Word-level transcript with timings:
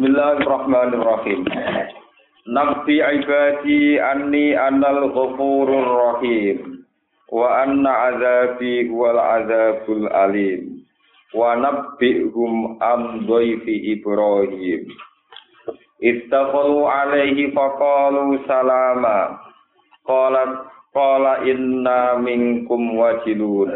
Bismillahirrahmanirrahim. 0.00 1.44
Nabi 2.48 3.04
ibadi 3.04 4.00
anni 4.00 4.56
anal 4.56 5.12
ghafurur 5.12 5.76
rahim 6.16 6.88
wa 7.28 7.60
anna 7.68 8.08
azabi 8.08 8.88
wal 8.88 9.20
azabul 9.20 10.08
alim 10.08 10.88
wa 11.36 11.52
nabbihum 11.52 12.80
am 12.80 13.28
dhaifi 13.28 13.92
Ibrahim. 14.00 14.88
Ittaqalu 16.00 16.80
alaihi 16.88 17.52
faqalu 17.52 18.40
salama. 18.48 19.36
Qala 20.08 20.64
qala 20.96 21.44
inna 21.44 22.16
minkum 22.24 22.96
wajilun. 22.96 23.68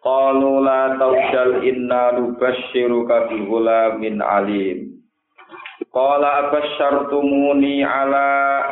Qalu 0.00 0.52
la 0.64 0.96
tawjal 0.96 1.60
inna 1.68 2.16
nubashshiruka 2.16 3.28
bi 3.28 3.44
ghulamin 3.44 4.24
alim. 4.24 4.93
Qala 5.74 6.46
abasyartumuni 6.46 7.82
ala 7.82 8.26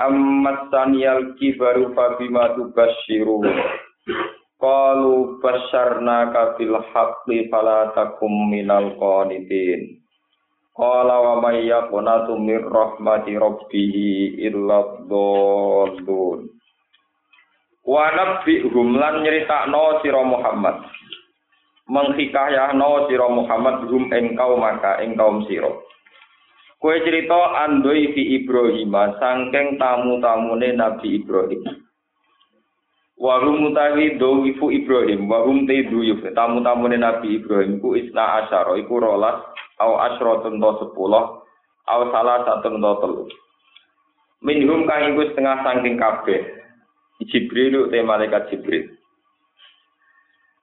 ammasaniyal 0.07 1.35
kibaru 1.35 1.91
fabima 1.99 2.55
tubasyiru. 2.55 3.43
Qalu 4.63 5.43
basyarna 5.43 6.31
kabil 6.31 6.79
haqqi 6.79 7.51
fala 7.51 7.91
takum 7.99 8.31
minal 8.47 8.95
qanitin. 9.03 9.99
Qala 10.79 11.19
wa 11.19 11.35
may 11.43 11.67
yaqnatu 11.67 12.39
mir 12.39 12.63
rahmati 12.71 13.35
rabbih 13.35 13.95
illa 14.39 15.03
dhallun. 15.11 16.55
Wa 17.83 18.15
nabbihum 18.15 18.95
lan 18.95 19.27
nyeritakno 19.27 19.99
sira 20.07 20.23
Muhammad. 20.23 20.87
Menghikayahno 21.91 23.11
sira 23.11 23.27
Muhammad 23.27 23.91
hum 23.91 24.07
ing 24.15 24.39
kaum 24.39 24.63
maka 24.63 25.03
ing 25.03 25.19
kaum 25.19 25.43
sira. 25.51 25.75
Kue 26.83 26.99
cerita 27.07 27.63
andoi 27.63 28.11
fi 28.11 28.43
Ibrahim, 28.43 28.91
sangking 29.23 29.79
tamu-tamune 29.79 30.75
Nabi 30.75 31.23
Ibrahim. 31.23 31.63
Wahum 33.23 33.71
mutawi 33.71 34.19
dowifu 34.19 34.75
Ibrahim, 34.75 35.31
wahum 35.31 35.63
te 35.63 35.87
duyuf, 35.87 36.27
tamu-tamune 36.35 36.99
Nabi 36.99 37.39
Ibrahim, 37.39 37.79
ku 37.79 37.95
isna 37.95 38.43
asyara, 38.43 38.75
iku 38.83 38.99
rolas, 38.99 39.47
au 39.79 39.95
asyratun 39.95 40.59
to 40.59 40.71
sepuluh, 40.83 41.47
au 41.87 42.03
salah 42.11 42.43
satu 42.51 42.75
to 42.75 42.93
telu. 42.99 43.25
Minhum 44.43 44.83
kang 44.91 45.15
iku 45.15 45.23
setengah 45.31 45.63
sangking 45.63 46.03
kabeh. 46.03 46.43
Jibril 47.31 47.95
te 47.95 48.03
malaikat 48.03 48.51
Jibril. 48.51 48.91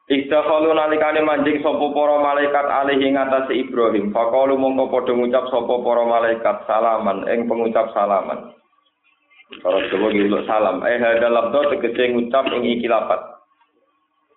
Istakhalu 0.09 0.73
nalikane 0.73 1.21
manjing 1.21 1.61
sapa 1.61 1.85
para 1.93 2.17
malaikat 2.17 2.65
alih 2.65 2.97
ing 2.97 3.13
atase 3.13 3.53
Ibrahim. 3.53 4.09
Faqalu 4.09 4.57
mongko 4.57 4.89
padha 4.89 5.13
ngucap 5.13 5.45
sapa 5.53 5.73
para 5.85 6.01
malaikat 6.01 6.57
salaman 6.65 7.29
ing 7.29 7.45
pengucap 7.45 7.93
salaman. 7.93 8.49
Para 9.61 9.85
Jawa 9.85 10.09
ngiluk 10.09 10.49
salam. 10.49 10.81
Eh 10.81 10.97
hadal 10.97 11.29
labdo 11.29 11.61
tegese 11.69 12.09
ngucap 12.09 12.49
ing 12.57 12.65
iki 12.65 12.89
lapat. 12.89 13.21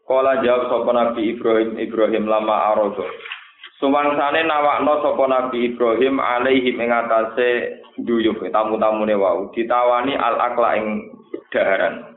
Kala 0.04 0.44
jawab 0.44 0.68
sapa 0.68 0.90
Nabi 0.92 1.40
Ibrahim 1.40 1.80
Ibrahim 1.80 2.28
lama 2.28 2.76
arodo. 2.76 3.08
Sumangsane 3.80 4.44
nawakno 4.44 5.00
sapa 5.00 5.24
Nabi 5.24 5.72
Ibrahim 5.72 6.20
alaihi 6.20 6.76
ing 6.76 6.92
atase 6.92 7.80
duyuh 7.96 8.36
tamu-tamune 8.52 9.16
wau 9.16 9.48
ditawani 9.56 10.20
al 10.20 10.36
akla 10.36 10.76
ing 10.76 11.16
daharan. 11.48 12.11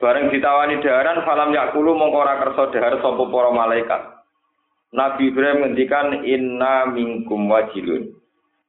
Bareng 0.00 0.32
ditawani 0.32 0.80
daharan 0.80 1.20
falam 1.28 1.52
yakulu 1.52 1.92
mongko 1.92 2.24
ora 2.24 2.40
kersa 2.40 2.72
dahar 2.72 3.04
sapa 3.04 3.20
para 3.20 3.52
malaikat. 3.52 4.02
Nabi 4.96 5.28
Ibrahim 5.28 5.60
ngendikan 5.60 6.24
inna 6.24 6.88
minkum 6.88 7.44
wajilun. 7.52 8.16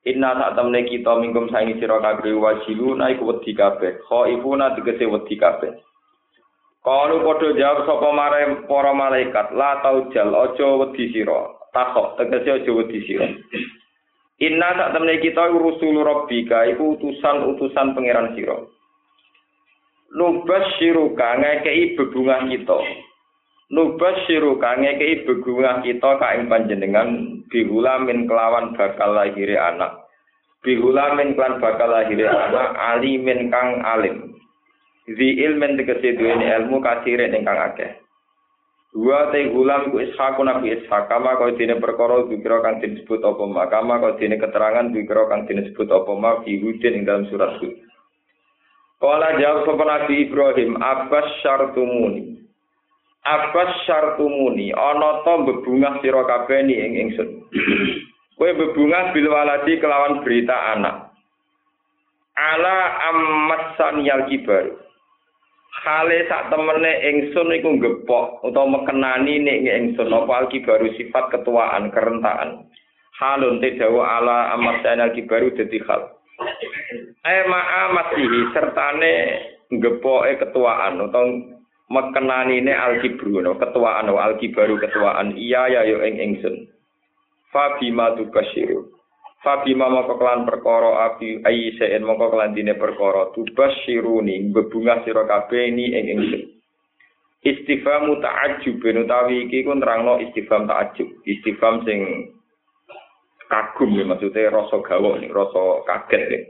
Inna 0.03 0.35
sak 0.35 0.59
temne 0.59 0.83
kita 0.91 1.23
minkum 1.23 1.47
saingi 1.47 1.79
sira 1.79 2.03
kabeh 2.03 2.35
wajilun 2.35 2.99
iku 3.15 3.31
wedi 3.31 3.55
kabeh. 3.55 4.03
Khaifuna 4.11 4.75
tegese 4.75 5.07
wedi 5.07 5.39
kabeh. 5.39 5.71
Kalu 6.83 7.23
padha 7.23 7.47
jawab 7.55 7.87
sapa 7.87 8.09
mare 8.11 8.41
para 8.67 8.91
malaikat, 8.91 9.55
la 9.55 9.79
taujal 9.79 10.35
aja 10.35 10.67
wedi 10.83 11.15
sira. 11.15 11.47
Takok 11.71 12.19
tegese 12.19 12.59
aja 12.59 12.71
wedi 12.75 13.07
sira. 13.07 13.31
Inna 14.43 14.67
sak 14.75 14.99
temne 14.99 15.15
kita 15.23 15.47
rusul 15.47 15.95
rabbika 16.03 16.67
iku 16.75 16.99
utusan-utusan 16.99 17.95
pangeran 17.95 18.35
sira. 18.35 18.67
Nubas 20.15 20.65
siruka 20.77 21.39
ngekei 21.39 21.95
bebungah 21.95 22.47
kita. 22.51 22.79
Nubas 23.71 24.15
siruka 24.27 24.75
ngekei 24.75 25.23
bebungah 25.23 25.83
kita 25.83 26.19
kain 26.19 26.51
panjenengan. 26.51 27.39
Bihulamin 27.51 28.27
kelawan 28.27 28.75
bakal 28.75 29.15
lahiri 29.15 29.55
anak. 29.55 30.07
Bihulamin 30.63 31.35
kelawan 31.35 31.59
bakal 31.63 31.89
lahiri 31.91 32.27
anak 32.27 32.75
alimin 32.95 33.51
kang 33.51 33.83
alim. 33.83 34.35
Di 35.07 35.43
ilmen 35.43 35.75
tegesi 35.75 36.15
duweni 36.15 36.47
ilmu 36.47 36.79
kasire 36.79 37.27
ingkang 37.33 37.57
akeh. 37.57 37.91
Dua 38.91 39.31
te 39.31 39.47
gulam 39.47 39.87
ku 39.87 40.03
ishak 40.03 40.35
nabi 40.43 40.75
ishak 40.75 41.07
kama 41.07 41.39
kau 41.39 41.55
dine 41.55 41.79
perkara 41.79 42.27
dikira 42.27 42.59
kang 42.59 42.83
disebut 42.83 43.23
apa 43.23 43.43
mak 43.47 43.71
kama 43.71 44.03
kau 44.03 44.19
dine 44.19 44.35
keterangan 44.35 44.91
dikira 44.91 45.31
kang 45.31 45.47
disebut 45.47 45.87
apa 45.87 46.11
mak 46.11 46.43
di 46.43 46.59
ing 46.59 47.07
dalam 47.07 47.23
surat 47.31 47.55
Hud 47.63 47.71
Kala 49.01 49.33
jawab 49.41 49.65
sapa 49.65 49.81
Nabi 49.81 50.29
Ibrahim, 50.29 50.77
"Abbas 50.77 51.41
syartumuni." 51.41 52.37
Abbas 53.25 53.85
syartumuni, 53.89 54.69
ana 54.77 55.25
to 55.25 55.33
bebungah 55.45 55.97
sira 56.05 56.21
kabeh 56.21 56.61
ni 56.65 56.77
ing 56.77 56.93
ingsun. 57.09 57.29
Kowe 58.37 58.49
bebungah 58.53 59.13
bil 59.13 59.29
waladi 59.29 59.81
kelawan 59.81 60.21
berita 60.21 60.77
anak. 60.77 61.13
Ala 62.37 62.77
ammasan 63.13 64.05
yal 64.05 64.25
kibar. 64.29 64.69
Hale 65.81 66.25
sak 66.29 66.53
temene 66.53 66.93
ingsun 67.01 67.53
iku 67.57 67.77
gepok 67.81 68.45
utawa 68.45 68.81
mekenani 68.81 69.41
nek 69.41 69.65
ingsun 69.65 70.13
apa 70.13 70.45
alkibaru 70.45 70.93
sifat 70.93 71.33
ketuaan 71.33 71.89
kerentaan. 71.89 72.69
Halun 73.17 73.61
te 73.61 73.77
dawa 73.77 74.21
ala 74.21 74.37
ammasan 74.57 75.01
yal 75.01 75.13
kibaru 75.13 75.53
dadi 75.57 75.81
hal. 75.89 76.20
Eh 77.21 77.43
ma'amatihi 77.47 78.39
sertane 78.51 79.13
ngepoke 79.71 80.41
ketuaan 80.41 80.99
atau 80.99 81.25
mekenanine 81.91 82.73
alkibru 82.73 83.39
no 83.39 83.55
ketuaan 83.55 84.09
no 84.09 84.17
alkibaru 84.17 84.79
ketuaan. 84.81 85.37
Iya 85.37 85.69
ya 85.69 85.81
yo 85.87 86.01
ing 86.01 86.17
ingsun. 86.17 86.67
Fabima 87.51 88.15
tubasyiru 88.15 89.01
fabima 89.41 89.89
moko 89.89 90.21
kelan 90.21 90.45
perkara 90.45 91.11
abi 91.11 91.41
aisen 91.41 92.05
moko 92.05 92.29
kelan 92.31 92.53
dine 92.53 92.77
perkara. 92.77 93.33
Tubasyiruni 93.33 94.53
bebungah 94.53 95.03
sira 95.03 95.25
kabeh 95.25 95.69
ini 95.73 95.97
ing 95.97 96.05
ingsun. 96.17 96.43
Istifhamu 97.41 98.21
ta'ajjub 98.21 98.85
utawi 98.85 99.49
iki 99.49 99.65
ku 99.65 99.73
nerangno 99.73 100.21
istifham 100.21 100.69
ta'ajjub. 100.69 101.25
Istifham 101.25 101.81
sing 101.89 102.29
kagum 103.51 103.91
ya 103.99 104.07
maksudnya 104.07 104.47
rasa 104.47 104.79
gawa 104.79 105.19
nih 105.19 105.27
rasa 105.27 105.61
kaget 105.83 106.23
nih 106.31 106.43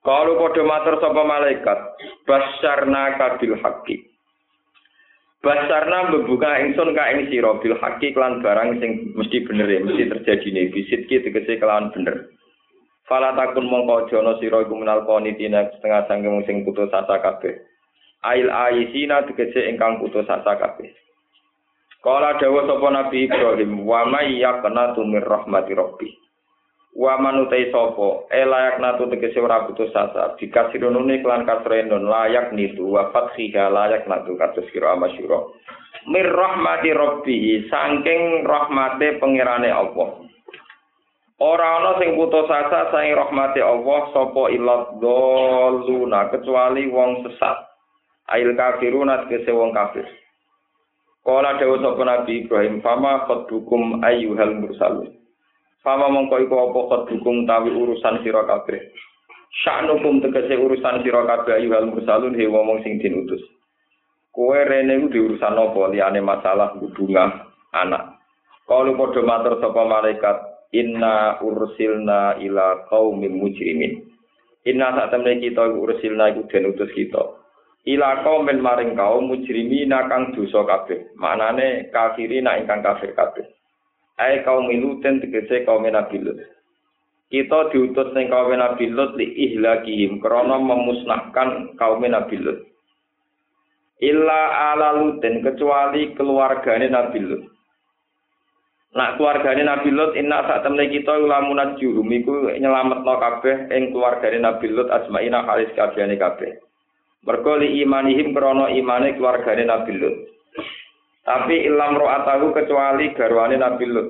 kalau 0.00 0.40
kode 0.40 0.64
matur 0.64 0.96
sapa 1.04 1.20
malaikat 1.20 1.78
basarna 2.24 3.20
kabil 3.20 3.52
haki 3.60 4.08
basarna 5.44 6.08
membuka 6.08 6.48
ingsun 6.64 6.96
ka 6.96 7.12
ing 7.12 7.28
sira 7.28 7.52
bil 7.60 7.76
haki 7.76 8.16
kelan 8.16 8.40
barang 8.40 8.80
sing 8.80 9.12
mesti 9.12 9.44
bener 9.44 9.68
ya 9.68 9.84
mesti 9.84 10.08
terjadi 10.08 10.48
nih 10.48 10.72
bisit 10.72 11.04
ki 11.12 11.20
tegese 11.20 11.60
kelawan 11.60 11.92
bener 11.92 12.32
Fala 13.08 13.32
takun 13.32 13.64
mongko 13.72 14.12
jono 14.12 14.36
sira 14.36 14.60
iku 14.60 14.76
minal 14.76 15.08
qanitina 15.08 15.72
setengah 15.72 16.04
sangkem 16.04 16.44
sing 16.44 16.60
putus 16.60 16.92
asa 16.92 17.16
kabeh. 17.24 17.56
Ail 18.20 18.52
aisina 18.52 19.24
tegese 19.24 19.64
ingkang 19.64 19.96
putus 19.96 20.28
asa 20.28 20.60
kabeh. 20.60 20.92
Kala 21.98 22.38
dawa 22.38 22.62
sapa 22.62 22.88
Nabi 22.94 23.26
Ibrahim, 23.26 23.82
wa 23.82 24.06
may 24.06 24.38
yaqnatu 24.38 25.02
mir 25.02 25.26
rahmati 25.26 25.74
rabbi. 25.74 26.06
Wa 26.94 27.18
manutai 27.18 27.74
sapa, 27.74 28.30
e 28.30 28.46
layak 28.46 28.78
natu 28.78 29.10
tegese 29.10 29.42
ora 29.42 29.66
putus 29.66 29.90
asa, 29.90 30.38
dikasirunune 30.38 31.18
klan 31.26 31.42
kasrenon 31.42 32.06
layak 32.06 32.54
nitu 32.54 32.86
wa 32.94 33.10
fathiha 33.10 33.66
layak 33.74 34.06
natu 34.06 34.38
kados 34.38 34.70
kira 34.70 34.94
amasyura. 34.94 35.50
Mir 36.06 36.30
rahmati 36.30 36.94
rabbi, 36.94 37.66
saking 37.66 38.46
rahmate 38.46 39.18
pangerane 39.18 39.74
Allah. 39.74 40.22
Ora 41.42 41.82
ana 41.82 41.98
sing 41.98 42.14
putus 42.14 42.46
asa 42.46 42.94
saking 42.94 43.18
rahmate 43.18 43.58
Allah 43.58 44.00
sapa 44.14 44.54
ilat 44.54 45.02
doluna 45.02 46.30
kecuali 46.30 46.86
wong 46.86 47.26
sesat. 47.26 47.58
Ail 48.30 48.54
kafiruna 48.54 49.26
tegese 49.26 49.50
wong 49.50 49.74
kafir. 49.74 50.06
Kala 51.28 51.60
dewa 51.60 51.76
sapa 51.84 52.02
Nabi 52.08 52.48
Ibrahim, 52.48 52.80
"Fama 52.80 53.28
khotbukum 53.28 54.00
ayyuhal 54.00 54.64
mursalun." 54.64 55.12
Fama 55.84 56.08
mongko 56.08 56.40
iku 56.40 56.56
apa 56.56 56.80
khotbukum 56.88 57.44
tawi 57.44 57.68
urusan 57.68 58.24
sira 58.24 58.48
kabeh. 58.48 58.80
Sya'nukum 59.60 60.24
tegese 60.24 60.56
urusan 60.56 61.04
sira 61.04 61.28
kabeh 61.28 61.60
ayyuhal 61.60 61.92
mursalun 61.92 62.32
he 62.32 62.48
wong 62.48 62.80
sing 62.80 62.96
dinutus. 62.96 63.44
Kowe 64.32 64.56
rene 64.56 65.04
ku 65.04 65.12
diurusan 65.12 65.52
apa 65.52 65.92
liyane 65.92 66.24
masalah 66.24 66.72
hubungan 66.80 67.44
anak. 67.76 68.16
Kalau 68.64 68.96
padha 68.96 69.20
matur 69.20 69.60
sapa 69.60 69.84
malaikat, 69.84 70.36
inna 70.72 71.40
ursilna 71.44 72.36
ila 72.40 72.88
qaumin 72.88 73.40
mujrimin 73.40 74.04
inna 74.68 74.92
sak 74.92 75.16
temne 75.16 75.40
kita 75.40 75.64
ursilna 75.64 76.32
iku 76.32 76.44
den 76.52 76.68
utus 76.76 76.92
kita 76.92 77.22
ila 77.86 78.24
qaumin 78.26 78.58
maring 78.58 78.98
kaum 78.98 79.30
mujrimin 79.30 79.94
kang 80.10 80.34
dosa 80.34 80.66
kabeh. 80.66 81.14
Maknane 81.14 81.92
kafirina 81.94 82.58
ingkang 82.58 82.82
kafir 82.82 83.14
kabeh. 83.14 83.46
Ae 84.18 84.42
kaum 84.42 84.66
luten 84.66 85.22
tegese 85.22 85.62
kaum 85.62 85.86
nabi 85.86 86.18
lut. 86.18 86.40
Kita 87.28 87.70
diutus 87.70 88.10
ning 88.16 88.32
kaum 88.32 88.50
nabi 88.50 88.90
lut 88.90 89.14
li 89.14 89.30
ihlakihim 89.30 90.18
krana 90.18 90.58
memusnahkan 90.58 91.78
kaum 91.78 92.02
nabi 92.02 92.36
lut. 92.42 92.58
Illa 94.02 94.74
ala 94.74 94.98
lutin 94.98 95.42
kecuali 95.42 96.14
keluargane 96.18 96.90
nabi 96.90 97.20
lut. 97.22 97.42
Nak 98.88 99.20
keluargane 99.20 99.68
Nabi 99.68 99.92
Lut 99.92 100.16
inna 100.16 100.48
sak 100.48 100.64
temne 100.64 100.88
kita 100.88 101.12
lamunat 101.20 101.76
jurum 101.76 102.08
iku 102.08 102.48
nyelametno 102.56 103.20
kabeh 103.20 103.68
ing 103.68 103.92
keluargane 103.92 104.40
Nabi 104.40 104.72
Lut 104.72 104.88
asmaina 104.88 105.44
halis 105.44 105.68
kabehane 105.76 106.16
kabeh. 106.16 106.56
Mergo 107.28 107.60
li 107.60 107.84
imanihim 107.84 108.32
krana 108.32 108.72
imane 108.72 109.12
keluargane 109.12 109.68
Nabi 109.68 110.00
Lut. 110.00 110.16
Tapi 111.28 111.68
ilam 111.68 112.00
ro'atahu 112.00 112.56
kecuali 112.56 113.12
garwane 113.12 113.60
Nabi 113.60 113.84
Lut. 113.84 114.08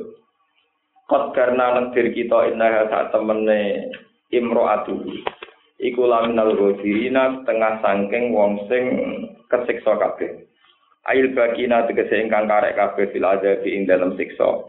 Kot 1.11 1.35
karena 1.35 1.75
nedir 1.75 2.15
kita 2.15 2.47
inna 2.47 2.87
sak 2.87 3.11
temene 3.11 3.91
imro'atu. 4.31 5.03
Iku 5.83 6.07
laminal 6.07 6.55
ghafirina 6.55 7.43
tengah 7.43 7.83
sangking 7.83 8.31
wong 8.31 8.71
sing 8.71 8.85
kesiksa 9.51 9.99
kabeh. 9.99 10.47
Ail 11.11 11.35
bagina 11.35 11.91
tegese 11.91 12.23
ingkang 12.23 12.47
karek 12.47 12.79
kabeh 12.79 13.11
fil 13.11 13.27
azabi 13.27 13.75
ing 13.75 13.91
dalam 13.91 14.15
siksa. 14.15 14.63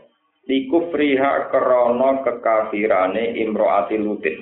Likufriha 0.49 1.53
krana 1.53 2.25
kekafirane 2.25 3.37
imroati 3.45 4.01
lutin. 4.01 4.41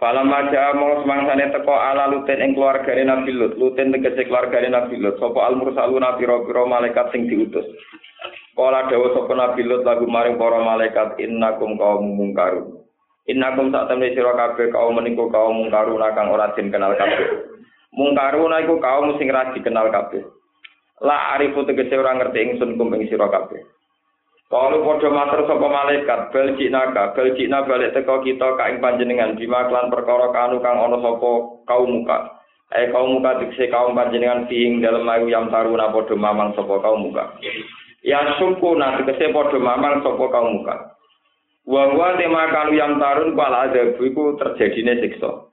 Falam 0.00 0.32
maja 0.32 0.72
mau 0.72 1.04
semangsane 1.04 1.52
teko 1.52 1.76
ala 1.76 2.08
lutin 2.08 2.40
ing 2.40 2.56
keluargane 2.56 3.04
Nabi 3.04 3.36
Lut. 3.36 3.52
Lutin 3.60 3.92
tegese 3.92 4.24
keluargane 4.24 4.72
Nabi 4.72 4.96
Lut. 4.96 5.20
Sapa 5.20 5.44
al 5.44 5.60
mursaluna 5.60 6.16
pira-pira 6.16 6.64
malaikat 6.64 7.12
sing 7.12 7.28
diutus. 7.28 7.68
Kala 8.56 8.88
dawuh 8.88 9.12
sapa 9.12 9.32
Nabi 9.36 9.62
Lut 9.68 9.84
lagu 9.84 10.08
maring 10.08 10.40
para 10.40 10.56
malaikat 10.64 11.20
innakum 11.20 11.76
kaum 11.76 12.16
mungkarun. 12.16 12.80
Innakum 13.28 13.68
sak 13.68 13.92
temne 13.92 14.16
sira 14.16 14.32
kabeh 14.32 14.72
kaum 14.72 14.96
meniku 14.96 15.28
kaum 15.28 15.60
mungkarun 15.60 16.00
kang 16.16 16.32
ora 16.32 16.48
den 16.56 16.72
kenal 16.72 16.96
kabeh. 16.96 17.50
mungkaruna 17.94 18.62
iku 18.62 18.78
kaum 18.78 19.18
sing 19.18 19.30
ra 19.30 19.50
dikenal 19.50 19.90
kabeh 19.90 20.22
la 21.02 21.34
arifu 21.38 21.66
tegese 21.66 21.98
ora 21.98 22.14
ngerti 22.14 22.38
ingsun 22.38 22.78
kum 22.78 22.94
ing 22.94 23.10
sira 23.10 23.26
kabeh 23.26 23.60
Kalau 24.50 24.82
padha 24.82 25.14
matur 25.14 25.46
sapa 25.46 25.62
malaikat 25.62 26.34
bel 26.34 26.58
jinaka 26.58 27.14
bel 27.14 27.38
jina 27.38 27.62
balik 27.62 27.94
teko 27.94 28.18
kita 28.18 28.58
ka 28.58 28.66
ing 28.66 28.82
panjenengan 28.82 29.38
bima 29.38 29.70
klan 29.70 29.94
perkara 29.94 30.34
kanu 30.34 30.58
kang 30.58 30.74
ana 30.74 30.98
sapa 30.98 31.30
kaum 31.70 31.86
muka. 31.86 32.42
Eh 32.74 32.90
kaum 32.90 33.14
muka 33.14 33.38
dikse 33.38 33.70
kaum 33.70 33.94
panjenengan 33.94 34.50
fiing 34.50 34.82
dalem 34.82 35.06
ayu 35.06 35.30
yang 35.30 35.54
taruna 35.54 35.94
padha 35.94 36.18
mamang 36.18 36.50
sapa 36.58 36.82
kaum 36.82 36.98
muka. 36.98 37.30
Ya 38.02 38.26
suku 38.42 38.74
na 38.74 38.98
tegese 38.98 39.30
padha 39.30 39.54
mamang 39.54 40.02
sapa 40.02 40.24
kaum 40.26 40.58
muka. 40.58 40.98
Wa 41.62 41.94
wa 41.94 42.18
tema 42.18 42.50
kanu 42.50 42.74
yang 42.74 42.98
tarun 42.98 43.38
pala 43.38 43.70
ada 43.70 43.94
iku 44.02 44.34
terjadine 44.34 44.98
siksa 44.98 45.49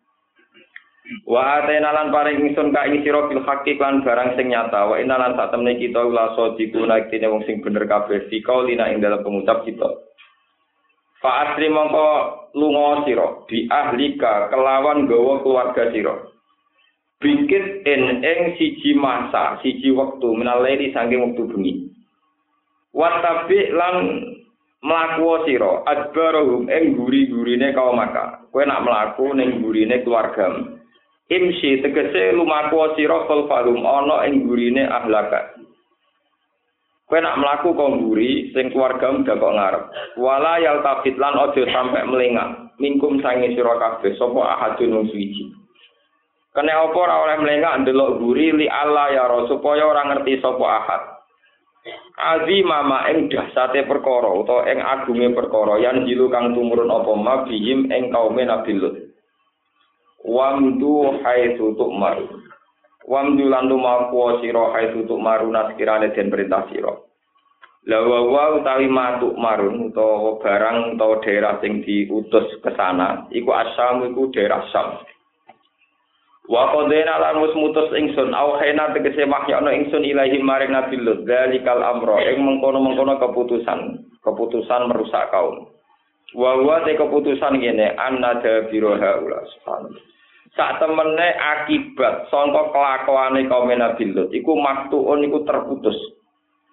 Wa 1.28 1.64
atena 1.64 1.96
lan 1.96 2.12
paring 2.12 2.44
ingsun 2.44 2.76
ka 2.76 2.84
ing 2.88 3.04
sira 3.04 3.28
bil 3.32 3.44
haqqi 3.44 3.80
lan 3.80 4.04
barang 4.04 4.36
sing 4.36 4.52
nyata 4.52 4.92
wa 4.92 4.96
inna 5.00 5.16
lan 5.16 5.40
sak 5.40 5.56
temne 5.56 5.80
kita 5.80 6.04
ula 6.04 6.36
sadiku 6.36 6.84
nek 6.84 7.08
dene 7.08 7.32
wong 7.32 7.44
sing 7.48 7.64
bener 7.64 7.88
kabeh 7.88 8.28
fi 8.28 8.44
qaulina 8.44 8.92
ing 8.92 9.00
dalam 9.00 9.24
pengucap 9.24 9.64
kita. 9.64 9.88
Fa 11.24 11.32
asri 11.48 11.72
mongko 11.72 12.08
lunga 12.60 13.08
sira 13.08 13.28
bi 13.48 13.72
ahlika 13.72 14.52
kelawan 14.52 15.08
gawa 15.08 15.44
keluarga 15.44 15.84
sira. 15.96 16.16
Bikit 17.18 17.88
en 17.88 18.22
ing 18.22 18.40
siji 18.62 18.94
masa, 18.94 19.58
siji 19.66 19.90
wektu 19.90 20.38
minalaili 20.38 20.94
saking 20.94 21.24
wektu 21.24 21.50
bengi. 21.50 21.90
Watabi 22.94 23.74
lan 23.74 23.96
mlaku 24.86 25.50
sira 25.50 25.82
adbarahum 25.88 26.70
ing 26.70 26.94
guri-gurine 26.94 27.74
kaum 27.74 27.98
maka. 27.98 28.46
Kowe 28.54 28.62
nak 28.68 28.86
mlaku 28.86 29.34
ning 29.34 29.66
gurine 29.66 30.06
keluargamu. 30.06 30.77
Imsi 31.28 31.84
tegese 31.84 32.32
lumaku 32.32 32.96
sira 32.96 33.28
fal 33.28 33.52
falum 33.52 33.84
ana 33.84 34.24
ing 34.32 34.48
gurine 34.48 34.88
ahlaka. 34.88 35.60
Kowe 37.08 37.20
nak 37.24 37.40
mlaku 37.40 37.72
kok 37.72 37.92
mburi 38.00 38.52
sing 38.52 38.68
keluarga 38.72 39.12
udah 39.16 39.36
kok 39.36 39.56
ngarep. 39.56 39.84
Wala 40.20 40.60
yal 40.60 40.84
tafit 40.84 41.16
lan 41.16 41.40
aja 41.40 41.64
sampe 41.72 42.00
melengak. 42.04 42.76
Mingkum 42.84 43.24
sange 43.24 43.56
sira 43.56 43.80
kabeh 43.80 44.12
sapa 44.20 44.40
ahadun 44.44 44.92
wong 44.92 45.08
suci. 45.08 45.56
Kene 46.52 46.72
apa 46.72 46.96
ora 47.00 47.16
oleh 47.24 47.38
melengak 47.40 47.80
ndelok 47.80 48.20
guri 48.20 48.52
li 48.52 48.68
Allah 48.68 49.16
ya 49.16 49.24
ro 49.28 49.48
supaya 49.48 49.88
ora 49.88 50.04
ngerti 50.04 50.44
sapa 50.44 50.66
ahad. 50.68 51.02
Azima 52.20 52.84
ma 52.84 53.08
ing 53.08 53.32
dahsate 53.32 53.88
perkara 53.88 54.28
utawa 54.28 54.68
ing 54.68 54.84
agunge 54.84 55.32
perkara 55.32 55.80
yang 55.80 56.04
jilu 56.04 56.28
kang 56.28 56.52
tumurun 56.52 56.92
apa 56.92 57.12
ma 57.16 57.48
bihim 57.48 57.88
ing 57.88 58.12
kaume 58.12 58.44
Nabi. 58.44 59.07
Wamdu 60.28 61.24
haitsu 61.24 61.74
tu'maru. 61.80 62.28
Wamdu 63.08 63.48
lan 63.48 63.72
lumaku 63.72 64.44
sira 64.44 64.76
haitsu 64.76 65.08
tu'maru 65.08 65.48
naskirane 65.48 66.12
den 66.12 66.28
perintah 66.28 66.68
sira 66.68 67.08
lawa 67.88 68.20
wa 68.28 68.44
utawi 68.60 68.92
matuk 68.92 69.32
marun 69.40 69.88
utawa 69.88 70.36
barang 70.44 71.00
utawa 71.00 71.24
daerah 71.24 71.56
sing 71.64 71.80
diutus 71.88 72.60
ke 72.60 72.72
sana 72.76 73.24
iku 73.32 73.56
asam 73.56 74.04
iku 74.12 74.28
daerah 74.36 74.60
sam 74.76 75.00
wa 76.52 76.76
qadena 76.76 77.16
lan 77.16 77.40
wis 77.40 77.56
mutus 77.56 77.88
ingsun 77.96 78.36
au 78.36 78.60
khena 78.60 78.92
tegese 78.92 79.24
wahyana 79.24 79.72
ingsun 79.72 80.04
ilahi 80.04 80.44
maring 80.44 80.76
nabi 80.76 81.00
lut 81.00 81.24
zalikal 81.24 81.80
amro 81.80 82.20
ing 82.20 82.44
mengkono-mengkono 82.44 83.24
keputusan 83.24 84.04
keputusan 84.20 84.92
merusak 84.92 85.32
kaum. 85.32 85.72
Wa 86.36 86.60
wa 86.60 86.84
keputusan 86.84 87.56
ngene 87.56 87.96
anna 87.96 88.44
dabiroha 88.44 89.24
ula 89.24 89.48
subhanallah 89.56 90.17
sak 90.58 90.82
temene 90.82 91.38
akibat 91.38 92.28
sangka 92.34 92.74
kelakuane 92.74 93.46
kaum 93.46 93.70
Nabi 93.70 94.10
Lut 94.10 94.34
iku 94.34 94.58
maktuun 94.58 95.24
iku 95.30 95.46
terputus. 95.46 95.96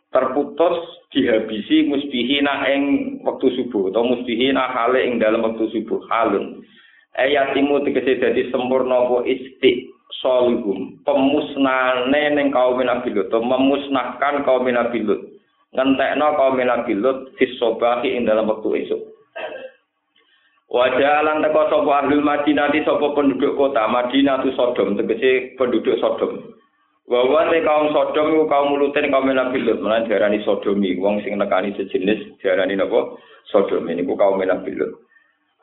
Terputus 0.08 1.04
dihabisi 1.12 1.90
musbihina 1.90 2.64
ing 2.72 2.82
wektu 3.22 3.52
subuh 3.60 3.92
atau 3.92 4.08
musbihina 4.08 4.72
hale 4.72 5.04
ing 5.04 5.20
dalam 5.20 5.44
wektu 5.44 5.68
subuh 5.70 6.00
halun. 6.08 6.64
Ayatimu 7.14 7.84
tegese 7.84 8.18
dadi 8.18 8.48
sempurna 8.50 9.06
apa 9.06 9.22
isti 9.28 9.86
solihum 10.24 10.98
pemusnane 11.04 12.34
ning 12.34 12.48
kaum 12.50 12.80
Nabi 12.80 13.12
Lut 13.12 13.28
memusnahkan 13.30 14.42
kaum 14.48 14.64
Nabi 14.64 15.04
Lut 15.04 15.20
ngentekno 15.76 16.26
kaum 16.40 16.56
Nabi 16.56 16.92
Lut 16.96 17.36
fisobahi 17.36 18.16
ing 18.16 18.24
dalam 18.24 18.48
wektu 18.48 18.72
esuk 18.80 19.13
Wajah 20.72 21.20
lan 21.22 21.44
teko 21.44 21.68
sapa 21.68 21.92
ahli 22.02 22.24
Madinah 22.24 22.72
di 22.72 22.80
sapa 22.88 23.12
penduduk 23.12 23.54
kota 23.54 23.84
Madinah 23.84 24.40
tu 24.40 24.50
Sodom 24.56 24.96
tegese 24.96 25.52
penduduk 25.60 26.00
Sodom. 26.00 26.40
Bahwa 27.04 27.52
te 27.52 27.60
kaum 27.60 27.92
Sodom 27.92 28.48
kaum 28.48 28.80
Lutin 28.80 29.12
kaum 29.12 29.28
Nabi 29.28 29.60
Lut, 29.60 29.84
menan 29.84 30.08
diarani 30.08 30.40
Sodomi, 30.40 30.96
wong 30.96 31.20
sing 31.20 31.36
nekani 31.36 31.76
sejenis 31.76 32.40
diarani 32.40 32.80
napa? 32.80 33.12
Sodom 33.52 33.84
ini 33.92 34.08
kaum 34.08 34.40
Nabi 34.40 34.72
Lut. 34.72 35.04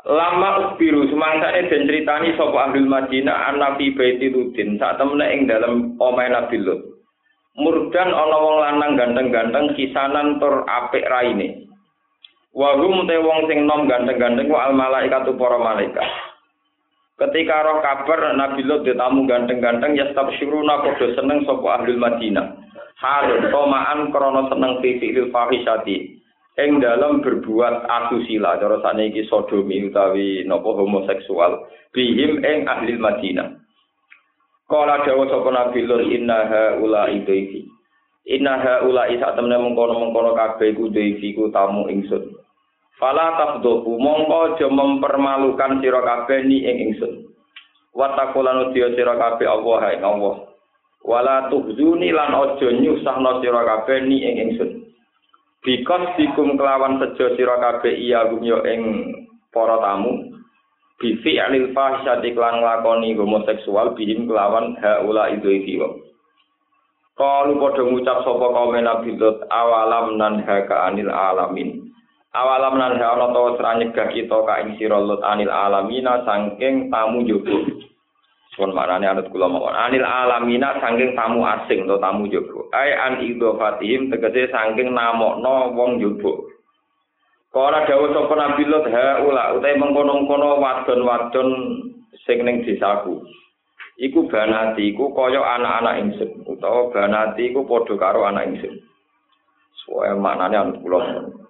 Lama 0.06 0.74
ukbiru 0.74 1.06
semangsane 1.10 1.70
den 1.70 1.90
critani 1.90 2.38
sapa 2.38 2.70
ahli 2.70 2.86
Madinah 2.86 3.50
an 3.50 3.58
Nabi 3.58 3.98
Baiti 3.98 4.30
Lutin 4.30 4.78
sak 4.78 5.02
temene 5.02 5.34
ing 5.34 5.50
dalem 5.50 5.98
omahe 5.98 6.30
Nabi 6.30 6.62
Lut. 6.62 6.82
Murdan 7.58 8.10
ana 8.16 8.38
wong 8.38 8.58
lanang 8.64 8.92
ganteng-ganteng 8.96 9.76
kisanan 9.76 10.40
tur 10.40 10.64
apik 10.70 11.04
raine. 11.10 11.71
Wa 12.52 12.76
hum 12.76 13.08
te 13.08 13.16
wong 13.16 13.48
sing 13.48 13.64
nom 13.64 13.88
ganteng-ganteng 13.88 14.52
ku 14.52 14.60
al 14.60 14.76
malaikat 14.76 15.24
para 15.40 15.56
malaikat. 15.56 16.04
Ketika 17.16 17.64
roh 17.64 17.86
kabar 17.86 18.34
Nabi 18.34 18.66
Lut 18.66 18.82
ditamu 18.82 19.30
ganteng-ganteng 19.30 19.94
ya 19.94 20.10
stabsyuruna 20.10 20.82
padha 20.82 21.14
seneng 21.14 21.46
sapa 21.46 21.80
ahli 21.80 21.94
Madinah. 21.96 22.58
Halun 22.98 23.46
tomaan 23.54 24.10
krana 24.10 24.50
seneng 24.50 24.82
fi 24.82 24.98
fi'il 24.98 25.30
fahisati. 25.30 26.18
Ing 26.60 26.84
dalam 26.84 27.24
berbuat 27.24 27.88
asusila 27.88 28.60
cara 28.60 28.84
saniki 28.84 29.24
sodomi 29.30 29.88
utawi 29.88 30.44
napa 30.44 30.66
homoseksual 30.66 31.72
bihim 31.94 32.42
ing 32.42 32.66
ahli 32.66 32.98
Madinah. 32.98 33.54
Kala 34.66 35.06
dawuh 35.06 35.30
sapa 35.30 35.50
Nabi 35.54 35.86
Lut 35.86 36.10
inna 36.10 36.50
haula 36.50 37.06
idaifi. 37.16 37.70
Inna 38.34 38.58
haula 38.60 39.14
isa 39.14 39.30
temne 39.38 39.62
mengkono-mengkono 39.62 40.34
kabeh 40.34 40.74
ku 40.74 40.90
daifi 40.90 41.38
ku 41.38 41.54
tamu 41.54 41.86
ingsun. 41.86 42.41
Fala 43.02 43.34
tafdohu 43.34 43.98
mongko 43.98 44.54
aja 44.54 44.70
mempermalukan 44.70 45.82
sira 45.82 46.06
kabeh 46.06 46.46
ni 46.46 46.62
ing 46.62 46.78
ingsun. 46.94 47.34
Wa 47.98 48.14
taqulan 48.14 48.70
udiya 48.70 48.94
sira 48.94 49.18
kabeh 49.18 49.50
Allah 49.50 49.98
ing 49.98 50.06
Allah. 50.06 50.36
Wala 51.02 51.50
tuhzuni 51.50 52.14
lan 52.14 52.30
aja 52.30 52.68
nyusahno 52.70 53.42
sira 53.42 53.66
kabeh 53.66 54.06
ni 54.06 54.22
ing 54.22 54.36
ingsun. 54.46 54.72
Bikos 55.66 56.14
dikum 56.14 56.62
kelawan 56.62 57.02
sejo 57.02 57.34
sira 57.34 57.58
kabeh 57.58 57.90
iya 57.90 58.30
yo 58.38 58.62
ing 58.70 58.82
para 59.50 59.82
tamu. 59.82 60.38
Bifi 61.02 61.42
alil 61.42 61.74
fahsyati 61.74 62.38
klan 62.38 62.62
nglakoni 62.62 63.18
homoseksual 63.18 63.98
bihim 63.98 64.30
kelawan 64.30 64.78
haula 64.78 65.34
itu 65.34 65.50
iki 65.50 65.82
Kalu 67.18 67.58
padha 67.58 67.82
ngucap 67.82 68.22
sapa 68.22 68.46
kaum 68.46 68.78
Nabi 68.78 69.18
Lut 69.18 69.42
awalam 69.50 70.22
nan 70.22 70.46
haka 70.46 70.86
anil 70.86 71.10
alamin. 71.10 71.81
Awalam 72.32 72.80
nan 72.80 72.96
ana 72.96 73.28
to 73.36 73.60
nyegah 73.60 74.08
kita 74.16 74.38
ka 74.48 74.64
ing 74.64 74.80
sira 74.80 74.96
Lut 75.04 75.20
anil 75.20 75.52
alamina 75.52 76.24
saking 76.24 76.88
tamu 76.88 77.28
jogo. 77.28 77.84
Sun 78.56 78.72
marane 78.72 79.04
anut 79.04 79.28
kula 79.36 79.52
mawon. 79.52 79.76
Anil 79.76 80.08
alamina 80.08 80.80
saking 80.80 81.12
tamu 81.12 81.44
asing 81.44 81.92
to 81.92 82.00
tamu 82.00 82.32
jogo. 82.32 82.72
Ai 82.72 82.96
an 82.96 83.20
idhofatihim 83.20 84.16
tegese 84.16 84.48
saking 84.48 84.96
namokno 84.96 85.76
wong 85.76 86.00
jogo. 86.00 86.48
Kala 87.52 87.84
dawuh 87.84 88.16
sapa 88.16 88.34
Nabi 88.40 88.64
Lut 88.64 88.88
ha 88.88 89.20
ula 89.28 89.52
utahe 89.60 89.76
mengkono-kono 89.76 90.56
wadon-wadon 90.64 91.50
sing 92.24 92.48
ning 92.48 92.64
desaku. 92.64 93.28
Iku 94.00 94.32
banati 94.32 94.96
iku 94.96 95.12
kaya 95.12 95.60
anak-anak 95.60 96.00
ingsun 96.00 96.48
utawa 96.48 96.96
banati 96.96 97.52
iku 97.52 97.68
padha 97.68 98.00
karo 98.00 98.24
anak 98.24 98.56
ingsun. 98.56 98.80
Soale 99.84 100.16
maknane 100.16 100.56
anut 100.56 100.80
kula 100.80 101.00
mawon. 101.04 101.42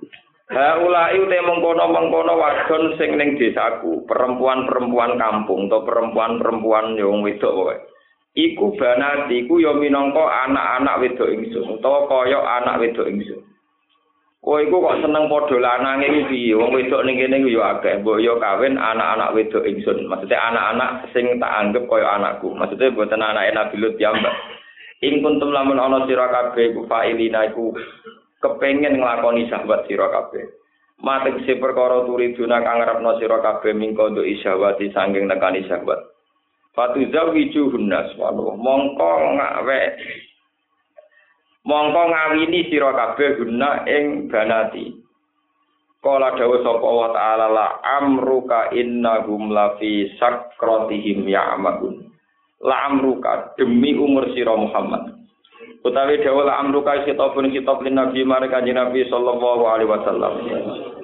Haulai 0.51 1.15
ute 1.15 1.39
mengkono-mengkono 1.47 2.35
wadon 2.35 2.99
sing 2.99 3.15
ning 3.15 3.39
desaku, 3.39 4.03
perempuan-perempuan 4.03 5.15
kampung 5.15 5.71
atau 5.71 5.87
perempuan-perempuan 5.87 6.99
yang 6.99 7.23
wedok 7.23 7.55
pokoke. 7.55 7.87
Iku 8.35 8.75
banati 8.75 9.47
iku 9.47 9.63
ya 9.63 9.71
minangka 9.71 10.23
anak-anak 10.47 10.99
wedok 10.99 11.31
ingsun 11.31 11.79
utawa 11.79 12.03
kaya 12.07 12.39
anak 12.39 12.83
wedok 12.83 13.07
ingsun. 13.07 13.39
Kowe 14.43 14.59
iku 14.59 14.83
kok 14.83 14.99
seneng 15.07 15.31
padha 15.31 15.55
lanange 15.55 16.07
iki 16.11 16.21
piye? 16.27 16.59
Wong 16.59 16.75
wedok 16.75 17.07
ning 17.07 17.15
kene 17.15 17.47
ya 17.47 17.79
akeh, 17.79 18.03
mbok 18.03 18.19
ya 18.19 18.35
kawin 18.35 18.75
anak-anak 18.75 19.31
wedok 19.31 19.63
ingsun. 19.63 20.03
Maksudnya 20.11 20.51
anak-anak 20.51 21.15
sing 21.15 21.39
tak 21.39 21.55
anggap 21.63 21.87
kaya 21.87 22.19
anakku. 22.19 22.51
Maksudnya 22.51 22.91
boten 22.91 23.23
anake 23.23 23.55
Nabi 23.55 23.75
Lut 23.79 23.95
ya, 23.95 24.11
Mbak. 24.11 24.35
Ing 25.01 25.23
kuntum 25.23 25.55
lamun 25.55 25.79
ana 25.79 26.03
sira 26.05 26.27
kabeh 26.27 26.75
iku 26.75 26.85
fa'ilina 26.91 27.49
iku 27.49 27.71
kepengen 28.41 28.97
nglakoni 28.97 29.47
sahabat 29.47 29.85
sira 29.85 30.09
kabeh. 30.09 30.49
Mate 31.01 31.33
si 31.45 31.57
perkara 31.57 32.05
turi 32.05 32.33
duna 32.37 32.61
kang 32.61 32.81
ngarepno 32.81 33.17
sira 33.17 33.41
kabeh 33.41 33.73
mingko 33.73 34.13
nduk 34.13 34.27
isyawati 34.27 34.93
sanging 34.93 35.29
nekani 35.29 35.65
sahabat. 35.65 35.97
Fatu 36.77 37.05
zawiju 37.09 37.73
hunnas 37.73 38.13
walu 38.17 38.57
mongko 38.57 39.11
ngawe 39.37 39.81
mongko 41.65 42.01
ngawini 42.09 42.69
sira 42.69 42.91
kabeh 42.93 43.37
guna 43.37 43.85
ing 43.89 44.29
banati. 44.29 45.01
Kala 46.01 46.33
dawuh 46.33 46.65
sapa 46.65 46.89
wa 46.89 47.13
ta'ala 47.13 47.45
la 47.53 47.67
amruka 48.01 48.73
innahum 48.73 49.53
la 49.53 49.77
fi 49.77 50.09
sakratihim 50.17 51.29
ya'magun. 51.29 52.09
La 52.65 52.89
amruka 52.89 53.53
demi 53.53 53.93
umur 53.93 54.33
sira 54.33 54.57
Muhammad. 54.57 55.10
Utawi 55.81 56.21
dawuh 56.21 56.45
amruka 56.45 57.01
kitabun 57.05 57.49
kitab 57.49 57.81
lin 57.81 57.97
nabi 57.97 58.21
mare 58.21 58.47
kanjeng 58.49 58.77
nabi 58.77 59.05
sallallahu 59.09 59.63
alaihi 59.65 59.89
wasallam. 59.89 60.33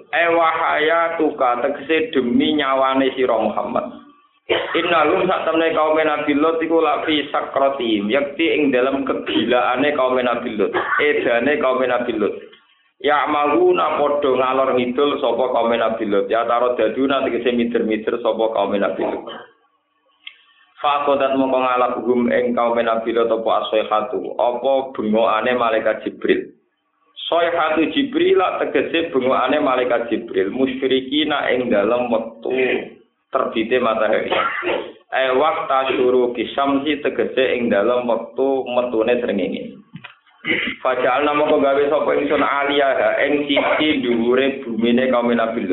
E 0.07 0.23
wahaya 0.31 1.19
tuka 1.19 1.59
tegese 1.65 2.13
demi 2.15 2.55
nyawane 2.55 3.11
sira 3.17 3.35
Muhammad. 3.35 4.07
Inna 4.47 5.03
lum 5.11 5.27
sak 5.27 5.43
temne 5.43 5.75
kaum 5.75 5.99
Nabi 5.99 6.31
Lut 6.31 6.63
iku 6.63 6.79
lafi 6.79 7.27
sakrati 7.27 7.99
yakti 8.07 8.47
ing 8.55 8.71
dalam 8.71 9.03
kegilaane 9.03 9.91
kaum 9.91 10.15
Nabi 10.15 10.55
Lut 10.55 10.71
edane 11.03 11.59
kaum 11.59 11.83
Nabi 11.83 12.15
Lut. 12.15 12.31
Ya 13.03 13.27
mahuna 13.27 13.99
padha 13.99 14.31
ngalor 14.31 14.79
ngidul 14.79 15.19
sapa 15.19 15.51
kaum 15.51 15.75
Nabi 15.75 16.07
Lut. 16.07 16.31
Ya 16.31 16.47
taro 16.47 16.79
daduna 16.79 17.27
tegese 17.27 17.51
mider-mider 17.51 18.23
sapa 18.23 18.45
kaum 18.55 18.71
Nabi 18.71 19.03
Lut 19.03 19.27
Fakodat 20.77 21.33
mongko 21.33 21.57
ngalap 21.57 21.93
hum 22.05 22.29
ing 22.29 22.53
kaum 22.53 22.77
Nabi 22.77 23.09
Lot 23.09 23.33
apa 23.33 23.65
asyaihatu 23.65 24.37
apa 24.37 24.93
bengokane 24.93 25.57
malaikat 25.57 26.05
Jibril. 26.05 26.53
Sayhatu 27.25 27.89
Jibril 27.97 28.37
lak 28.37 28.61
tegese 28.61 29.09
bengokane 29.09 29.57
malaikat 29.57 30.05
Jibril 30.13 30.53
musyrikina 30.53 31.49
ing 31.49 31.73
dalam 31.73 32.13
wektu 32.13 32.53
terbite 33.33 33.81
matahari. 33.81 34.29
Eh 35.17 35.33
waktu 35.33 35.97
suruh 35.97 36.37
kisamsi 36.37 37.01
tegese 37.01 37.57
ing 37.57 37.73
dalam 37.73 38.05
wektu 38.05 38.69
metune 38.69 39.17
srengenge. 39.17 39.81
Fajal 40.85 41.25
nama 41.25 41.43
kau 41.49 41.57
gawe 41.57 41.83
sapa 41.89 42.11
ingsun 42.21 42.45
aliyah 42.45 43.17
ing 43.25 43.49
sisi 43.49 44.05
dhuwure 44.05 44.61
bumine 44.61 45.09
kaum 45.09 45.33
Nabi. 45.33 45.65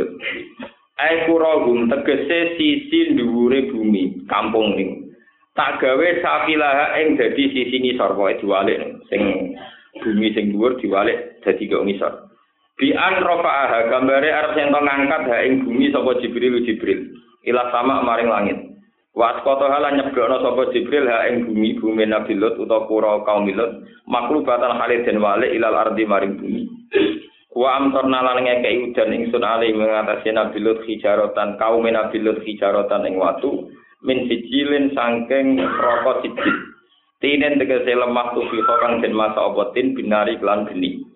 Ai 0.94 1.26
kuragum 1.26 1.90
tegese 1.90 2.54
sisi 2.54 3.18
dhuwure 3.18 3.66
bumi 3.66 4.22
kampung 4.30 4.78
ning. 4.78 5.10
Tak 5.54 5.82
gawe 5.82 6.08
sakilah 6.22 6.94
ing 7.02 7.18
dadi 7.18 7.50
sisi 7.50 7.82
ngisor 7.82 8.14
pokoke 8.14 8.38
diwalik 8.42 8.78
sing 9.10 9.22
bumi 9.98 10.30
sing 10.34 10.54
dhuwur 10.54 10.78
diwalik 10.78 11.42
dadi 11.42 11.66
kok 11.66 11.82
ngisor. 11.82 12.14
Bi 12.78 12.94
an 12.94 13.22
rafa'aha 13.22 13.90
gambare 13.90 14.30
arep 14.30 14.54
sing 14.54 14.70
ngangkat 14.70 15.22
ha 15.30 15.36
ing 15.42 15.66
bumi 15.66 15.90
sapa 15.90 16.18
Jibril 16.22 16.62
Jibril 16.62 17.10
ila 17.42 17.74
sama 17.74 18.02
maring 18.06 18.30
langit. 18.30 18.58
Wa 19.14 19.34
asqata 19.34 19.66
hala 19.70 19.94
nyebrono 19.98 20.42
sapa 20.46 20.70
Jibril 20.70 21.10
ha 21.10 21.26
ing 21.26 21.46
bumi 21.46 21.74
bumi 21.74 22.06
Nabi 22.06 22.38
Lut 22.38 22.54
utawa 22.58 22.86
pura 22.86 23.18
kaum 23.26 23.50
Lut 23.50 23.82
maklubatan 24.06 24.78
khalid 24.78 25.06
den 25.06 25.18
wale 25.18 25.50
ilal 25.50 25.74
ardi 25.74 26.06
maring 26.06 26.38
bumi. 26.38 26.62
Wa 27.54 27.78
amtorna 27.78 28.18
lan 28.18 28.42
ngekei 28.42 28.90
udan 28.90 29.14
ingsun 29.14 29.46
ali 29.46 29.70
mengatasi 29.70 30.34
Nabi 30.34 30.58
Lut 30.58 30.82
hijarotan 30.82 31.54
kaum 31.54 31.86
Nabi 31.86 32.18
Lut 32.18 32.42
hijarotan 32.42 33.06
ing 33.06 33.14
watu 33.14 33.70
min 34.02 34.26
sijilin 34.26 34.90
sangking 34.90 35.62
rokok 35.62 36.26
sijil. 36.26 36.74
Tinen 37.22 37.56
tegese 37.56 37.94
lemah 37.94 38.34
tufi 38.34 38.58
kang 38.60 39.00
den 39.00 39.14
masa 39.14 39.48
obotin 39.48 39.94
binari 39.94 40.36
klan 40.42 40.66
geni. 40.66 41.06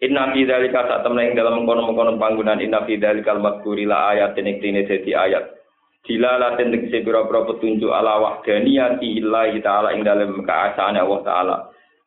Inna 0.00 0.32
fi 0.32 0.48
dzalika 0.48 0.88
sak 0.88 1.04
temne 1.04 1.28
ing 1.28 1.36
dalam 1.36 1.60
mengkono-mengkono 1.60 2.16
panggunaan 2.16 2.64
inna 2.64 2.88
fi 2.88 2.96
dzalikal 2.96 3.36
madhkuri 3.36 3.84
la 3.84 4.16
ayat 4.16 4.32
ing 4.40 4.64
tine 4.64 4.88
dadi 4.88 5.12
ayat. 5.12 5.60
Dilalatin 6.08 6.72
tegese 6.72 7.04
pira-pira 7.04 7.44
petunjuk 7.44 7.92
ala 7.92 8.16
wahdaniyati 8.16 9.20
illahi 9.20 9.60
ta'ala 9.60 9.92
ing 9.92 10.02
dalem 10.02 10.40
keasaane 10.40 10.98
Allah 10.98 11.20
ta'ala. 11.20 11.56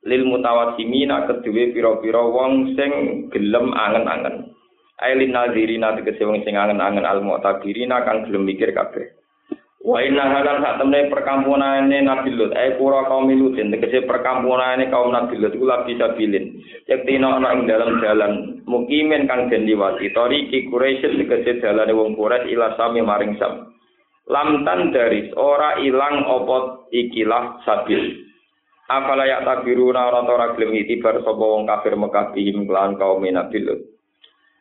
Lil 0.03 0.24
mutawassimina 0.27 1.27
kedue 1.27 1.72
pira-pira 1.72 2.24
wong 2.24 2.75
sing 2.75 2.91
gelem 3.31 3.72
angen-angen. 3.72 4.51
Ailin 5.00 5.31
nazirina 5.31 5.95
tegese 5.95 6.27
wong 6.27 6.43
sing 6.43 6.60
angen-angen 6.60 7.07
al 7.07 7.24
mu'tabirina 7.24 8.03
kang 8.03 8.27
gelem 8.27 8.43
mikir 8.48 8.72
kabeh. 8.75 9.15
Wa 9.83 10.00
inna 10.00 10.31
halan 10.31 10.63
sak 10.63 10.79
temne 10.79 11.12
perkampunane 11.12 12.07
Nabi 12.07 12.31
Lut, 12.31 12.55
ai 12.55 12.79
pura 12.79 13.03
kaum 13.03 13.27
Lut, 13.27 13.60
tegese 13.60 14.07
perkampunane 14.07 14.88
kaum 14.88 15.12
Nabi 15.12 15.36
Lut 15.36 15.51
iku 15.60 15.67
labi 15.67 16.00
sabilin. 16.00 16.55
Yaktina 16.88 17.36
ana 17.36 17.51
ing 17.51 17.67
dalam 17.67 18.00
jalan 18.00 18.63
mukimin 18.63 19.27
kang 19.27 19.51
den 19.51 19.67
liwati, 19.67 20.07
tariki 20.15 20.72
Quraisy 20.72 21.19
tegese 21.19 21.60
dalane 21.60 21.91
wong 21.91 22.15
Quraisy 22.15 22.55
ila 22.55 22.79
sami 22.79 23.03
maring 23.03 23.36
sam. 23.36 23.75
Lamtan 24.31 24.95
daris 24.95 25.36
ora 25.36 25.75
ilang 25.83 26.31
opot 26.31 26.88
ikilah 26.95 27.60
sabil. 27.67 28.22
Afala 28.93 29.25
yak 29.25 29.41
tabiruna 29.41 30.05
ora 30.05 30.21
ora 30.21 30.53
gelem 30.53 30.77
itibar 30.77 31.17
sapa 31.25 31.41
wong 31.41 31.65
kafir 31.65 31.97
Mekah 31.97 32.29
bihim 32.38 32.69
kelan 32.69 32.93
kaum 33.01 33.25
Nabi 33.25 33.57
Lut. 33.65 33.81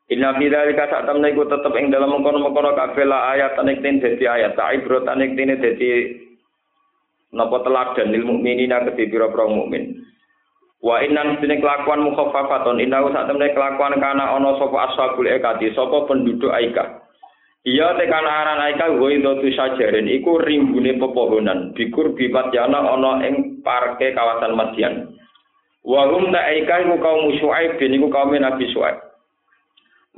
Inna 0.08 0.32
fi 0.40 0.48
dzalika 0.48 0.88
sak 0.88 1.04
temne 1.04 1.36
iku 1.36 1.44
tetep 1.44 1.72
ing 1.76 1.92
dalam 1.92 2.16
mengkono-mengkono 2.16 2.72
kabeh 2.72 3.04
la 3.04 3.36
ayat 3.36 3.60
nek 3.60 3.84
ten 3.84 4.00
dadi 4.00 4.24
ayat 4.24 4.56
ta 4.56 4.72
ibrot 4.72 5.04
nek 5.04 5.36
tene 5.36 5.60
dadi 5.60 5.88
napa 7.36 7.60
teladan 7.60 8.12
lil 8.12 8.24
mukminina 8.24 8.88
kedhi 8.88 9.12
pira-pira 9.12 9.48
mukmin. 9.48 10.00
Wa 10.80 11.04
innan 11.04 11.36
sine 11.40 11.60
kelakuan 11.60 12.00
mukhaffafatun 12.08 12.80
inna 12.80 13.04
sak 13.12 13.28
temne 13.28 13.52
kelakuan 13.52 14.00
kana 14.00 14.32
ana 14.32 14.56
sapa 14.56 14.76
ashabul 14.88 15.28
ekati 15.28 15.76
sapa 15.76 16.08
penduduk 16.08 16.56
Aikah. 16.56 17.01
Iya 17.62 17.94
tekan 17.94 18.26
aran 18.26 18.58
aika 18.58 18.90
goidotu 18.98 19.46
sajarin 19.54 20.10
iku 20.10 20.42
rimbune 20.42 20.98
pepohonan 20.98 21.70
bikur 21.78 22.10
bipat 22.10 22.50
yana 22.50 22.82
ana 22.90 23.22
ing 23.22 23.62
parke 23.62 24.10
kawasan 24.10 24.58
Madian. 24.58 25.14
Wa 25.86 26.10
hum 26.10 26.34
ta 26.34 26.42
aika 26.42 26.82
iku 26.82 26.98
kaum 26.98 27.30
Syuaib 27.38 27.78
bin 27.78 27.94
iku 27.94 28.10
kaum 28.10 28.34
Nabi 28.34 28.66
Syuaib. 28.74 28.98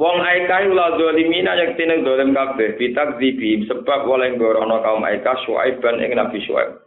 Wong 0.01 0.25
aika 0.25 0.65
iku 0.65 0.73
la 0.73 0.97
zalimina 0.97 1.53
yak 1.61 1.77
tine 1.77 2.01
zalim 2.01 2.33
kabeh 2.33 2.81
bitak 2.81 3.21
zibi 3.21 3.69
sebab 3.69 4.09
oleh 4.09 4.41
gorono 4.41 4.81
kaum 4.81 5.05
aika 5.05 5.37
Syuaib 5.45 5.85
ban 5.85 6.01
ing 6.01 6.17
Nabi 6.17 6.41
Syuaib. 6.49 6.81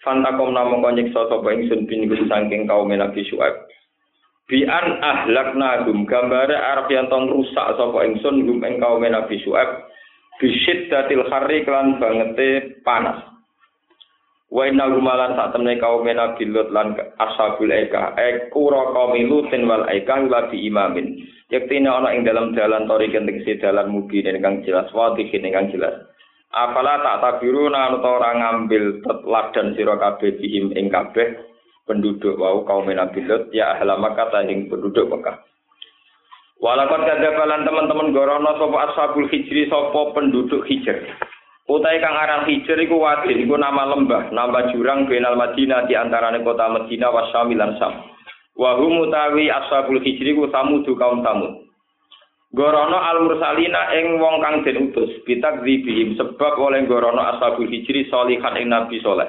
Fantakom 0.00 0.56
namung 0.56 0.80
nyiksa 0.88 1.28
sapa 1.28 1.52
ingsun 1.52 1.84
bin 1.84 2.08
saking 2.08 2.64
kaum 2.64 2.88
Nabi 2.88 3.28
Syuaib. 3.28 3.60
Bian 4.46 5.02
ahlakna 5.02 5.82
gum 5.82 6.06
gambare 6.06 6.54
arep 6.54 6.86
yen 6.86 7.10
tong 7.10 7.26
rusak 7.26 7.74
sapa 7.74 7.98
ingsun 8.06 8.46
gum 8.46 8.62
ing 8.62 8.78
kaum 8.78 9.02
Nabi 9.02 9.42
Syuaib 9.42 9.90
bisyid 10.38 10.86
datil 10.86 11.26
kharri 11.26 11.66
kelan 11.66 11.98
bangete 11.98 12.78
panas. 12.86 13.26
Wa 14.46 14.70
inna 14.70 14.86
gumalan 14.86 15.34
sak 15.34 15.50
temne 15.50 15.82
kaum 15.82 16.06
Nabi 16.06 16.46
Lut 16.46 16.70
lan 16.70 16.94
ashabul 17.18 17.74
eka 17.74 18.14
ek 18.14 18.54
ura 18.54 18.94
kaum 18.94 19.18
Lutin 19.18 19.66
wal 19.66 19.82
eka 19.90 20.14
bi 20.46 20.70
imamin. 20.70 21.26
Yektine 21.50 21.90
ana 21.90 22.14
ing 22.14 22.22
dalam 22.22 22.54
dalan 22.54 22.86
tori 22.86 23.10
kenting 23.10 23.42
si 23.42 23.58
dalan 23.58 23.90
mugi 23.90 24.22
kang 24.22 24.62
jelas 24.62 24.86
wati 24.94 25.26
kang 25.26 25.74
jelas. 25.74 26.06
Apala 26.54 27.02
tak 27.02 27.18
tabiru 27.18 27.66
nang 27.66 27.98
ora 27.98 28.30
ngambil 28.30 29.02
tetladan 29.02 29.74
sira 29.74 29.98
kabeh 29.98 30.38
bihim 30.38 30.70
ing 30.78 30.86
kabeh 30.86 31.34
penduduk 31.86 32.36
wau 32.36 32.66
kaum 32.66 32.90
Nabi 32.90 33.22
Lut 33.24 33.48
ya 33.54 33.78
ahla 33.78 33.96
Makkah 33.96 34.42
ing 34.44 34.66
penduduk 34.66 35.06
Mekah. 35.06 35.38
Walaupun 36.56 37.04
kadapalan 37.04 37.68
teman-teman 37.68 38.12
gorono 38.16 38.58
sopo 38.58 38.76
ashabul 38.80 39.30
hijri 39.30 39.70
sopo 39.70 40.12
penduduk 40.12 40.66
hijr. 40.66 41.04
Utai 41.66 41.98
kang 41.98 42.14
aran 42.14 42.46
Hijr 42.46 42.78
iku 42.78 43.02
wadin 43.02 43.42
iku 43.42 43.58
nama 43.58 43.90
lembah, 43.90 44.30
nama 44.30 44.70
jurang 44.70 45.10
benal 45.10 45.34
Madinah 45.34 45.90
di 45.90 45.98
antarane 45.98 46.46
kota 46.46 46.70
Madinah 46.70 47.10
wa 47.10 47.26
Syam. 47.34 47.50
Wa 48.54 48.78
hum 48.78 49.02
utawi 49.02 49.50
ashabul 49.50 49.98
Hijri 49.98 50.38
ku 50.38 50.46
samud 50.46 50.86
kaum 50.86 51.26
samud. 51.26 51.66
Gorono 52.54 53.02
al 53.02 53.26
mursalina 53.26 53.92
ing 53.98 54.22
wong 54.22 54.38
kang 54.40 54.62
den 54.62 54.88
utus 54.88 55.10
bitak 55.26 55.60
sebab 56.14 56.54
oleh 56.54 56.86
gorono 56.86 57.20
ashabul 57.34 57.66
Hijri 57.66 58.06
solihan 58.08 58.54
ing 58.56 58.70
nabi 58.70 59.02
soleh. 59.02 59.26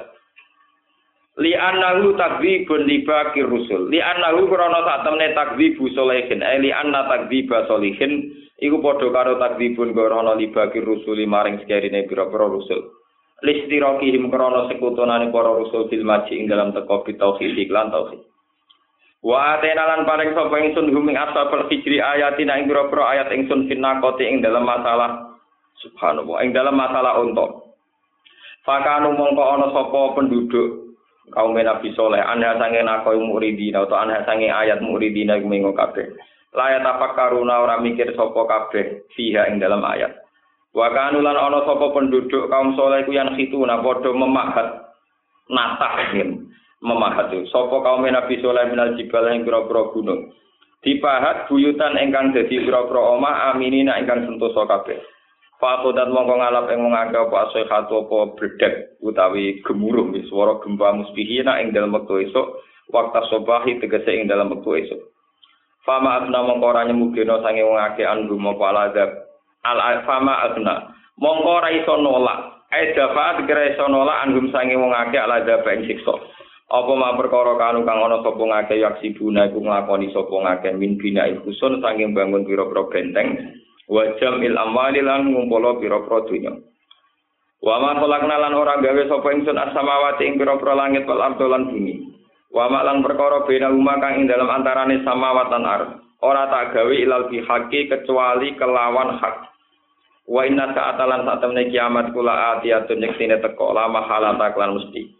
Li 1.38 1.54
annahu 1.54 2.18
takdzibun 2.18 2.82
li 2.82 3.06
baqir 3.06 3.46
rusul. 3.46 3.86
Li 3.94 4.02
annahu 4.02 4.50
gorono 4.50 4.82
sak 4.82 5.06
temne 5.06 5.34
takdzibu 5.38 5.86
solehin. 5.94 6.42
Eh, 6.42 6.58
li 6.58 6.74
anna 6.74 7.06
takdziba 7.06 7.66
solihin 7.70 8.34
iku 8.58 8.82
padha 8.82 9.06
karo 9.14 9.38
takdibun 9.38 9.94
gorono 9.94 10.34
libagi 10.34 10.82
rusuli 10.82 11.26
maring 11.30 11.62
sekerine 11.62 12.10
pira-pira 12.10 12.50
rusul 12.50 12.90
listirokihim 13.46 14.30
krana 14.34 14.66
sekutunane 14.66 15.30
para 15.30 15.54
rusul 15.54 15.86
fil 15.86 16.02
maji 16.02 16.42
ing 16.42 16.50
dalam 16.50 16.74
teko 16.74 17.06
bitauhid 17.06 17.54
iklan 17.54 17.94
tauhid 17.94 18.18
wa 19.22 19.54
atena 19.54 19.86
lan 19.86 20.02
paring 20.02 20.34
sapa 20.34 20.58
ingsun 20.58 20.90
huming 20.90 21.14
ashabul 21.14 21.70
hijri 21.70 22.02
ayatina 22.02 22.58
ing 22.58 22.66
pira-pira 22.66 23.14
ayat 23.14 23.30
ingsun 23.30 23.70
finakoti 23.70 24.26
ing 24.26 24.42
dalam 24.42 24.66
masalah 24.66 25.38
subhanallah 25.78 26.42
ing 26.42 26.50
dalam 26.50 26.74
masalah 26.74 27.22
unta 27.22 27.46
fakanu 28.66 29.14
mongko 29.14 29.42
ana 29.54 29.66
sapa 29.70 30.18
penduduk 30.18 30.87
kaum 31.30 31.56
Nabi 31.56 31.92
Soleh, 31.94 32.20
anda 32.20 32.56
sange 32.56 32.80
nakoi 32.82 33.20
muridina 33.20 33.84
atau 33.84 33.96
anda 33.96 34.24
sange 34.24 34.48
ayat 34.48 34.82
muridina 34.82 35.38
iku 35.38 35.46
mengo 35.48 35.72
kabeh. 35.76 36.10
layat 36.56 36.80
apa 36.84 37.12
karuna 37.12 37.60
ora 37.60 37.76
mikir 37.78 38.16
sopo 38.16 38.48
kabeh 38.48 39.04
fiha 39.12 39.52
ing 39.52 39.60
dalam 39.60 39.84
ayat. 39.84 40.16
Wa 40.72 40.92
kanulan 40.92 41.36
ana 41.36 41.64
sapa 41.64 41.92
penduduk 41.92 42.48
kaum 42.48 42.76
soleh 42.76 43.04
ku 43.04 43.12
yang 43.12 43.32
khituna 43.36 43.80
padha 43.80 44.10
memahat 44.12 44.68
natah 45.48 45.96
yen 46.16 46.48
memahat 46.84 47.32
sapa 47.48 47.76
kaum 47.82 48.04
Nabi 48.04 48.40
soleh 48.40 48.68
minal 48.68 48.96
jibal 48.96 49.28
ing 49.32 49.44
pira-pira 49.44 49.92
gunung. 49.92 50.32
Dipahat 50.78 51.50
buyutan 51.50 51.98
ingkang 51.98 52.30
dadi 52.30 52.62
pira-pira 52.62 53.02
omah 53.18 53.50
aminina 53.52 53.98
ingkang 53.98 54.24
sentosa 54.24 54.62
kabeh. 54.64 54.98
Fakodat 55.58 56.06
mongko 56.14 56.38
ngalap 56.38 56.70
ing 56.70 56.86
akeh 56.86 57.18
apa 57.18 57.50
asihatu 57.50 58.06
apa 58.06 58.38
bredek 58.38 58.94
utawi 59.02 59.58
gemuruh 59.66 60.06
swara 60.30 60.62
gempa 60.62 60.94
musbihina 60.94 61.58
ing 61.58 61.74
dalem 61.74 61.98
wektu 61.98 62.30
esuk 62.30 62.62
waktu 62.94 63.26
sobahi 63.26 63.82
tegese 63.82 64.06
ing 64.06 64.30
dalam 64.30 64.54
wektu 64.54 64.78
esuk. 64.78 65.00
Fama 65.82 66.22
asna 66.22 66.46
mongko 66.46 66.62
ora 66.62 66.86
nyemugeno 66.86 67.42
sange 67.42 67.66
wong 67.66 67.74
akeh 67.74 68.06
andu 68.06 68.38
mongko 68.38 68.70
aladab. 68.70 69.10
Al 69.66 70.06
fama 70.06 70.46
asna 70.46 70.94
mongko 71.18 71.50
ora 71.50 71.74
iso 71.74 71.94
nolak. 71.98 72.70
Ai 72.70 72.94
dapat 72.94 73.42
kira 73.50 73.74
iso 73.74 73.90
nolak 73.90 74.30
anggum 74.30 74.54
sange 74.54 74.78
wong 74.78 74.94
akeh 74.94 75.18
aladab 75.18 75.66
ing 75.74 75.90
siksa. 75.90 76.14
Apa 76.70 76.92
ma 76.94 77.18
perkara 77.18 77.58
kanu 77.58 77.82
kang 77.82 77.98
ana 77.98 78.22
sapa 78.22 78.44
ngake 78.46 78.78
yaksibuna 78.78 79.50
iku 79.50 79.58
nglakoni 79.58 80.14
sapa 80.14 80.36
ngake 80.38 80.70
min 80.78 81.00
bina 81.02 81.26
khusun 81.42 81.82
sange 81.82 82.06
bangun 82.14 82.46
pira-pira 82.46 82.86
benteng 82.92 83.58
wajam 83.88 84.44
il 84.44 84.54
amwali 84.54 85.00
lan 85.00 85.32
ngumpul 85.32 85.80
pira-pira 85.80 86.18
dunya. 86.28 86.52
Wa 87.58 87.82
ma 87.82 87.98
khalaqna 87.98 88.36
lan 88.38 88.54
ora 88.54 88.78
gawe 88.78 89.02
sapa 89.10 89.28
ingsun 89.34 89.58
as-samawati 89.58 90.22
ing 90.28 90.38
pira-pira 90.38 90.78
langit 90.78 91.08
wal 91.08 91.24
ardh 91.24 91.42
lan 91.42 91.72
bumi. 91.72 92.14
Wa 92.54 92.70
maklan 92.70 93.02
perkara 93.02 93.44
bena 93.44 93.68
umma 93.72 93.98
kang 93.98 94.22
ing 94.22 94.30
dalam 94.30 94.48
antarane 94.48 95.02
samawat 95.02 95.48
lan 95.50 95.64
ardh. 95.66 95.92
Ora 96.22 96.46
tak 96.50 96.76
gawe 96.76 96.94
ilal 96.94 97.26
bihaqi 97.26 97.90
kecuali 97.90 98.54
kelawan 98.54 99.18
hak. 99.18 99.36
Wa 100.28 100.44
inna 100.44 100.70
sa'atalan 100.76 101.24
saat 101.24 101.40
temne 101.40 101.72
kiamat 101.72 102.12
kula 102.12 102.60
atiyatun 102.60 103.00
yektine 103.00 103.40
teko 103.40 103.72
lama 103.72 104.04
halata 104.04 104.52
klan 104.52 104.76
mesti. 104.76 105.16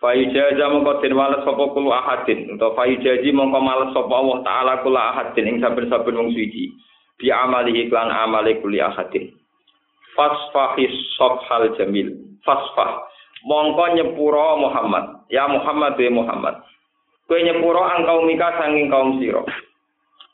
Fayujaza 0.00 0.64
mongko 0.72 1.04
den 1.04 1.12
wales 1.12 1.44
sapa 1.44 1.64
kula 1.76 1.96
ahadin 2.02 2.56
utawa 2.56 2.72
fayujaji 2.72 3.30
mongko 3.36 3.58
males 3.60 3.92
sapa 3.92 4.10
Allah 4.10 4.38
taala 4.42 4.72
kula 4.80 5.00
ahadin 5.12 5.48
ing 5.48 5.56
saben-saben 5.60 6.18
wong 6.18 6.32
suci. 6.32 6.72
Bi 7.20 7.28
amali 7.28 7.84
iklan 7.84 8.08
amali 8.08 8.56
kuli 8.64 8.80
ahadin. 8.80 9.28
Fasfahis 10.16 10.96
sofhal 11.20 11.76
jamil. 11.76 12.16
Fasfah 12.40 13.04
mongko 13.44 13.84
nyepuro 13.96 14.56
Muhammad. 14.60 15.28
Ya 15.28 15.44
Muhammad 15.46 16.00
ya 16.00 16.10
Muhammad. 16.10 16.64
Kue 17.30 17.44
nyepuro 17.46 17.84
angkau 17.84 18.26
mika 18.26 18.58
sanging 18.58 18.90
kaum 18.90 19.20
siro. 19.22 19.46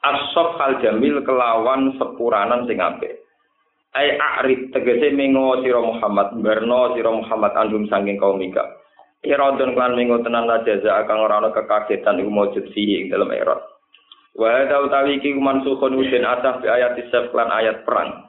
Asof 0.07 0.57
hal 0.57 0.79
jamil 0.81 1.20
kelawan 1.27 1.92
sepuranan 1.99 2.64
sing 2.70 2.79
apik. 2.79 3.20
Ai 3.96 4.16
a'rid 4.16 4.70
tegese 4.72 5.12
mengo 5.12 5.61
siro 5.61 5.83
Muhammad, 5.83 6.37
berno 6.40 6.94
siro 6.94 7.20
Muhammad 7.20 7.53
andum 7.59 7.85
sanging 7.90 8.16
kaum 8.16 8.38
mika. 8.40 8.64
Iradun 9.27 9.75
klan 9.75 9.99
mengo 9.99 10.22
tenan 10.22 10.46
la 10.46 10.62
jaza 10.62 11.03
akan 11.03 11.18
ora 11.20 11.37
ana 11.42 11.51
kekagetan 11.51 12.22
iku 12.22 12.31
maujud 12.31 12.64
dalam 13.11 13.35
erot. 13.35 13.76
Wa 14.37 14.49
hadza 14.53 14.85
utawi 14.85 15.16
iki 15.16 15.33
mansukhun 15.33 15.96
usin 15.96 16.29
ataf 16.29 16.61
ayat 16.61 17.01
isaf 17.01 17.33
klan 17.33 17.49
ayat 17.49 17.88
perang. 17.88 18.29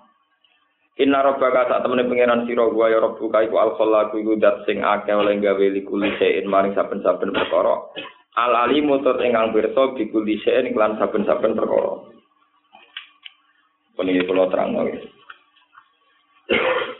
Inna 0.98 1.22
rabbaka 1.22 1.70
sak 1.70 1.86
temene 1.86 2.10
pangeran 2.10 2.50
sira 2.50 2.66
wa 2.66 2.90
ya 2.90 2.98
rabbuka 2.98 3.46
iku 3.46 3.62
al 3.62 3.78
khallaqu 3.78 4.18
iku 4.18 4.34
dat 4.42 4.66
sing 4.66 4.82
akeh 4.82 5.14
oleh 5.14 5.38
gawe 5.38 5.66
likuli 5.70 6.10
sein 6.18 6.50
maring 6.50 6.74
saben-saben 6.74 7.36
perkara. 7.36 7.76
Al 8.34 8.54
alimu 8.66 9.06
tur 9.06 9.22
ingkang 9.22 9.54
pirsa 9.54 9.94
bikuli 9.94 10.42
sein 10.42 10.74
lan 10.74 10.98
saben-saben 10.98 11.54
perkara. 11.54 12.02
Puniki 13.94 14.26
kula 14.26 14.50
terangno. 14.50 14.90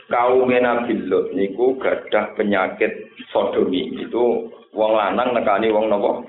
Kaum 0.08 0.50
Nabi 0.50 0.94
Lut 1.04 1.36
niku 1.36 1.76
gadah 1.76 2.32
penyakit 2.32 3.12
sodomi 3.28 3.92
itu 3.98 4.48
wong 4.72 4.92
lanang 4.96 5.36
nekani 5.36 5.68
wong 5.68 5.92
napa? 5.92 6.24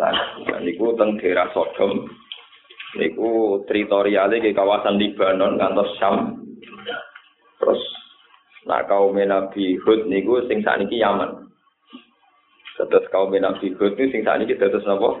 Lan 0.00 0.16
niku 0.64 0.96
teng 0.96 1.20
daerah 1.20 1.52
Sodom. 1.52 2.08
Niku 2.96 3.60
teritoriale 3.68 4.40
ke 4.40 4.52
kawasan 4.52 5.00
Libanon 5.00 5.56
ngantos 5.56 5.96
Syam 5.96 6.44
Terus 7.56 7.80
nah 8.62 8.84
kaum 8.84 9.16
Nabi 9.16 9.80
Hud 9.80 10.06
niku 10.06 10.44
sing 10.46 10.62
sakniki 10.62 11.00
Yaman. 11.00 11.46
Terus 12.78 13.06
kaum 13.10 13.32
Nabi 13.32 13.72
Hud 13.76 13.96
niku 13.96 14.12
sing 14.12 14.22
sakniki 14.26 14.58
dados 14.58 14.84
napa? 14.84 15.20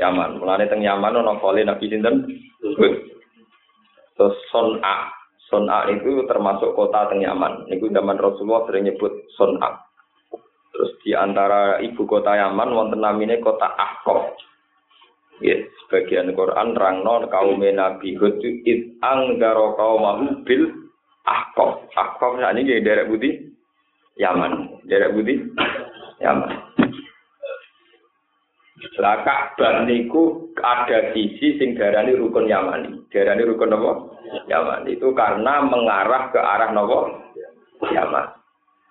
Yaman. 0.00 0.40
Mulane 0.40 0.70
teng 0.70 0.80
Yaman 0.80 1.18
ana 1.18 1.36
kali 1.36 1.66
Nabi 1.66 1.84
sinten? 1.90 2.26
Hud. 2.62 2.94
Terus 4.16 4.36
Son'a. 4.48 5.12
Son'a 5.52 5.84
itu 5.92 6.24
termasuk 6.24 6.72
kota 6.72 7.12
teng 7.12 7.20
Yaman. 7.20 7.68
Niku 7.68 7.92
zaman 7.92 8.16
Rasulullah 8.16 8.64
sering 8.64 8.88
nyebut 8.88 9.12
Son'a. 9.36 9.91
Terus 10.82 10.98
di 11.06 11.14
antara 11.14 11.78
ibu 11.78 12.02
kota 12.10 12.34
Yaman 12.34 12.74
wonten 12.74 13.06
namine 13.06 13.38
kota 13.38 13.70
Ahqaf. 13.70 14.34
Ya, 15.38 15.54
sebagian 15.86 16.34
Quran 16.34 16.74
rangno 16.74 17.22
kaum 17.30 17.62
Nabi 17.62 18.18
Hud 18.18 18.42
itu 18.42 18.98
anggaro 18.98 19.78
kaum 19.78 20.42
bil 20.42 20.90
Akof, 21.22 21.86
Akof 21.94 22.42
saat 22.42 22.58
ini 22.58 22.82
derek 22.82 23.06
budi 23.06 23.46
Yaman, 24.18 24.82
derek 24.90 25.14
budi 25.14 25.54
Yaman. 26.18 26.50
Lah 28.98 29.22
Ka'bah 29.22 29.86
niku 29.86 30.50
ada 30.58 31.14
sisi 31.14 31.62
sing 31.62 31.78
darani 31.78 32.18
rukun 32.18 32.50
Yamani. 32.50 33.06
Darani 33.06 33.46
rukun 33.46 33.70
apa? 33.70 33.92
Yaman. 34.50 34.90
Itu 34.90 35.14
karena 35.14 35.62
mengarah 35.62 36.34
ke 36.34 36.42
arah 36.42 36.74
napa? 36.74 37.22
Yaman. 37.86 38.41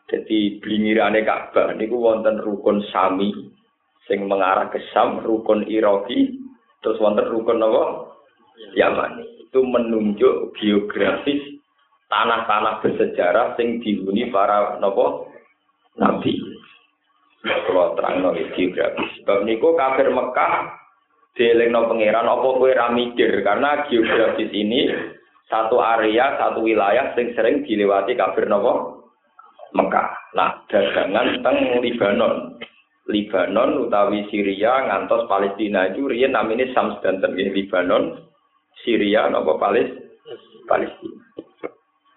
Jadi 0.09 0.59
blingirane 0.59 1.21
Ka'bah 1.23 1.77
niku 1.77 1.99
wonten 2.01 2.41
rukun 2.41 2.83
Sami 2.89 3.31
sing 4.09 4.27
mengarah 4.27 4.67
ke 4.67 4.81
Sam, 4.91 5.23
rukun 5.23 5.63
Iraki, 5.69 6.35
terus 6.83 6.99
wonten 6.99 7.29
rukun 7.29 7.61
napa? 7.61 8.11
Yaman. 8.75 9.23
Itu 9.47 9.63
menunjuk 9.63 10.55
geografis 10.59 11.39
tanah-tanah 12.11 12.83
bersejarah 12.83 13.55
sing 13.55 13.79
dihuni 13.79 14.27
para 14.29 14.77
nopo 14.83 15.31
nabi. 15.95 16.35
Kalau 17.41 17.97
terang 17.97 18.21
no 18.21 18.35
geografis. 18.35 19.09
Sebab 19.23 19.47
niku 19.47 19.73
kafir 19.73 20.11
Mekah 20.11 20.77
no 21.71 21.87
pangeran 21.87 22.27
apa 22.27 22.47
kowe 22.53 22.69
ra 22.69 22.91
mikir 22.91 23.41
karena 23.41 23.87
geografis 23.87 24.51
ini 24.51 24.91
satu 25.47 25.79
area, 25.81 26.37
satu 26.37 26.61
wilayah 26.61 27.15
sing 27.17 27.33
sering 27.33 27.65
dilewati 27.65 28.13
kafir 28.13 28.45
nopo 28.45 29.00
Mekah. 29.71 30.09
Nah, 30.35 30.63
dagangan 30.67 31.39
teng 31.43 31.57
Libanon. 31.79 32.59
Libanon 33.09 33.87
utawi 33.87 34.27
Syria 34.29 34.87
ngantos 34.87 35.27
Palestina 35.27 35.89
itu 35.89 36.07
riyen 36.07 36.35
namine 36.35 36.71
Sams 36.71 37.01
dan 37.03 37.19
Libanon, 37.33 38.29
Syria 38.83 39.27
napa 39.27 39.57
Palestina. 39.57 40.07
Palestina. 40.69 41.19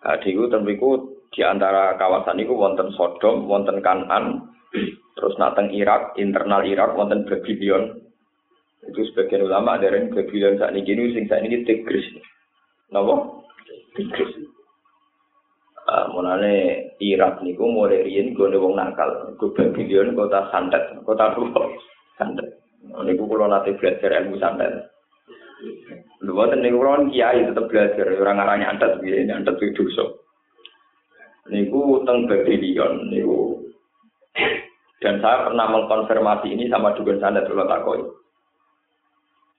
Nah, 0.04 0.16
diku 0.20 0.46
tembiku 0.52 0.90
di 1.32 1.40
antara 1.42 1.96
kawasan 1.96 2.38
itu 2.38 2.54
wonten 2.54 2.92
Sodom, 2.94 3.48
wonten 3.48 3.80
Kanan, 3.82 4.52
terus 5.16 5.34
nateng 5.40 5.72
Irak, 5.72 6.14
internal 6.20 6.62
Irak 6.62 6.94
wonten 6.94 7.26
Babylon. 7.26 8.04
Itu 8.84 9.00
sebagian 9.10 9.48
ulama 9.48 9.80
yang 9.80 10.12
Babylon 10.12 10.60
saat 10.60 10.76
ini 10.76 11.16
sing 11.16 11.24
saat 11.26 11.40
ini 11.42 11.64
Tigris. 11.64 12.04
Napa? 12.92 13.42
Tigris. 13.96 14.53
Uh, 15.84 16.08
mulane 16.16 16.96
Irak 16.96 17.44
niku 17.44 17.68
mulai 17.68 18.08
riyen 18.08 18.32
gone 18.32 18.56
wong 18.56 18.72
nakal. 18.72 19.36
Go 19.36 19.52
Babylon 19.52 20.16
kota 20.16 20.48
santet, 20.48 20.80
kota 21.04 21.36
tua 21.36 21.60
santet. 22.16 22.64
Niku 23.04 23.28
kula 23.28 23.52
nate 23.52 23.76
belajar 23.76 24.16
ilmu 24.24 24.40
santet. 24.40 24.88
Lho 26.24 26.32
boten 26.32 26.64
niku 26.64 26.80
kula 26.80 27.04
kiai 27.12 27.44
tetep 27.44 27.68
belajar 27.68 28.16
orang 28.16 28.40
arane 28.40 28.64
antet 28.64 28.96
piye 29.04 29.28
antet 29.28 29.60
itu 29.60 29.84
dosa. 29.84 30.08
Niku 31.52 32.00
teng 32.08 32.32
Babylon 32.32 33.12
niku 33.12 33.60
dan 35.04 35.20
saya 35.20 35.52
pernah 35.52 35.68
mengkonfirmasi 35.68 36.48
ini 36.48 36.64
sama 36.72 36.96
dukun 36.96 37.20
santet 37.20 37.44
kula 37.44 37.68
takoi. 37.68 38.00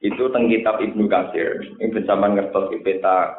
Itu 0.02 0.34
teng 0.34 0.50
kitab 0.50 0.82
Ibnu 0.82 1.06
Katsir. 1.06 1.78
Ini 1.78 1.94
bersama 1.94 2.34
ngertos 2.34 2.74
peta 2.82 3.38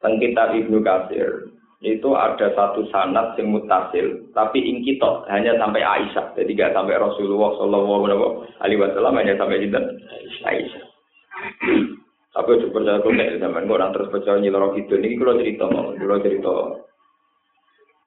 teng 0.00 0.16
kitab 0.16 0.56
Ibnu 0.56 0.80
Katsir 0.80 1.57
itu 1.78 2.10
ada 2.10 2.50
satu 2.58 2.90
sanat 2.90 3.38
yang 3.38 3.54
mutasil, 3.54 4.26
tapi 4.34 4.58
ingkitok 4.58 5.30
hanya 5.30 5.54
sampai 5.62 5.78
Aisyah, 5.78 6.34
jadi 6.34 6.50
tidak 6.50 6.74
sampai 6.74 6.98
Rasulullah 6.98 7.54
Shallallahu 7.54 8.02
Alaihi 8.58 8.82
Wasallam 8.82 9.14
hanya 9.14 9.38
sampai 9.38 9.62
kita 9.62 9.78
Aisyah. 10.42 10.84
Tapi 12.34 12.50
itu 12.54 12.66
percaya 12.70 13.02
kok 13.02 13.14
nek 13.14 13.42
sampean 13.42 13.66
kok 13.66 13.76
orang 13.78 13.90
terus 13.94 14.10
percaya 14.14 14.38
nyiloro 14.38 14.70
gitu 14.78 14.94
niki 14.94 15.18
kula 15.18 15.38
cerita 15.42 15.64
mau, 15.70 15.90
kula 15.94 16.22
cerita. 16.22 16.54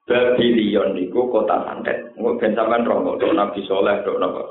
Babylon 0.08 0.88
niku 0.96 1.20
kota 1.28 1.56
santet. 1.68 2.16
Engko 2.16 2.40
ben 2.40 2.56
sampean 2.56 2.88
roh 2.88 3.20
kok 3.20 3.28
Nabi 3.28 3.60
Soleh 3.68 4.00
kok 4.00 4.16
napa. 4.16 4.42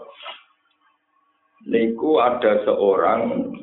Niku 1.66 2.18
ada 2.22 2.62
seorang 2.66 3.54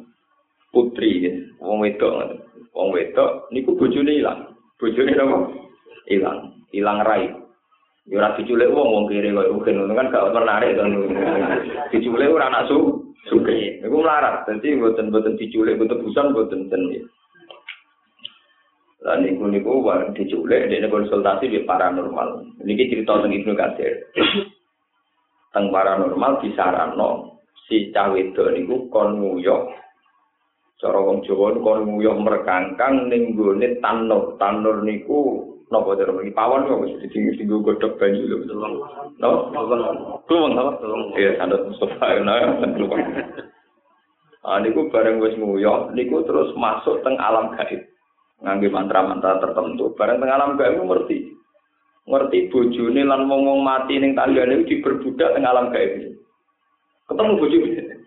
putri, 0.71 1.35
wong 1.63 1.83
wedok, 1.83 2.47
wong 2.75 2.89
wedok 2.95 3.51
niku 3.55 3.79
bojone 3.79 4.19
ilang. 4.19 4.58
Bojone 4.79 5.13
napa? 5.13 5.39
Ilang, 6.09 6.39
ilang 6.71 7.03
rai. 7.03 7.27
Ya 8.09 8.25
ora 8.25 8.33
diculik 8.41 8.73
wong 8.73 8.89
wong 8.89 9.05
kiri 9.13 9.37
kok 9.37 9.53
mungkin 9.53 9.85
kan 9.93 10.09
gak 10.09 10.33
menarik 10.33 10.81
kan. 10.81 10.89
Diculik 11.93 12.33
ora 12.33 12.49
anak 12.49 12.73
su 12.73 13.05
suke. 13.29 13.85
Iku 13.85 14.01
melarat. 14.01 14.49
Dadi 14.49 14.81
mboten-mboten 14.81 15.37
diculik, 15.37 15.77
mboten 15.77 16.01
busan, 16.01 16.33
mboten 16.33 16.73
ten. 16.73 16.89
Lah 19.05 19.21
niku 19.21 19.45
niku 19.53 19.85
war 19.85 20.09
diculik 20.17 20.73
dene 20.73 20.89
konsultasi 20.89 21.53
di 21.53 21.69
paranormal. 21.69 22.63
Niki 22.65 22.89
cerita 22.89 23.21
tentang 23.21 23.37
Ibnu 23.37 23.53
Katsir. 23.53 23.93
Teng 25.53 25.69
paranormal 25.69 26.41
disarano 26.41 27.39
si 27.69 27.93
cah 27.93 28.09
wedok 28.09 28.57
niku 28.57 28.89
kon 28.89 29.21
nguyok 29.21 29.69
cara 30.79 30.99
wong 31.03 31.27
Jawa 31.27 31.59
kon 31.59 31.87
nguyok 31.87 32.17
merekangkang 32.23 33.11
ning 33.11 33.35
gone 33.35 33.69
tanur. 33.83 34.39
Tanur 34.39 34.87
niku 34.87 35.49
Napa 35.69 36.01
cara 36.01 36.17
mriki 36.17 36.33
pawon 36.33 36.65
kok 36.65 36.81
wis 36.81 36.97
ditinggi-tinggi 37.05 37.61
godhog 37.61 38.01
banyu 38.01 38.25
lho 38.25 38.41
betul. 38.41 38.89
No, 39.21 39.53
kluweng 40.25 40.57
apa? 40.57 40.81
Iya, 41.13 41.37
sanad 41.37 41.69
Mustafa 41.69 42.25
nah, 42.25 42.57
kluweng. 42.73 43.05
Ah 44.49 44.57
niku 44.65 44.89
bareng 44.89 45.21
wis 45.21 45.37
nguyok, 45.37 45.93
niku 45.93 46.25
terus 46.25 46.57
masuk 46.57 47.05
teng 47.05 47.21
alam 47.21 47.53
gaib. 47.53 47.85
Ngangge 48.41 48.73
mantra-mantra 48.73 49.45
tertentu, 49.45 49.93
bareng 49.93 50.25
teng 50.25 50.33
alam 50.33 50.57
gaib 50.57 50.81
ngerti. 50.81 51.37
Ngerti 52.09 52.49
bojone 52.49 53.03
lan 53.05 53.29
wong-wong 53.29 53.61
mati 53.61 54.01
ning 54.01 54.17
tanggane 54.17 54.65
diperbudak 54.65 55.37
teng 55.37 55.45
alam 55.45 55.69
gaib. 55.69 56.17
Ketemu 57.13 57.33
bojone. 57.37 57.98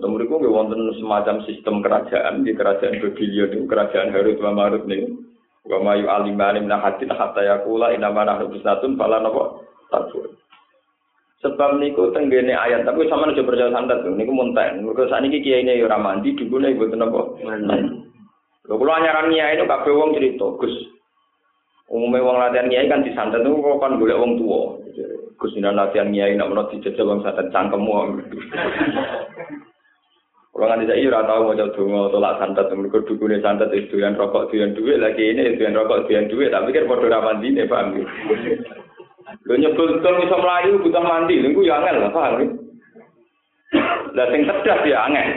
Ketemu 0.00 0.16
niku 0.16 0.34
nggih 0.40 0.54
wonten 0.56 0.80
semacam 0.96 1.36
sistem 1.44 1.84
kerajaan 1.84 2.40
di 2.40 2.56
kerajaan 2.56 3.04
Babylon, 3.04 3.68
kerajaan 3.68 4.16
Harut 4.16 4.40
wa 4.40 4.50
Marut 4.56 4.88
niku. 4.88 5.28
wa 5.68 5.78
mayu 5.92 6.08
alimani 6.08 6.64
min 6.64 6.72
hadin 6.72 7.12
hatta 7.12 7.44
yaqula 7.44 7.92
inna 7.92 8.08
ma 8.08 8.24
nahnu 8.24 8.48
bisnatun 8.48 8.96
fala 8.96 9.20
napa? 9.20 9.60
Tabur 9.92 10.40
sebab 11.40 11.80
niku 11.80 12.12
tenggene 12.12 12.52
ayat 12.52 12.84
tapi 12.84 13.08
sama 13.08 13.32
aja 13.32 13.40
percaya 13.40 13.72
santet 13.72 14.04
niku 14.12 14.32
munten 14.32 14.84
mergo 14.84 15.08
sakniki 15.08 15.40
kiai 15.40 15.64
ini 15.64 15.80
ora 15.80 15.96
mandi 15.96 16.36
dukune 16.36 16.76
mboten 16.76 17.00
napa? 17.00 17.20
Lho 18.68 18.74
kula 18.76 19.00
nyaran 19.00 19.32
kiai 19.32 19.56
itu 19.56 19.64
kabeh 19.64 19.92
wong 19.92 20.16
cerita 20.16 20.46
Gus. 20.60 20.74
Umume 21.90 22.22
wong 22.22 22.36
latihan 22.38 22.68
kiai 22.68 22.88
kan 22.88 23.04
disantet 23.04 23.40
niku 23.40 23.60
kok 23.60 23.80
kan 23.84 23.96
golek 23.96 24.20
wong 24.20 24.36
tuwa. 24.36 24.80
Gus 25.40 25.52
latihan 25.56 26.12
kiai 26.12 26.36
nek 26.36 26.48
menawa 26.52 26.68
dijajal 26.72 27.08
wong 27.08 27.20
santet 27.24 27.48
cangkemmu 27.52 27.92
Kalau 30.60 30.76
nganti 30.76 30.92
saya 30.92 31.08
ora 31.08 31.24
tau 31.24 31.48
mau 31.48 31.56
donga 31.56 32.12
tolak 32.12 32.36
santet, 32.36 32.68
mergo 32.76 33.00
dukune 33.00 33.40
santet 33.40 33.72
itu 33.72 33.96
yang 33.96 34.12
rokok 34.12 34.52
doyan 34.52 34.76
duit 34.76 35.00
lagi 35.00 35.32
ini 35.32 35.56
itu 35.56 35.64
yang 35.64 35.72
rokok 35.72 36.04
doyan 36.04 36.28
duit, 36.28 36.52
tapi 36.52 36.76
kan 36.76 36.84
padha 36.84 37.08
ra 37.08 37.24
mandine, 37.24 37.64
paham 37.64 37.96
ya? 37.96 38.04
Lho 39.48 39.54
nyebul 39.56 40.04
dong 40.04 40.20
iso 40.20 40.36
mlayu 40.36 40.84
butuh 40.84 41.00
mandi, 41.00 41.40
niku 41.40 41.64
ya 41.64 41.80
angel 41.80 42.04
lah, 42.04 42.12
paham 42.12 42.44
ya? 42.44 42.46
Lah 44.12 44.26
sing 44.28 44.44
cerdas 44.44 44.84
ya 44.84 45.08
angel. 45.08 45.28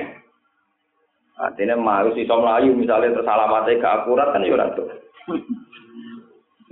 Artinya 1.40 1.80
mau 1.80 2.12
iso 2.12 2.36
mlayu 2.44 2.76
misalnya 2.76 3.16
terus 3.16 3.32
alamatnya 3.32 3.80
gak 3.80 3.96
akurat 4.04 4.28
kan 4.36 4.44
ya 4.44 4.60
ora 4.60 4.76
tuh. 4.76 4.92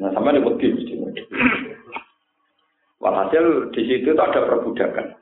Nah, 0.03 0.11
sama 0.11 0.35
di 0.35 0.43
wedi 0.43 0.75
Walhasil 2.99 3.71
di 3.71 3.81
situ 3.87 4.11
tuh 4.11 4.19
ada 4.27 4.43
perbudakan. 4.43 5.20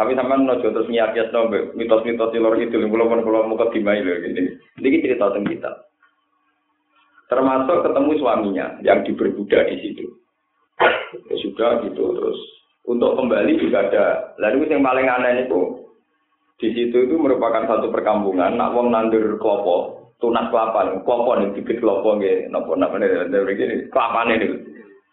Tapi 0.00 0.16
sama 0.16 0.40
nojo 0.40 0.64
terus 0.64 0.88
niat 0.88 1.12
nombe 1.28 1.76
mitos-mitos 1.76 2.32
lor 2.40 2.56
itu, 2.56 2.72
belum 2.72 3.12
pun 3.12 3.20
kalau 3.20 3.52
mau 3.52 3.68
dimai 3.68 4.00
loh 4.00 4.16
gini. 4.16 4.48
Ini 4.80 5.04
cerita 5.04 5.28
tentang 5.28 5.44
kita. 5.44 5.72
Termasuk 7.28 7.84
ketemu 7.84 8.16
suaminya 8.16 8.80
yang 8.80 9.04
diperbudak 9.04 9.68
di 9.68 9.76
situ. 9.84 10.08
Ya 11.28 11.36
sudah 11.44 11.84
gitu 11.84 12.16
terus 12.16 12.38
untuk 12.88 13.12
kembali 13.12 13.60
juga 13.60 13.92
ada. 13.92 14.06
Lalu 14.40 14.72
yang 14.72 14.80
paling 14.80 15.04
aneh 15.04 15.44
itu 15.44 15.84
di 16.56 16.72
situ 16.72 16.96
itu 17.04 17.20
merupakan 17.20 17.68
satu 17.68 17.92
perkampungan. 17.92 18.56
Nak 18.56 18.72
wong 18.72 18.88
nandur 18.88 19.36
klopo, 19.36 20.08
tunas 20.16 20.48
kelapa, 20.48 20.96
klopo 21.04 21.36
nih 21.36 21.60
bibit 21.60 21.76
klopo 21.84 22.16
nih, 22.16 22.48
nopo 22.48 22.72
nopo 22.72 22.96
nih 22.96 23.92
kelapa 23.92 24.32
nih. 24.32 24.48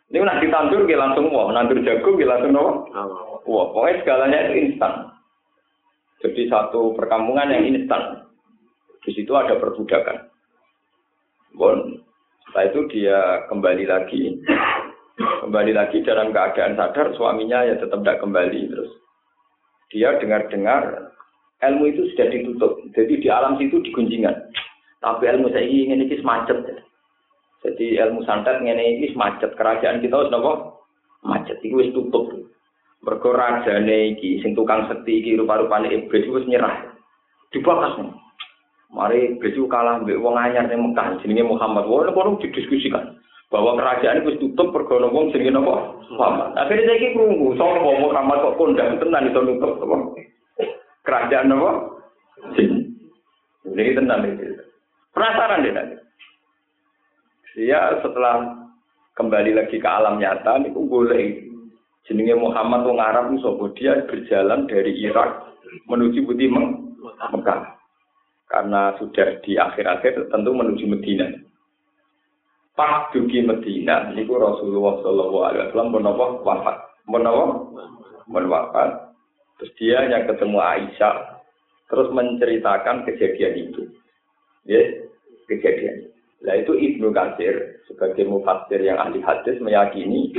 Ini 0.07 0.23
nak 0.23 0.39
ditandur 0.39 0.87
langsung 0.87 1.27
wah, 1.35 1.51
nandur 1.51 1.83
jagung 1.83 2.15
langsung 2.23 2.55
nopo. 2.55 3.43
Wah, 3.43 3.65
pokoknya 3.75 3.99
segalanya 4.03 4.39
itu 4.47 4.53
instan. 4.71 5.11
Jadi 6.23 6.47
satu 6.47 6.95
perkampungan 6.95 7.51
yang 7.51 7.67
instan. 7.67 8.23
Di 9.03 9.11
situ 9.11 9.35
ada 9.35 9.59
perbudakan. 9.59 10.31
Bon, 11.59 11.99
setelah 12.47 12.65
itu 12.71 12.79
dia 12.91 13.19
kembali 13.51 13.83
lagi. 13.83 14.39
Kembali 15.17 15.71
lagi 15.75 16.03
dalam 16.07 16.31
keadaan 16.31 16.79
sadar, 16.79 17.11
suaminya 17.15 17.67
ya 17.67 17.75
tetap 17.75 17.99
tidak 18.03 18.19
kembali. 18.23 18.61
Terus 18.71 18.91
dia 19.91 20.15
dengar-dengar 20.23 21.11
ilmu 21.67 21.83
itu 21.91 22.07
sudah 22.15 22.27
ditutup. 22.31 22.79
Jadi 22.95 23.13
di 23.19 23.27
alam 23.27 23.59
situ 23.59 23.83
digunjingan. 23.83 24.35
Tapi 25.03 25.23
ilmu 25.35 25.51
saya 25.51 25.67
ingin 25.67 26.03
ini 26.07 26.15
macet. 26.23 26.86
Jadi 27.65 27.97
ilmu 27.97 28.21
santet 28.23 28.61
ini 28.61 29.09
macet. 29.17 29.57
Kerajaan 29.57 30.03
kita 30.03 30.13
harus 30.13 30.31
nopo 30.31 30.83
macet. 31.25 31.57
Itu 31.65 31.89
tutup. 31.91 32.47
Mergo 33.01 33.29
rajane 33.33 34.17
iki 34.17 34.41
sing 34.41 34.57
tukang 34.57 34.89
sekti 34.89 35.21
iki 35.21 35.37
rupa-rupane 35.37 35.89
iblis 35.93 36.27
wis 36.27 36.49
nyerah. 36.49 36.91
Dibakas. 37.53 38.01
Mari 38.91 39.37
iblis 39.37 39.57
kalah 39.69 40.01
mbek 40.01 40.17
wong 40.17 40.39
anyar 40.39 40.65
ning 40.67 40.91
Mekah 40.91 41.21
jenenge 41.21 41.45
Muhammad. 41.45 41.85
Wong 41.85 42.09
kono 42.13 42.41
didiskusikan 42.41 43.17
bahwa 43.47 43.79
kerajaan 43.79 44.27
itu 44.27 44.43
tutup 44.43 44.75
pergono 44.75 45.13
wong 45.13 45.31
jenenge 45.31 45.53
napa? 45.55 45.93
Muhammad. 46.13 46.49
Akhirnya 46.57 46.93
saiki 46.95 47.15
krungu 47.15 47.55
sapa 47.55 47.79
Muhammad 47.79 48.37
kok 48.43 48.57
kondang 48.59 48.97
tenan 48.99 49.29
iso 49.29 49.39
nutup 49.43 49.77
apa? 49.81 49.95
Kerajaan 51.05 51.47
napa? 51.51 51.69
Jin. 52.57 52.91
Ini 53.67 53.97
tenan 53.97 54.25
iki. 54.25 54.45
Penasaran 55.13 55.65
deh 55.65 55.73
nanti. 55.73 55.96
Dia 57.57 57.97
setelah 58.05 58.69
kembali 59.17 59.57
lagi 59.57 59.81
ke 59.81 59.89
alam 59.89 60.21
nyata, 60.21 60.61
niku 60.61 60.85
boleh 60.85 61.41
jenenge 62.05 62.37
Muhammad 62.37 62.85
wong 62.85 63.01
Arab 63.01 63.33
sapa 63.41 63.65
dia 63.73 64.05
berjalan 64.05 64.69
dari 64.69 64.93
Irak 65.01 65.57
menuju 65.89 66.21
Putih 66.29 66.53
Mekah. 66.53 67.61
Karena 68.47 68.93
sudah 69.01 69.41
di 69.41 69.57
akhir-akhir 69.57 70.29
tentu 70.29 70.53
menuju 70.53 70.85
Medina. 70.85 71.27
pas 72.77 73.09
dugi 73.09 73.41
Medina 73.41 74.13
niku 74.13 74.37
Rasulullah 74.37 75.01
sallallahu 75.01 75.45
alaihi 75.49 75.65
wasallam 75.73 75.97
menapa 75.97 76.25
wafat. 76.45 76.77
Menapa? 77.09 77.73
wafat. 78.29 79.17
Terus 79.57 79.71
dia 79.81 80.05
yang 80.05 80.29
ketemu 80.29 80.61
Aisyah 80.61 81.41
terus 81.89 82.13
menceritakan 82.13 83.01
kejadian 83.09 83.53
itu. 83.65 83.81
Ya, 84.69 85.09
kejadian. 85.49 86.13
Nah 86.45 86.53
itu 86.53 86.77
Ibnu 86.77 87.09
Katsir 87.15 87.81
sebagai 87.89 88.29
mufassir 88.29 88.77
yang 88.83 89.01
ahli 89.01 89.23
hadis 89.25 89.57
meyakini 89.57 90.29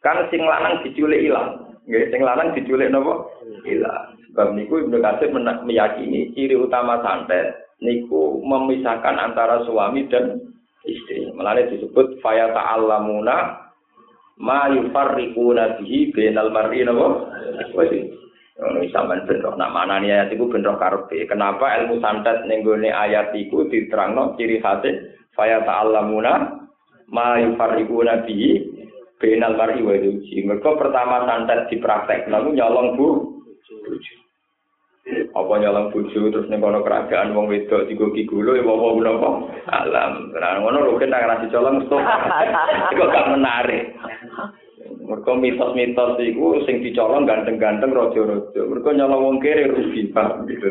kan 0.00 0.24
sing 0.32 0.40
lanang 0.44 0.80
diculik 0.84 1.20
ilang. 1.20 1.76
Nggih, 1.84 2.08
sing 2.08 2.20
lanang 2.24 2.56
diculik 2.56 2.88
napa? 2.88 3.28
Ilang. 3.68 4.16
Sebab 4.32 4.56
niku 4.56 4.88
Ibnu 4.88 5.04
Katsir 5.04 5.28
meyakini 5.36 6.32
ciri 6.32 6.56
utama 6.56 7.00
santet 7.04 7.76
niku 7.84 8.40
memisahkan 8.40 9.20
antara 9.20 9.60
suami 9.68 10.08
dan 10.08 10.40
istri. 10.88 11.28
Mulane 11.36 11.68
disebut 11.68 12.24
faya 12.24 12.48
ta'allamuna 12.52 13.68
ma 14.40 14.72
yufarriquna 14.72 15.76
bihi 15.76 16.12
bainal 16.16 16.48
mar'i 16.48 16.88
napa? 16.88 17.08
Wis 17.76 18.24
Ono 18.54 18.86
sampean 18.94 19.26
ben 19.26 19.42
nak 19.42 19.74
manani 19.74 20.14
ayat 20.14 20.30
iku 20.30 20.46
ben 20.46 20.62
karepe. 20.62 21.26
Kenapa 21.26 21.74
ilmu 21.74 21.98
santet 21.98 22.46
ning 22.46 22.62
ayat 22.86 23.34
iku 23.34 23.66
diterangno 23.66 24.38
ciri 24.38 24.62
khase 24.62 25.10
faya 25.34 25.62
ta'allamuna 25.66 26.64
ma 27.10 27.38
yufarriquna 27.42 28.24
bihi 28.24 28.50
bainal 29.18 29.54
mar'i 29.58 29.82
wa 29.82 29.94
zawji. 29.94 30.42
Mergo 30.46 30.78
pertama 30.78 31.26
santet 31.28 31.70
dipraktek 31.70 32.30
lalu 32.30 32.58
nyolong 32.58 32.98
bu 32.98 33.08
apa 35.36 35.52
nyolong 35.60 35.92
bojo 35.92 36.32
terus 36.32 36.48
ning 36.48 36.64
kono 36.64 36.80
kerajaan 36.80 37.36
wong 37.36 37.52
wedok 37.52 37.84
digoki 37.84 38.24
gulo 38.24 38.56
ya 38.56 38.64
apa 38.64 38.86
menapa 38.96 39.30
alam. 39.68 40.12
Nah 40.32 40.64
ngono 40.64 40.78
lho 40.80 40.96
kan 40.96 41.12
nang 41.12 41.44
colong 41.52 41.84
stop 41.84 42.00
iku 42.96 43.04
gak 43.12 43.30
menarik? 43.36 43.92
Mergo 45.04 45.36
mitos-mitos 45.36 46.16
iku 46.24 46.64
sing 46.64 46.80
dicolong 46.80 47.28
ganteng-ganteng 47.28 47.92
raja-raja. 47.92 48.60
Mergo 48.64 48.90
nyolong 48.96 49.20
wong 49.20 49.36
kere 49.44 49.68
rugi 49.68 50.08
pak. 50.08 50.48
Gitu. 50.48 50.66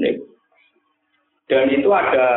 Nih 0.00 0.27
dan 1.48 1.68
itu 1.72 1.88
ada 1.88 2.28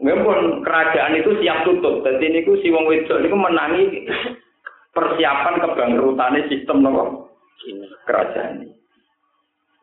memang 0.00 0.60
kerajaan 0.64 1.16
itu 1.16 1.36
siap 1.40 1.64
tutup 1.64 2.04
jadi 2.04 2.40
niku 2.40 2.60
si 2.60 2.68
wong 2.68 2.84
wedok 2.88 3.20
niku 3.24 3.36
menangi 3.36 4.04
persiapan 4.94 5.60
kebangkrutannya 5.60 6.48
sistem 6.48 6.86
nopo? 6.86 7.34
Kerajaan 8.06 8.62
ini. 8.62 8.70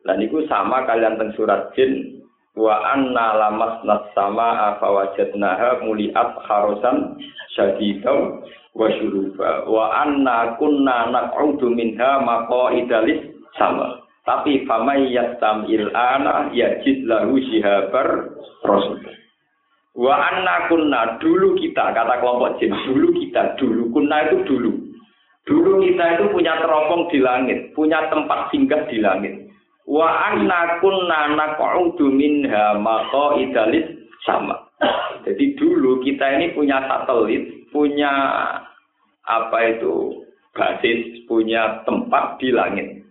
Lah 0.02 0.18
niku 0.18 0.42
sama 0.50 0.82
kalian 0.88 1.20
teng 1.20 1.30
surat 1.38 1.70
jin 1.78 2.18
wa 2.58 2.74
anna 2.90 3.38
lamasna 3.38 4.10
sama 4.16 4.74
afa 4.74 4.88
wajadnaha 4.88 5.84
muliat 5.86 6.30
harusan 6.48 7.16
syadidaw 7.54 8.42
wa 8.74 8.86
syuruba. 8.98 9.68
Wa 9.68 10.02
anna 10.02 10.58
kunna 10.58 11.12
naq'udu 11.12 11.70
minha 11.70 12.18
maqaidalis 12.18 13.30
sama 13.54 14.01
tapi 14.22 14.62
famay 14.64 15.10
yastamil 15.10 15.90
ana 15.94 16.50
yajid 16.54 17.06
lahu 17.06 17.38
shihabar 17.38 18.32
rasul 18.62 19.02
wa 19.98 20.14
anna 20.16 20.70
kunna 20.70 21.18
dulu 21.18 21.58
kita 21.58 21.92
kata 21.92 22.22
kelompok 22.22 22.56
jin 22.62 22.72
dulu 22.86 23.12
kita 23.18 23.58
dulu 23.58 23.92
kunna 23.92 24.30
itu 24.30 24.46
dulu 24.46 24.72
dulu 25.44 25.82
kita 25.82 26.04
itu 26.16 26.24
punya 26.30 26.54
teropong 26.62 27.10
di 27.10 27.18
langit 27.18 27.74
punya 27.74 28.06
tempat 28.08 28.48
singgah 28.54 28.86
di 28.88 29.02
langit 29.02 29.34
wa 29.84 30.30
anna 30.30 30.78
kunna 30.78 31.34
naq'udu 31.34 32.06
minha 32.08 32.78
maqaidalis 32.78 34.02
sama. 34.26 34.70
Jadi 35.22 35.54
dulu 35.58 36.02
kita 36.02 36.38
ini 36.38 36.54
punya 36.54 36.82
satelit, 36.86 37.70
punya 37.70 38.10
apa 39.22 39.58
itu 39.70 40.26
basis, 40.54 41.22
punya 41.30 41.82
tempat 41.86 42.38
di 42.42 42.50
langit. 42.50 43.01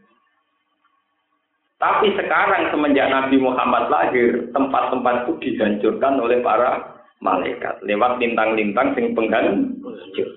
Tapi 1.82 2.14
sekarang 2.14 2.70
semenjak 2.70 3.10
Nabi 3.10 3.42
Muhammad 3.42 3.90
lahir, 3.90 4.54
tempat-tempat 4.54 5.26
itu 5.26 5.34
dihancurkan 5.42 6.22
oleh 6.22 6.38
para 6.46 7.02
malaikat. 7.26 7.82
Lewat 7.82 8.22
lintang-lintang 8.22 8.94
sing 8.94 9.18
penghancur. 9.18 10.30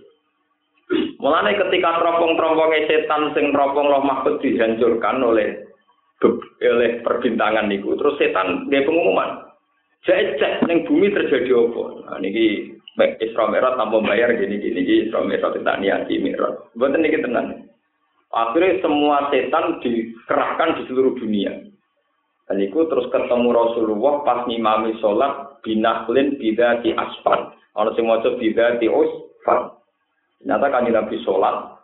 Mulane 1.20 1.52
ketika 1.57 2.00
teropong-teropongnya 2.00 2.88
setan 2.88 3.37
sing 3.37 3.52
teropong 3.52 3.92
roh 3.92 4.04
mahfud 4.04 4.40
dihancurkan 4.40 5.20
oleh 5.20 5.68
oleh 6.64 7.04
perbintangan 7.04 7.68
niku 7.68 7.92
terus 8.00 8.16
setan 8.16 8.68
dia 8.72 8.85
pengumuman. 8.85 9.44
Cek 10.04 10.64
neng 10.68 10.85
bumi 10.85 11.12
terjadi 11.12 11.48
apa? 11.48 11.85
Nah, 12.09 12.18
niki 12.20 12.76
Isra 13.24 13.48
Mi'raj 13.48 13.80
tanpa 13.80 14.04
bayar 14.04 14.37
gini 14.37 14.61
gini 14.61 15.09
Isra 15.09 15.24
Mi'raj 15.24 15.57
tidak 15.57 15.80
niati 15.80 16.20
Mi'raj. 16.20 16.76
Buatan 16.76 17.00
niki 17.00 17.24
tenang 17.24 17.68
akhirnya 18.35 18.83
semua 18.83 19.31
setan 19.31 19.79
dikerahkan 19.79 20.68
di 20.79 20.83
seluruh 20.90 21.14
dunia 21.14 21.53
dan 22.51 22.57
itu 22.61 22.77
terus 22.90 23.09
ketemu 23.09 23.49
Rasulullah 23.55 24.27
pas 24.27 24.44
ngimami 24.51 24.99
sholat 25.01 25.62
binaklin 25.64 26.37
bida 26.37 26.83
di 26.83 26.92
asfal 26.92 27.55
orang 27.79 27.94
semua 27.97 28.20
coba 28.20 28.37
bida 28.37 28.77
di 28.83 28.90
usfal 28.90 29.81
ternyata 30.42 30.66
kan 30.68 30.85
Nabi 30.90 31.16
sholat 31.23 31.75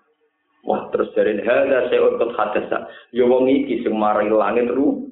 Wah, 0.61 0.93
terus 0.93 1.09
dari 1.17 1.41
hada 1.41 1.89
saya 1.89 2.05
untuk 2.05 2.37
hadasa. 2.37 2.85
Ya 3.17 3.25
wong 3.25 3.49
iki 3.49 3.81
sing 3.81 3.97
langit 3.97 4.69
ru 4.69 5.09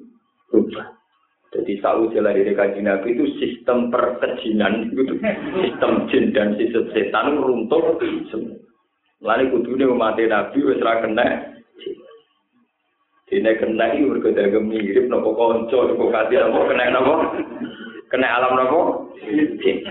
rubah. 0.53 0.93
Jadi 1.49 1.81
jelas 1.81 2.37
dari 2.37 2.53
kaji 2.53 2.85
Nabi 2.85 3.17
itu 3.17 3.25
sistem 3.41 3.89
perkejinan 3.89 4.93
itu 4.93 5.17
sistem 5.65 6.05
jin 6.13 6.29
dan 6.37 6.53
sistem 6.61 6.85
setan 6.93 7.41
runtuh 7.41 7.97
semua. 8.29 8.68
Lalu 9.19 9.51
kudu 9.51 9.75
dia 9.75 9.91
mati 9.91 10.23
Nabi 10.27 10.63
wes 10.63 10.79
ra 10.79 11.03
kena. 11.03 11.27
Dene 13.27 13.51
kena 13.59 13.93
iki 13.93 14.07
mergo 14.07 14.31
dagang 14.31 14.65
mirip 14.71 15.11
kanca 15.11 15.77
nopo 15.91 16.05
kati 16.07 16.39
nopo 16.39 16.59
kena 16.71 16.83
nopo 16.95 17.13
kena 18.07 18.27
alam 18.39 18.55
nopo 18.55 18.79
jin. 19.59 19.83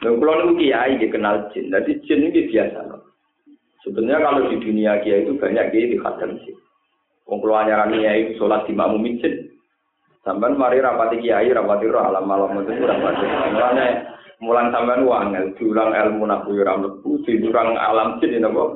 Lha 0.00 0.08
kula 0.16 0.32
niku 0.40 0.52
kiai 0.56 0.96
kenal 1.12 1.52
jin. 1.52 1.68
Dadi 1.68 2.00
jin 2.08 2.32
iki 2.32 2.48
biasa. 2.48 2.80
Sebenarnya 3.84 4.24
kalau 4.24 4.48
di 4.48 4.56
dunia 4.64 4.96
kiai 5.04 5.28
itu 5.28 5.36
banyak 5.36 5.68
kiai 5.68 5.92
di 5.92 6.00
khadam 6.00 6.40
sih. 6.48 6.56
Wong 7.28 7.44
nyaran 7.44 7.92
kiai 7.92 8.32
sholat 8.40 8.64
di 8.64 8.72
makmum 8.72 9.04
masjid. 9.04 9.44
Sampai 10.24 10.56
mari 10.56 10.80
rapati 10.80 11.20
kiai, 11.20 11.52
rapati 11.52 11.84
roh 11.84 12.00
alam 12.00 12.24
malam 12.24 12.64
itu 12.64 12.80
rapati. 12.80 13.24
Mulanya 13.52 14.13
mulang 14.42 14.74
sampean 14.74 15.06
wangel, 15.06 15.54
jurang 15.58 15.94
ilmu 15.94 16.26
nak 16.26 16.46
ram 16.46 16.82
lebu, 16.86 17.22
jurang 17.26 17.78
alam 17.78 18.18
jin 18.18 18.40
ini 18.40 18.48
kok. 18.50 18.70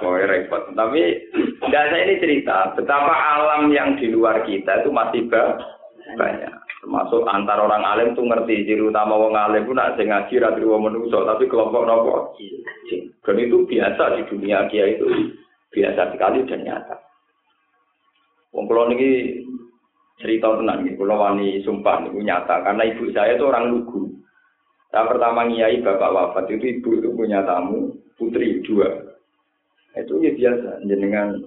Kowe 0.00 0.22
repot. 0.24 0.72
Tapi 0.76 1.02
saya 1.70 1.96
ini 2.04 2.20
cerita 2.20 2.76
betapa 2.76 3.14
alam 3.14 3.72
yang 3.72 3.96
di 3.96 4.12
luar 4.12 4.44
kita 4.44 4.84
itu 4.84 4.90
masih 4.92 5.24
banyak. 5.32 6.52
termasuk 6.82 7.22
antar 7.30 7.62
orang 7.62 7.86
alim 7.86 8.10
tuh 8.18 8.26
ngerti 8.26 8.66
ciri 8.66 8.82
utama 8.82 9.14
wong 9.14 9.38
alim 9.38 9.62
pun 9.62 9.78
sing 9.94 10.10
ngaji 10.10 10.34
ra 10.42 10.50
wong 10.50 10.90
menungso 10.90 11.22
tapi 11.22 11.46
kelompok 11.46 11.86
nopo 11.86 12.34
dan 13.22 13.36
itu 13.38 13.62
biasa 13.70 14.18
di 14.18 14.22
dunia 14.26 14.66
kia 14.66 14.90
itu 14.90 15.30
biasa 15.70 16.10
sekali 16.10 16.42
dan 16.42 16.66
nyata 16.66 16.98
wong 18.50 18.66
kula 18.66 18.90
niki 18.90 19.46
cerita 20.20 20.52
tenang 20.58 20.84
nih 20.84 20.94
kula 20.98 21.14
wani 21.16 21.62
sumpah 21.64 22.04
niku 22.04 22.20
nyata. 22.20 22.60
Karena 22.66 22.82
ibu 22.88 23.08
saya 23.14 23.38
itu 23.38 23.44
orang 23.48 23.72
lugu. 23.72 24.12
Saya 24.92 25.08
pertama 25.08 25.48
ngiyai 25.48 25.80
bapak 25.80 26.12
wafat 26.12 26.44
itu 26.52 26.80
ibu 26.80 27.00
itu 27.00 27.08
punya 27.16 27.40
tamu 27.48 27.96
putri 28.20 28.60
dua. 28.66 28.88
Itu 29.96 30.20
ya 30.20 30.36
biasa 30.36 30.84
jenengan. 30.84 31.40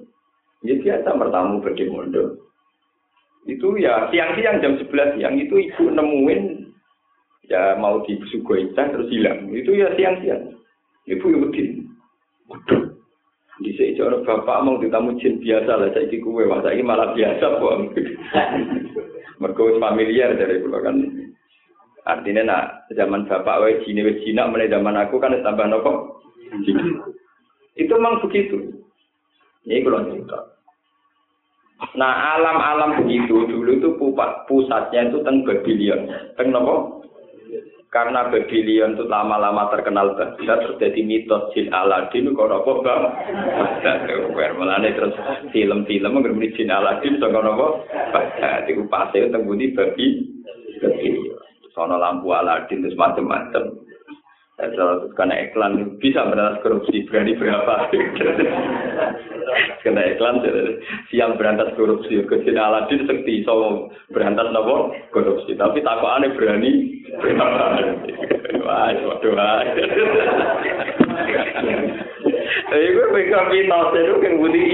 Ya 0.66 0.82
biasa 0.82 1.14
bertamu 1.14 1.62
berdimondo 1.62 2.46
itu 3.46 3.78
ya 3.78 4.10
siang-siang 4.10 4.58
jam 4.58 4.74
11 4.82 5.22
siang 5.22 5.38
itu 5.38 5.56
ibu 5.70 5.94
nemuin 5.94 6.66
ya 7.46 7.78
mau 7.78 8.02
di 8.02 8.18
Sugoita 8.34 8.90
terus 8.90 9.10
hilang. 9.14 9.54
Itu 9.54 9.78
ya 9.78 9.94
siang-siang. 9.94 10.58
Ibu 11.06 11.26
ikutin 11.30 11.86
waduh 12.50 12.90
di 13.62 13.72
sini 14.06 14.22
bapak 14.22 14.62
mau 14.62 14.78
ditamu 14.78 15.18
jin 15.18 15.42
biasa 15.42 15.72
lah 15.82 15.90
saya 15.92 16.06
kue 16.14 16.46
masa 16.46 16.70
ini 16.72 16.86
malah 16.86 17.12
biasa 17.18 17.46
kok 17.58 17.76
mereka 19.40 19.64
familiar 19.80 20.30
dari 20.36 20.64
pulau 20.64 20.80
kan. 20.80 20.96
Artinya 22.06 22.42
nak 22.46 22.64
zaman 22.94 23.26
bapak 23.26 23.60
wae 23.66 23.82
jine 23.84 24.06
wae 24.06 24.22
jina 24.22 24.46
mulai 24.46 24.70
zaman 24.70 24.96
aku 24.96 25.18
kan 25.18 25.34
tambah 25.42 25.66
nopo? 25.66 26.22
Itu 27.76 27.94
memang 27.98 28.22
begitu. 28.22 28.78
Ini 29.66 29.82
kalau 29.82 30.06
cerita. 30.08 30.40
Nah 31.98 32.14
alam-alam 32.38 33.04
begitu 33.04 33.50
dulu 33.50 33.82
itu 33.82 33.90
pusatnya 34.46 35.10
itu 35.10 35.20
teng 35.26 35.44
Babylon. 35.44 36.08
Teng 36.38 36.54
nopo? 36.54 37.05
Karena 37.96 38.28
Babylon 38.28 39.00
itu 39.00 39.08
lama-lama 39.08 39.72
terkenal 39.72 40.20
Baghdad 40.20 40.68
terjadi 40.68 41.00
mitos 41.00 41.48
jin 41.56 41.72
Aladin 41.72 42.36
kok 42.36 42.52
nopo 42.52 42.84
bang? 42.84 43.08
Baghdad. 43.56 44.12
Melane 44.36 44.92
terus 44.92 45.16
film-film 45.56 46.12
mengenai 46.12 46.52
jin 46.60 46.76
Aladin 46.76 47.24
kok 47.24 47.32
nopo? 47.32 47.88
Baghdad. 48.12 48.68
Itu 48.68 48.84
pasti 48.92 49.24
teng 49.32 49.48
budi 49.48 49.72
babi 49.72 50.28
Babylon. 50.84 51.40
sono 51.72 51.96
lampu 51.96 52.36
Aladin 52.36 52.84
terus 52.84 53.00
macam-macam. 53.00 53.85
Terus 54.56 55.12
karena 55.20 55.36
iklan 55.52 56.00
bisa 56.00 56.32
berantas 56.32 56.64
korupsi 56.64 57.04
berani 57.12 57.36
berapa? 57.36 57.92
karena 59.84 60.02
iklan 60.16 60.40
siap 61.12 61.36
berantas 61.36 61.76
korupsi. 61.76 62.24
Ke 62.24 62.40
sini 62.40 62.56
Aladin 62.56 63.04
sekti 63.04 63.44
so 63.44 63.92
berantas 64.16 64.48
nopo 64.56 64.96
korupsi. 65.12 65.60
Tapi 65.60 65.84
takut 65.84 66.08
aneh 66.08 66.32
berani 66.40 66.72
berapa? 67.20 67.66
Wah, 68.64 68.96
waduh. 68.96 69.36
Tapi 72.66 72.86
gue 72.96 73.08
pegang 73.12 73.48
mitos 73.52 73.92
itu 73.94 74.16
kan 74.24 74.34
budi. 74.40 74.66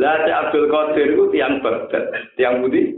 Lah 0.00 0.16
Abdul 0.24 0.68
Qadir 0.72 1.16
itu 1.16 1.24
tiang 1.32 1.60
Baghdad, 1.64 2.12
tiang 2.36 2.64
budi. 2.64 2.96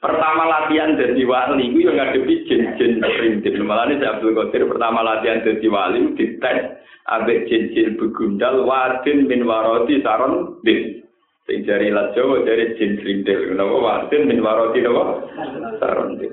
Pertama 0.00 0.48
latihan 0.48 0.96
jadi 0.96 1.22
wali 1.28 1.68
itu 1.68 1.86
yang 1.86 2.00
ngadepi 2.00 2.34
jin-jin 2.48 3.04
perintil. 3.04 3.60
Malah 3.62 3.92
ini 3.92 4.04
Abdul 4.04 4.32
Qadir 4.32 4.64
pertama 4.66 5.04
latihan 5.04 5.44
jadi 5.44 5.66
wali 5.68 6.16
di 6.16 6.40
tes 6.40 6.80
abek 7.04 7.46
jin-jin 7.46 8.00
begundal 8.00 8.64
wadin 8.64 9.28
min 9.28 9.44
waroti 9.44 10.00
saron 10.00 10.58
bin. 10.64 11.04
Sing 11.44 11.68
jari 11.68 11.92
lajo 11.92 12.42
dari 12.48 12.74
jin 12.80 12.96
perintil. 12.98 13.52
Kenapa 13.52 13.76
wadin 13.76 14.22
min 14.24 14.40
waroti 14.40 14.80
apa? 14.82 15.04
Saron 15.76 16.16
bin. 16.16 16.32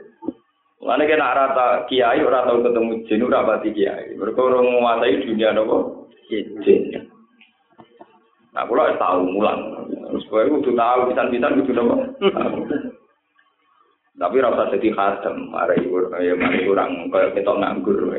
Mana 0.87 1.03
kena 1.03 1.35
rata 1.35 1.83
kiai 1.91 2.23
ora 2.23 2.47
tau 2.47 2.63
ketemu 2.63 3.03
jin 3.11 3.27
ora 3.27 3.43
pati 3.43 3.75
kiai. 3.75 4.15
Mereka 4.15 4.39
orang 4.39 4.71
menguasai 4.71 5.19
dunia 5.27 5.51
nopo 5.51 6.07
jin. 6.31 7.03
Nah, 8.55 8.65
kalau 8.65 8.89
tahu 8.97 9.19
mulang, 9.37 9.85
supaya 10.25 10.49
itu 10.49 10.73
tahu 10.73 10.99
bisa-bisa 11.11 11.47
gitu 11.61 11.71
nopo. 11.75 11.95
Tapi 14.17 14.41
rasa 14.41 14.73
jadi 14.73 14.89
khadam, 14.97 15.53
ada 15.53 15.77
ibu, 15.77 16.09
ya 16.17 16.33
mari 16.33 16.65
kurang 16.65 17.13
kayak 17.13 17.37
kita 17.37 17.53
nganggur. 17.53 18.09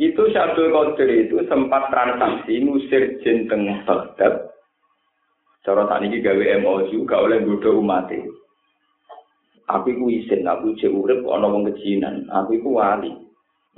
Itu 0.00 0.22
Syabdul 0.34 0.74
Qadir 0.74 1.28
itu 1.28 1.38
sempat 1.46 1.94
transaksi 1.94 2.58
musir 2.58 3.22
jin 3.22 3.46
teng 3.46 3.70
Baghdad. 3.86 4.50
Cara 5.62 5.86
tani 5.86 6.10
iki 6.10 6.24
gawe 6.24 6.42
MOU 6.64 7.04
gak 7.04 7.20
oleh 7.20 7.44
bodoh 7.44 7.84
umat 7.84 8.08
Aku 9.70 9.86
iku 9.94 10.10
isin, 10.10 10.42
aku 10.42 10.74
cek 10.74 10.90
urip 10.90 11.22
ana 11.30 11.46
wong 11.46 11.70
kejinan, 11.70 12.26
aku 12.26 12.58
iku 12.58 12.82
wali. 12.82 13.14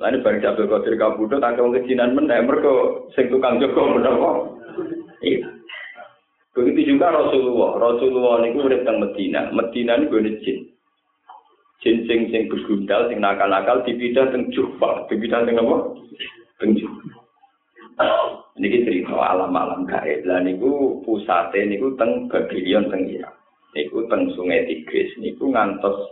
Lain 0.01 0.25
bareng 0.25 0.40
Syabdul 0.40 0.73
Qadir 0.73 0.97
kabudut 0.97 1.45
tak 1.45 1.61
wong 1.61 1.77
kejinan 1.77 2.16
meneh 2.16 2.40
mergo 2.40 3.05
sing 3.12 3.29
tukang 3.29 3.61
jaga 3.61 3.83
menapa. 3.85 4.49
Iya. 5.21 5.62
Begitu 6.52 6.94
juga 6.96 7.08
Rasulullah. 7.08 7.80
Rasulullah 7.80 8.44
ini 8.44 8.60
urip 8.60 8.84
teng 8.84 9.00
Medina. 9.00 9.48
Medina 9.56 9.96
ini 9.96 10.08
gue 10.12 10.36
jin. 10.44 10.58
Jin 11.80 11.96
sing 12.04 12.28
sing 12.28 12.46
bergundal, 12.52 13.08
sing 13.08 13.24
nakal-nakal 13.24 13.80
dipidah 13.88 14.28
teng 14.28 14.52
Jufa. 14.52 15.08
Dipidah 15.08 15.48
teng 15.48 15.56
apa? 15.56 15.76
Teng 16.60 16.76
Jufa. 16.76 17.08
Ini 18.60 18.84
cerita 18.84 19.16
alam-alam 19.16 19.88
gaib. 19.88 20.28
Lah 20.28 20.44
niku 20.44 21.00
pusate 21.08 21.64
niku 21.64 21.96
teng 21.96 22.28
Babylon 22.28 22.92
teng 22.92 23.08
Irak. 23.08 23.32
Niku 23.72 24.04
teng 24.12 24.28
Sungai 24.36 24.68
Tigris. 24.68 25.16
Niku 25.24 25.48
ngantos 25.48 26.04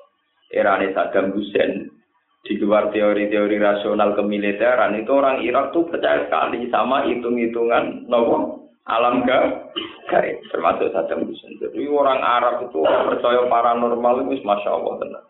erane 0.48 0.96
Saddam 0.96 1.37
Hussein. 1.37 1.92
Di 2.40 2.57
luar 2.57 2.88
teori-teori 2.88 3.61
rasional 3.61 4.16
kemiliteran 4.16 4.96
itu 4.96 5.12
orang 5.12 5.44
Irak 5.44 5.76
tuh 5.76 5.85
percaya 5.85 6.24
sekali 6.24 6.72
sama 6.72 7.05
hitung-hitungan 7.05 8.09
nopo 8.09 8.70
alam 8.88 9.27
gaib 9.27 10.37
termasuk 10.49 10.88
Saddam 10.95 11.29
Hussein. 11.29 11.61
Jadi 11.61 11.85
orang 11.90 12.21
Arab 12.23 12.64
itu 12.69 12.81
percaya 12.81 13.45
paranormal 13.47 14.25
itu 14.25 14.40
masya 14.47 14.71
Allah 14.73 14.95
benar. 14.97 15.23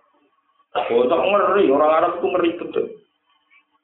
Bocah 0.71 1.19
ngeri, 1.19 1.67
orang 1.67 1.91
Arab 1.91 2.13
itu 2.23 2.27
ngeri 2.31 2.51
betul. 2.63 2.87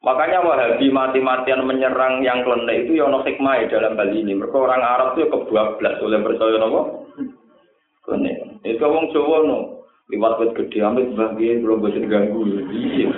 Makanya 0.07 0.38
Wahabi 0.46 0.87
mati-matian 0.94 1.66
menyerang 1.66 2.22
yang 2.22 2.46
klenek 2.46 2.87
itu 2.87 3.02
yono 3.02 3.26
hikmah 3.26 3.66
dalam 3.66 3.98
hal 3.98 4.11
ini. 4.14 4.38
Mereka 4.38 4.55
orang 4.55 4.83
Arab 4.87 5.18
itu 5.18 5.26
kebablas 5.26 5.98
oleh 5.98 6.22
percaya 6.22 6.62
nopo. 6.62 7.11
Klenek. 8.07 8.62
Itu 8.62 8.87
orang 8.87 9.11
Jawa 9.11 9.38
no. 9.42 9.59
Liwat 10.07 10.38
wit 10.38 10.55
gede 10.55 10.79
amit 10.87 11.11
bahagia 11.18 11.59
belum 11.59 11.83
bisa 11.83 11.98
diganggu. 11.98 12.38
Iya. 12.70 13.11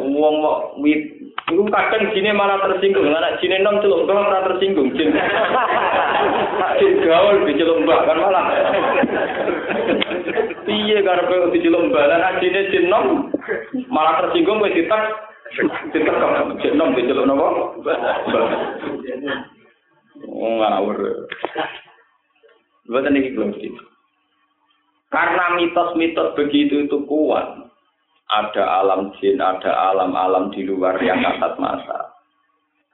Wong 0.00 0.34
mau 0.40 0.72
wit 0.80 1.23
Iku 1.54 1.70
kadang 1.70 2.10
jine 2.10 2.34
malah 2.34 2.58
tersinggung, 2.66 3.14
anak 3.14 3.38
jine 3.38 3.62
nom 3.62 3.78
celuk 3.78 4.10
mbah 4.10 4.26
ora 4.26 4.42
tersinggung 4.42 4.90
jin. 4.98 5.14
Jin 6.82 6.92
gaul 7.06 7.46
diceluk 7.46 7.86
mbah 7.86 8.02
kan 8.02 8.18
malah. 8.18 8.46
Piye 10.66 10.98
karepe 10.98 11.54
diceluk 11.54 11.94
mbah 11.94 12.10
lan 12.10 12.42
jine 12.42 12.60
jin 12.74 12.90
nom 12.90 13.30
malah 13.86 14.18
tersinggung 14.18 14.58
wis 14.66 14.74
ditak 14.74 15.30
ditek 15.94 16.18
jin 16.58 16.74
nom 16.74 16.90
diceluk 16.98 17.22
napa? 17.22 17.46
Oh 20.26 20.50
ngawur. 20.58 21.30
Buat 22.90 23.06
ini 23.14 23.30
belum 23.30 23.54
Karena 25.14 25.54
mitos-mitos 25.54 26.34
begitu 26.34 26.90
itu 26.90 26.98
kuat, 27.06 27.63
ada 28.30 28.64
alam 28.80 29.12
jin, 29.20 29.40
ada 29.40 29.92
alam-alam 29.92 30.52
di 30.54 30.64
luar 30.64 30.96
yang 31.04 31.20
kasat 31.20 31.60
mata. 31.60 32.00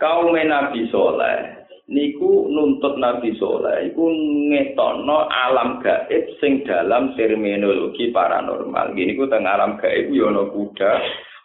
Kaum 0.01 0.33
Nabi 0.35 0.89
Soleh, 0.89 1.69
niku 1.87 2.49
nuntut 2.49 2.97
Nabi 2.97 3.37
Soleh, 3.37 3.93
iku 3.93 4.11
ngetono 4.51 5.29
alam 5.29 5.79
gaib 5.85 6.25
sing 6.41 6.65
dalam 6.65 7.15
terminologi 7.15 8.11
paranormal. 8.11 8.97
Gini 8.97 9.15
ku 9.15 9.29
teng 9.29 9.47
alam 9.47 9.77
gaib 9.79 10.11
yono 10.11 10.51
kuda, 10.51 10.93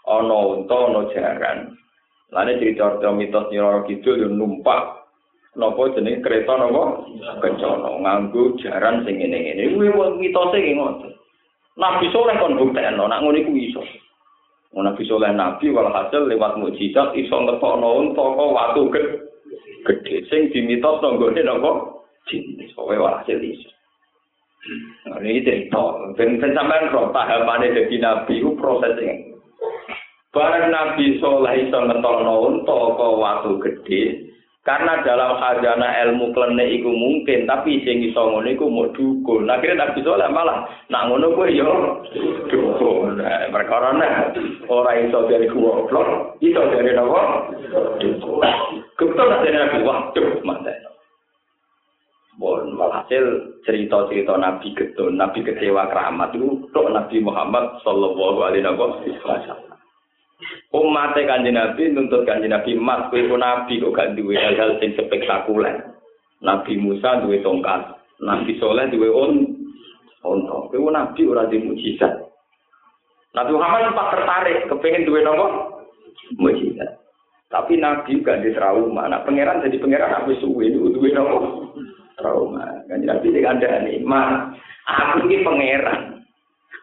ono 0.08 0.38
unta, 0.56 0.76
ono 0.76 1.02
jaran. 1.12 1.76
Lalu 2.34 2.58
cerita-cerita 2.58 3.14
mitos 3.14 3.48
Nyiroro 3.54 3.86
Kidul 3.86 4.28
yang 4.28 4.34
numpak 4.36 5.06
Nopo 5.56 5.88
jenis 5.96 6.20
kereta 6.20 6.60
nopo 6.60 7.08
kencono 7.40 8.04
nganggu 8.04 8.60
jaran 8.60 9.08
sing. 9.08 9.24
Wih 9.24 9.92
mitosnya 10.20 10.60
gimana? 10.60 11.15
Nabi 11.76 12.08
soleh 12.12 12.40
kon 12.40 12.56
buktekno, 12.56 13.04
nak 13.08 13.20
ngono 13.20 13.36
iku 13.36 13.52
iso. 13.52 13.84
Nabi 14.76 15.04
soleh 15.08 15.32
nabi 15.36 15.72
walhasil 15.72 16.28
lewat 16.28 16.60
mukjizat 16.60 17.16
iso 17.16 17.36
ngetokno 17.36 17.90
unta 18.00 18.24
kok 18.24 18.54
watu 18.56 18.92
gede 18.92 20.16
sing 20.32 20.52
dimitos 20.52 21.00
nggone 21.00 21.42
napa 21.44 21.72
jin 22.32 22.44
iso 22.64 22.80
walhasil 22.84 23.40
iso. 23.40 23.70
Nah, 25.06 25.22
ini 25.22 25.46
cerita, 25.46 26.18
ben 26.18 26.42
ben 26.42 26.58
sampean 26.58 26.90
roh 26.90 27.14
tahamane 27.14 27.70
dadi 27.70 28.02
nabi 28.02 28.42
ku 28.42 28.58
prosesnya. 28.58 29.14
Barang 30.34 30.74
Nabi 30.74 31.22
Soleh 31.24 31.70
iso 31.70 31.80
ngetokno 31.86 32.34
unta 32.50 32.76
kok 32.98 33.16
watu 33.22 33.62
gede, 33.62 34.25
Karena 34.66 34.98
dalam 35.06 35.38
khazanah 35.38 35.94
ilmu 36.10 36.34
klene 36.34 36.66
iku 36.82 36.90
mungkin, 36.90 37.46
tapi 37.46 37.86
sing 37.86 38.02
iso 38.02 38.18
ngono 38.18 38.50
iku 38.50 38.66
mau 38.66 38.90
dukun. 38.98 39.46
Nah, 39.46 39.62
kira 39.62 39.78
tak 39.78 39.94
bisa 39.94 40.18
lah 40.18 40.26
malah 40.26 40.66
nak 40.90 41.06
ngono 41.06 41.38
kuwi 41.38 41.62
yo 41.62 42.02
dukun. 42.50 43.22
Nah, 43.22 43.46
perkara 43.54 43.94
nah 43.94 44.34
ora 44.66 44.98
iso 44.98 45.30
dari 45.30 45.46
goblok, 45.54 46.42
iso 46.42 46.66
dari 46.74 46.98
napa? 46.98 47.54
Dukun. 48.02 48.42
Kebetul 48.98 49.30
ada 49.30 49.50
nabi 49.54 49.86
waduh 49.86 50.42
mantan. 50.42 50.82
Bon, 52.36 52.68
walhasil 52.76 53.56
cerita-cerita 53.64 54.36
Nabi 54.36 54.76
Gedon, 54.76 55.16
Nabi 55.16 55.40
kecewa 55.40 55.88
keramat 55.88 56.36
itu 56.36 56.68
tok 56.76 56.92
Nabi 56.92 57.24
Muhammad 57.24 57.80
Sallallahu 57.80 58.44
Alaihi 58.44 58.68
Wasallam. 58.68 59.65
Umat 60.76 61.16
kanjeng 61.16 61.56
Nabi 61.56 61.96
nuntut 61.96 62.28
kanjeng 62.28 62.52
Nabi 62.52 62.76
mas 62.76 63.08
kowe 63.08 63.40
nabi 63.40 63.80
kok 63.80 63.96
gak 63.96 64.12
duwe 64.20 64.36
hal-hal 64.36 64.76
sing 64.84 64.92
spektakuler. 65.00 65.96
Nabi 66.44 66.76
Musa 66.76 67.24
duwe 67.24 67.40
tongkat, 67.40 67.96
Nabi 68.20 68.60
Soleh 68.60 68.92
duwe 68.92 69.08
on 69.08 69.56
onto. 70.28 70.68
Kowe 70.68 70.92
nabi 70.92 71.24
ora 71.24 71.48
di 71.48 71.64
mujizat. 71.64 72.12
Nabi 73.32 73.52
Muhammad 73.56 73.92
sempat 73.92 74.08
tertarik 74.16 74.58
kepengen 74.68 75.08
duwe 75.08 75.20
nopo? 75.24 75.48
Mujizat. 76.36 77.00
Tapi 77.48 77.80
Nabi 77.80 78.20
gak 78.20 78.44
di 78.44 78.52
trauma. 78.52 79.08
Nah, 79.08 79.24
pangeran 79.24 79.64
jadi 79.64 79.80
pangeran 79.80 80.12
aku 80.20 80.36
suwe 80.44 80.68
itu 80.68 80.92
duwe 80.92 81.16
nopo? 81.16 81.72
Trauma. 82.20 82.84
Kanjeng 82.92 83.08
Nabi 83.08 83.32
sing 83.32 83.44
nih, 83.88 84.04
"Ma, 84.04 84.52
aku 84.84 85.32
iki 85.32 85.48
pangeran." 85.48 86.20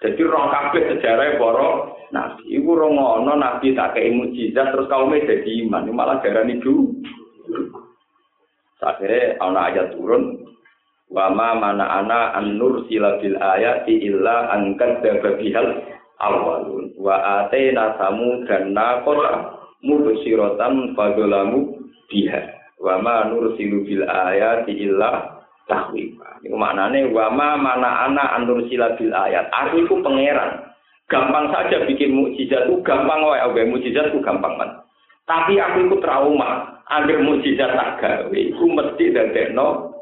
Jadi 0.03 0.19
roh 0.27 0.51
kabeh 0.51 0.83
sejarah 0.97 1.39
para 1.39 1.69
nabi. 2.13 2.61
Iku 2.61 2.71
roh 2.77 2.93
ngono 2.93 3.35
nabi 3.35 3.75
tak 3.75 3.99
kei 3.99 4.13
mujizat 4.13 4.71
terus 4.71 4.87
kaum 4.87 5.11
dadi 5.11 5.65
iman. 5.67 5.89
Malah 5.91 6.21
darani 6.21 6.61
du. 6.61 6.93
Akhirnya 8.83 9.39
ana 9.39 9.71
ayat 9.71 9.95
turun 9.95 10.43
Wama 11.13 11.55
mana 11.61 12.03
ana 12.03 12.33
an-nur 12.41 12.89
silabil 12.89 13.37
ayati 13.37 14.01
illa 14.01 14.49
angkat 14.49 15.05
dababihal 15.05 15.85
awalun 16.17 16.89
wa 16.97 17.45
atena 17.45 18.01
samu 18.01 18.43
dan 18.49 18.73
nakota 18.73 19.61
mubsiratan 19.85 20.97
fadolamu 20.97 21.85
biha 22.09 22.57
Wama 22.81 23.31
nur 23.31 23.55
silubil 23.55 24.03
ayati 24.03 24.75
illa 24.75 25.43
tahwifa. 25.71 26.43
Iku 26.43 26.57
maknane 26.59 27.07
wa 27.15 27.31
ma 27.31 27.55
mana 27.55 28.11
ana 28.11 28.25
anur 28.35 28.67
bil 28.67 29.15
ayat. 29.15 29.47
Aku 29.55 29.87
iku 29.87 30.03
pangeran. 30.03 30.72
Gampang 31.13 31.53
saja 31.53 31.85
bikin 31.85 32.17
mukjizat 32.17 32.73
itu 32.73 32.81
gampang 32.81 33.21
wae, 33.21 33.45
oke 33.45 33.61
mukjizat 33.69 34.09
itu 34.09 34.25
gampang 34.25 34.57
kan. 34.57 34.81
Tapi 35.29 35.61
aku 35.61 35.85
itu 35.85 35.97
trauma, 36.01 36.81
agar 36.89 37.21
mukjizat 37.21 37.77
tak 37.77 38.01
gawe, 38.01 38.33
iku 38.33 38.65
mesti 38.65 39.13
dadekno 39.13 39.93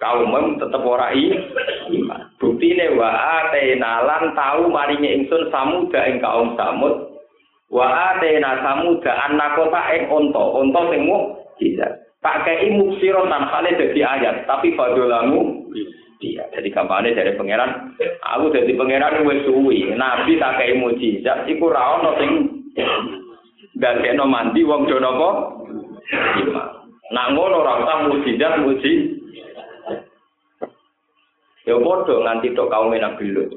kaum 0.00 0.32
tetep 0.56 0.80
ora 0.80 1.12
iman. 1.12 2.20
Buktine 2.40 2.96
wa 2.96 3.10
atenalan 3.44 4.32
tahu 4.32 4.72
maringe 4.72 5.20
ingsun 5.20 5.52
samuda 5.52 6.00
ing 6.08 6.24
kaum 6.24 6.56
samud. 6.56 7.12
Wa 7.68 8.16
atena 8.16 8.64
samuda 8.64 9.12
anakota 9.28 9.84
ing 9.92 10.08
unta, 10.08 10.40
unta 10.56 10.80
sing 10.88 11.04
mukjizat. 11.04 11.92
Tak 12.24 12.48
kei 12.48 12.72
muksiro 12.72 13.28
tanhale 13.28 13.76
dadi 13.78 14.00
ayat, 14.02 14.48
tapi 14.48 14.74
fadolamu 14.74 15.70
dia. 16.18 16.44
Jadi 16.54 16.68
kampanye 16.74 17.14
dari 17.14 17.34
pangeran, 17.38 17.94
aku 18.22 18.50
jadi 18.50 18.72
pangeran 18.74 19.26
wis 19.26 19.42
suwi. 19.46 19.90
Nabi 19.94 20.38
tak 20.38 20.58
kei 20.58 20.74
mukjizat, 20.74 21.46
iku 21.46 21.70
ra 21.70 21.98
ono 21.98 22.10
sing 22.18 22.30
dadekno 23.78 24.26
mandi 24.26 24.66
wong 24.66 24.86
napa? 24.90 25.30
Iman. 26.42 26.68
Nak 27.08 27.30
ngono 27.32 27.56
ora 27.64 27.72
usah 27.80 27.98
mukjizat 28.10 28.60
muji. 28.66 28.92
Ya 31.68 31.76
padha 31.76 32.14
nganti 32.16 32.56
tok 32.56 32.72
kaum 32.72 32.92
Nabi 32.92 33.28
Lut. 33.32 33.52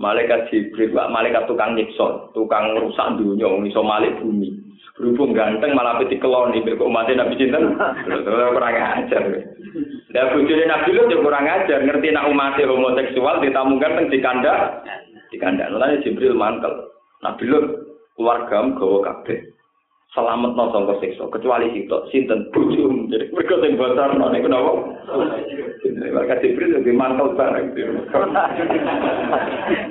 Malaikat 0.00 0.48
Jibril, 0.48 0.96
malaikat 0.96 1.44
tukang 1.44 1.76
nyiksa, 1.76 2.32
tukang 2.32 2.72
rusak 2.78 3.20
dunia, 3.20 3.52
iso 3.68 3.84
malik 3.84 4.16
bumi. 4.16 4.48
Berhubung 4.96 5.36
ganteng 5.36 5.76
malah 5.76 6.00
peti 6.00 6.16
keloni, 6.16 6.64
kok 6.64 6.80
umatnya 6.80 7.20
Nabi 7.20 7.36
Cinten, 7.36 7.76
kurang 8.24 8.80
ajar. 8.80 9.24
Dan 10.10 10.34
bujurnya 10.34 10.66
Nabi 10.66 10.90
Lut 10.90 11.06
juga 11.06 11.22
kurang 11.22 11.46
ajar, 11.46 11.86
ngerti 11.86 12.10
nak 12.10 12.26
umatnya 12.34 12.66
homoseksual, 12.66 13.38
ditamukan 13.46 13.94
teng 13.94 14.10
di 14.10 14.18
kanda, 14.18 14.82
di 15.30 15.38
kanda. 15.38 15.70
Lalu 15.70 16.02
Jibril 16.02 16.34
mantel, 16.34 16.90
Nabi 17.22 17.46
Lut 17.46 17.66
keluarga 18.18 18.58
gawa 18.74 18.98
kabeh. 19.06 19.38
selamat 20.10 20.58
no 20.58 20.74
sangka 20.74 20.98
siksa 20.98 21.22
kecuali 21.30 21.70
situ 21.70 21.94
sinten? 22.10 22.50
Bujum 22.50 23.06
jadi 23.14 23.30
mereka 23.30 23.62
sing 23.62 23.78
bocor 23.78 24.10
no 24.18 24.26
niku 24.34 24.50
napa? 24.50 24.72
Maka 26.10 26.42
Jibril. 26.42 26.74
Lebih 26.74 26.98
mantel 26.98 27.38
barang 27.38 27.70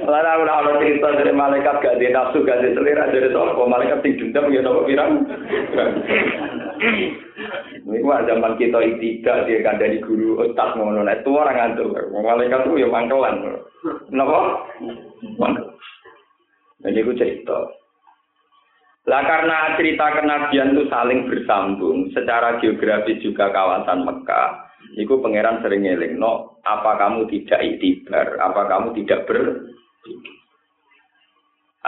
Lara 0.03 0.31
ora 0.43 0.53
ana 0.59 0.75
cerita 0.83 1.15
dari 1.15 1.31
malaikat 1.31 1.79
gak 1.79 1.97
di 2.03 2.11
nafsu 2.11 2.43
gak 2.43 2.59
di 2.59 2.75
selera 2.75 3.07
dari 3.07 3.31
sapa? 3.31 3.63
Malaikat 3.63 4.03
sing 4.03 4.19
dendam 4.19 4.51
ya 4.51 4.59
napa 4.59 4.83
pirang 4.83 5.23
Ini 6.79 7.99
gua 8.03 8.23
zaman 8.23 8.55
kita 8.55 8.79
tidak 8.99 9.37
dia 9.47 9.59
kan 9.63 9.79
dari 9.79 9.99
guru 9.99 10.39
ustaz 10.43 10.75
ngono 10.75 11.03
nek 11.03 11.23
tuwa 11.27 11.47
ora 11.47 11.55
ngantuk. 11.55 11.95
Malaikat 12.11 12.67
tuh 12.67 12.79
ya 12.79 12.87
mangkelan 12.87 13.35
napa? 14.11 14.39
Jadi 16.79 17.03
aku 17.03 17.11
cerita, 17.19 17.59
Lah 19.03 19.25
karena 19.27 19.75
cerita 19.75 20.15
kenabian 20.15 20.71
itu 20.71 20.87
saling 20.87 21.27
bersambung 21.27 22.07
secara 22.15 22.55
geografis 22.63 23.19
juga 23.19 23.51
kawasan 23.51 24.07
Mekah. 24.07 24.69
Iku 24.95 25.19
pangeran 25.19 25.59
sering 25.59 25.83
ngeling, 25.83 26.15
no, 26.15 26.61
apa 26.63 26.95
kamu 26.95 27.27
tidak 27.27 27.59
itibar, 27.59 28.39
apa 28.39 28.61
kamu 28.71 28.95
tidak 28.95 29.27
ber 29.27 29.67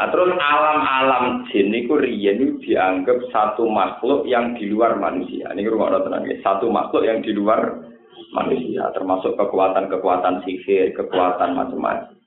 Nah, 0.01 0.09
terus 0.09 0.33
alam-alam 0.33 1.45
jin 1.53 1.69
itu 1.77 1.93
riyen 1.93 2.57
dianggap 2.57 3.21
satu 3.29 3.69
makhluk 3.69 4.25
yang 4.25 4.57
di 4.57 4.65
luar 4.65 4.97
manusia. 4.97 5.45
Ini 5.53 5.69
rumah 5.69 5.93
tenang 5.93 6.25
ya. 6.25 6.41
Satu 6.41 6.73
makhluk 6.73 7.05
yang 7.05 7.21
di 7.21 7.29
luar 7.37 7.85
manusia, 8.33 8.89
termasuk 8.97 9.37
kekuatan-kekuatan 9.37 10.41
sihir, 10.41 10.97
kekuatan 10.97 11.53
macam-macam. 11.53 12.17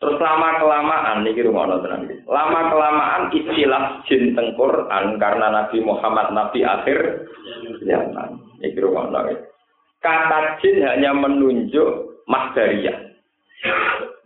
Terus 0.00 0.16
lama 0.24 0.56
kelamaan 0.56 1.20
niki 1.20 1.44
rumah 1.44 1.68
tenan 1.84 2.08
Lama 2.24 2.72
kelamaan 2.72 3.28
istilah 3.28 4.00
jin 4.08 4.32
tengkoran 4.32 5.20
karena 5.20 5.52
Nabi 5.52 5.84
Muhammad 5.84 6.32
Nabi 6.32 6.64
akhir 6.64 7.28
zaman. 7.84 8.40
Niki 8.64 8.80
rumah 8.80 9.12
Kata 10.00 10.56
jin 10.64 10.80
hanya 10.80 11.12
menunjuk 11.12 12.24
masdariyah. 12.24 13.09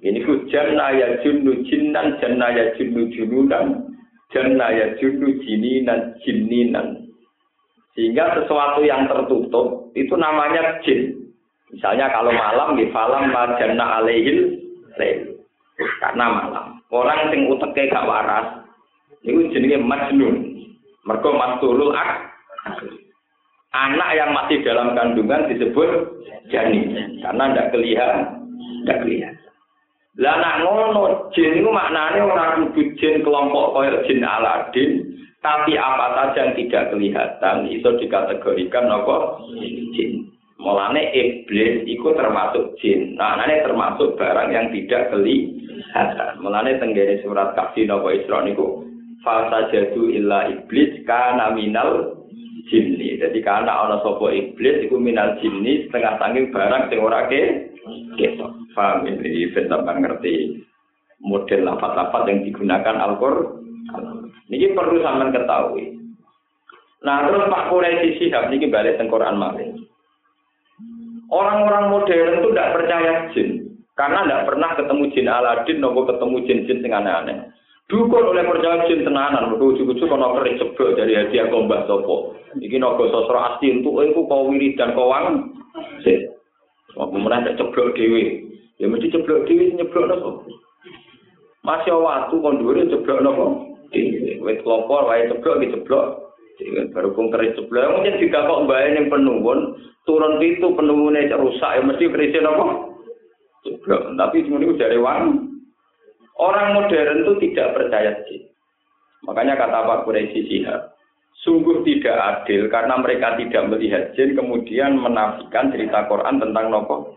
Ini 0.05 0.21
ku 0.29 0.45
janna 0.53 0.93
ya 0.93 1.17
junnu 1.25 1.65
jinnan, 1.65 2.21
janna 2.21 2.53
ya 2.53 2.77
junnu 2.77 3.09
jununan, 3.09 3.89
janna 4.37 4.67
ya 4.69 4.87
junnu 5.01 5.41
jininan, 5.41 6.13
jininan. 6.21 7.09
Sehingga 7.97 8.37
sesuatu 8.37 8.85
yang 8.85 9.09
tertutup 9.09 9.89
itu 9.97 10.13
namanya 10.13 10.77
jin. 10.85 11.33
Misalnya 11.73 12.13
kalau 12.13 12.37
malam 12.37 12.77
di 12.77 12.93
falam 12.93 13.33
majanna 13.33 14.05
alaihil 14.05 14.61
lail. 15.01 15.41
karena 15.75 16.27
malam. 16.31 16.67
Orang 16.93 17.35
sing 17.35 17.51
uteke 17.51 17.91
gak 17.91 18.07
waras, 18.07 18.63
itu 19.27 19.51
jenenge 19.51 19.81
majnun. 19.83 20.63
Mergo 21.09 21.35
mastulul 21.35 21.97
ak. 21.97 22.31
Anak 23.75 24.11
yang 24.15 24.31
masih 24.31 24.63
dalam 24.63 24.95
kandungan 24.95 25.51
disebut 25.51 25.91
janin 26.53 27.19
karena 27.19 27.43
ndak 27.51 27.75
kelihatan, 27.75 28.47
ndak 28.87 29.03
kelihatan. 29.03 29.44
Lah 30.15 30.39
nak 30.39 30.63
ngono 30.63 31.35
jin 31.35 31.59
itu 31.59 31.71
maknanya 31.75 32.23
orang 32.23 32.71
kudu 32.71 32.95
jin 33.03 33.27
kelompok 33.27 33.75
koyo 33.75 33.99
jin 34.07 34.23
Aladin, 34.23 35.03
tapi 35.43 35.75
apa 35.75 36.07
saja 36.15 36.39
yang 36.39 36.51
tidak 36.55 36.95
kelihatan 36.95 37.67
itu 37.67 37.89
dikategorikan 37.99 38.87
apa 38.95 39.43
jin. 39.91 40.31
Mulane 40.63 41.11
iblis 41.11 41.83
itu 41.91 42.09
termasuk 42.15 42.79
jin. 42.79 43.19
Nah, 43.19 43.43
termasuk 43.43 44.15
barang 44.15 44.55
yang 44.55 44.71
tidak 44.71 45.11
kelihatan. 45.11 46.33
Mulane 46.39 46.79
tenggene 46.79 47.19
surat 47.27 47.59
Kahfi 47.59 47.83
napa 47.83 48.15
Isra 48.15 48.47
niku 48.47 48.87
fasa 49.27 49.67
jadu 49.75 50.15
illa 50.15 50.47
iblis 50.47 51.03
kana 51.11 51.59
minal 51.59 52.23
jinni. 52.71 53.19
Jadi 53.19 53.43
karena 53.43 53.83
ana 53.83 53.99
sapa 54.01 54.31
iblis 54.31 54.87
iku 54.87 54.95
minal 54.97 55.37
jinni 55.43 55.91
setengah 55.91 56.23
sanging 56.23 56.55
barang 56.55 56.87
sing 56.87 57.03
ora 57.03 57.27
ke. 57.27 57.43
Paham 58.75 59.07
ini 59.07 59.49
ben 59.55 59.71
ngerti 59.71 60.67
model 61.23 61.61
lafaz-lafaz 61.65 62.27
yang 62.27 62.43
digunakan 62.43 62.97
Al-Qur'an. 62.99 64.29
Ini 64.51 64.77
perlu 64.77 65.01
sampean 65.01 65.33
ketahui. 65.33 65.95
Nah, 67.05 67.29
terus 67.29 67.49
Pak 67.49 67.69
Quraisy 67.69 68.17
Sihab 68.17 68.49
ini 68.53 68.69
balik 68.69 68.97
teng 68.97 69.13
Quran 69.13 69.37
Orang-orang 71.29 71.91
modern 71.93 72.41
itu 72.41 72.49
tidak 72.53 72.73
percaya 72.77 73.13
jin. 73.33 73.49
Karena 73.95 74.27
tidak 74.27 74.45
pernah 74.51 74.71
ketemu 74.77 75.03
jin 75.15 75.29
Aladin, 75.31 75.79
nopo 75.81 76.05
ketemu 76.09 76.37
jin-jin 76.45 76.79
sing 76.83 76.93
aneh-aneh. 76.93 77.49
Dukun 77.87 78.33
oleh 78.33 78.45
percaya 78.49 78.89
jin 78.89 79.05
tenanan, 79.05 79.53
mergo 79.53 79.77
ujug-ujug 79.77 80.09
kono 80.09 80.35
keris 80.41 80.57
ceblok 80.57 80.97
dari 80.97 81.15
hadiah 81.15 81.53
gombah 81.53 81.85
sopo. 81.85 82.35
Iki 82.57 82.77
nopo 82.81 83.07
sosro 83.13 83.39
asli 83.39 83.71
untuk 83.71 84.01
iku 84.01 84.25
kau 84.25 84.49
wirid 84.49 84.81
dan 84.81 84.97
kau 84.97 85.13
wang. 85.13 85.53
Sih. 86.01 86.27
Ada 86.97 87.59
ceblok 87.61 87.93
dewi. 87.99 88.54
Ya 88.83 88.91
mesti 88.91 89.13
ceblok 89.15 89.47
dewi 89.47 89.75
nyeblok 89.79 90.09
nopo. 90.11 90.31
Masih 91.63 91.95
waktu 91.95 92.35
konduri 92.39 92.91
ceblok 92.91 93.23
nopo. 93.23 93.47
Wet 94.45 94.61
kelopor, 94.67 95.07
wae 95.07 95.31
ceblok, 95.31 95.63
di 95.63 95.71
ceblok. 95.71 96.07
baru 96.95 97.11
pun 97.15 97.35
keris 97.35 97.55
ceblok. 97.59 97.99
Mungkin 97.99 98.19
jika 98.23 98.47
kok 98.47 98.67
bayar 98.71 98.95
yang 98.95 99.11
penuh 99.11 99.43
turun 100.07 100.39
itu 100.39 100.67
penuhnya 100.75 101.35
rusak, 101.35 101.71
ya 101.79 101.83
mesti 101.83 102.05
kerisnya 102.11 102.47
nopo. 102.47 102.95
Tapi 104.15 104.45
cuma 104.45 104.61
itu 104.61 104.77
dari 104.77 104.99
wang. 105.01 105.51
Orang 106.35 106.75
modern 106.75 107.23
itu 107.23 107.33
tidak 107.47 107.79
percaya 107.79 108.11
jin. 108.27 108.43
Makanya 109.25 109.55
kata 109.55 109.87
Pak 109.87 110.03
Quraisy 110.05 110.51
Sihab, 110.51 110.99
sungguh 111.47 111.87
tidak 111.87 112.17
adil 112.19 112.67
karena 112.69 112.99
mereka 112.99 113.39
tidak 113.39 113.63
melihat 113.71 114.13
jin 114.19 114.35
kemudian 114.35 114.99
menafikan 114.99 115.71
cerita 115.71 116.05
Quran 116.11 116.43
tentang 116.43 116.75
nopo. 116.75 117.17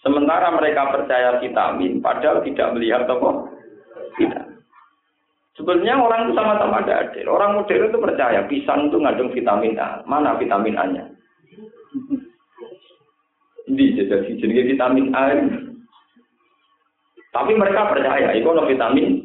Sementara 0.00 0.50
mereka 0.50 0.90
percaya 0.90 1.38
vitamin, 1.38 2.00
padahal 2.02 2.42
tidak 2.42 2.74
melihat 2.74 3.06
nopo. 3.06 3.46
Tidak. 4.18 4.50
Sebenarnya 5.60 6.00
orang 6.00 6.20
itu 6.24 6.32
sama-sama 6.40 6.80
ada 6.80 7.04
adil. 7.04 7.28
Orang 7.28 7.60
modern 7.60 7.92
itu 7.92 7.98
percaya 8.00 8.40
pisang 8.48 8.88
itu 8.88 8.96
ngandung 8.96 9.28
vitamin 9.28 9.76
A. 9.76 10.00
Mana 10.08 10.40
vitamin 10.40 10.72
A-nya? 10.72 11.04
Di 13.68 13.92
jadi 14.40 14.60
vitamin 14.72 15.12
A. 15.12 15.36
Tapi 17.30 17.52
mereka 17.54 17.92
percaya, 17.92 18.32
itu 18.32 18.48
ada 18.48 18.64
vitamin. 18.64 19.19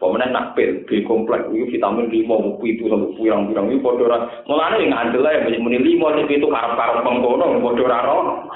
Pemenang 0.00 0.32
nakpil, 0.32 0.88
B 0.88 1.04
komplek, 1.04 1.44
itu 1.52 1.76
vitamin 1.76 2.08
lima, 2.08 2.40
buku 2.40 2.72
itu 2.72 2.88
sampai 2.88 3.12
puyang-puyang, 3.20 3.68
itu 3.68 3.84
bodoh 3.84 4.08
Mulanya 4.48 4.80
yang 4.80 4.96
andel 4.96 5.28
ya, 5.28 5.60
muni 5.60 5.76
lima, 5.76 6.16
itu 6.24 6.40
karep-karep 6.40 7.04
pengkono, 7.04 7.60
bodoh 7.60 7.84
raro. 7.84 8.48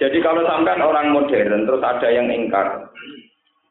Jadi 0.00 0.18
kalau 0.24 0.40
sampai 0.48 0.80
orang 0.80 1.12
modern, 1.12 1.68
terus 1.68 1.84
ada 1.84 2.08
yang 2.08 2.32
ingkar. 2.32 2.88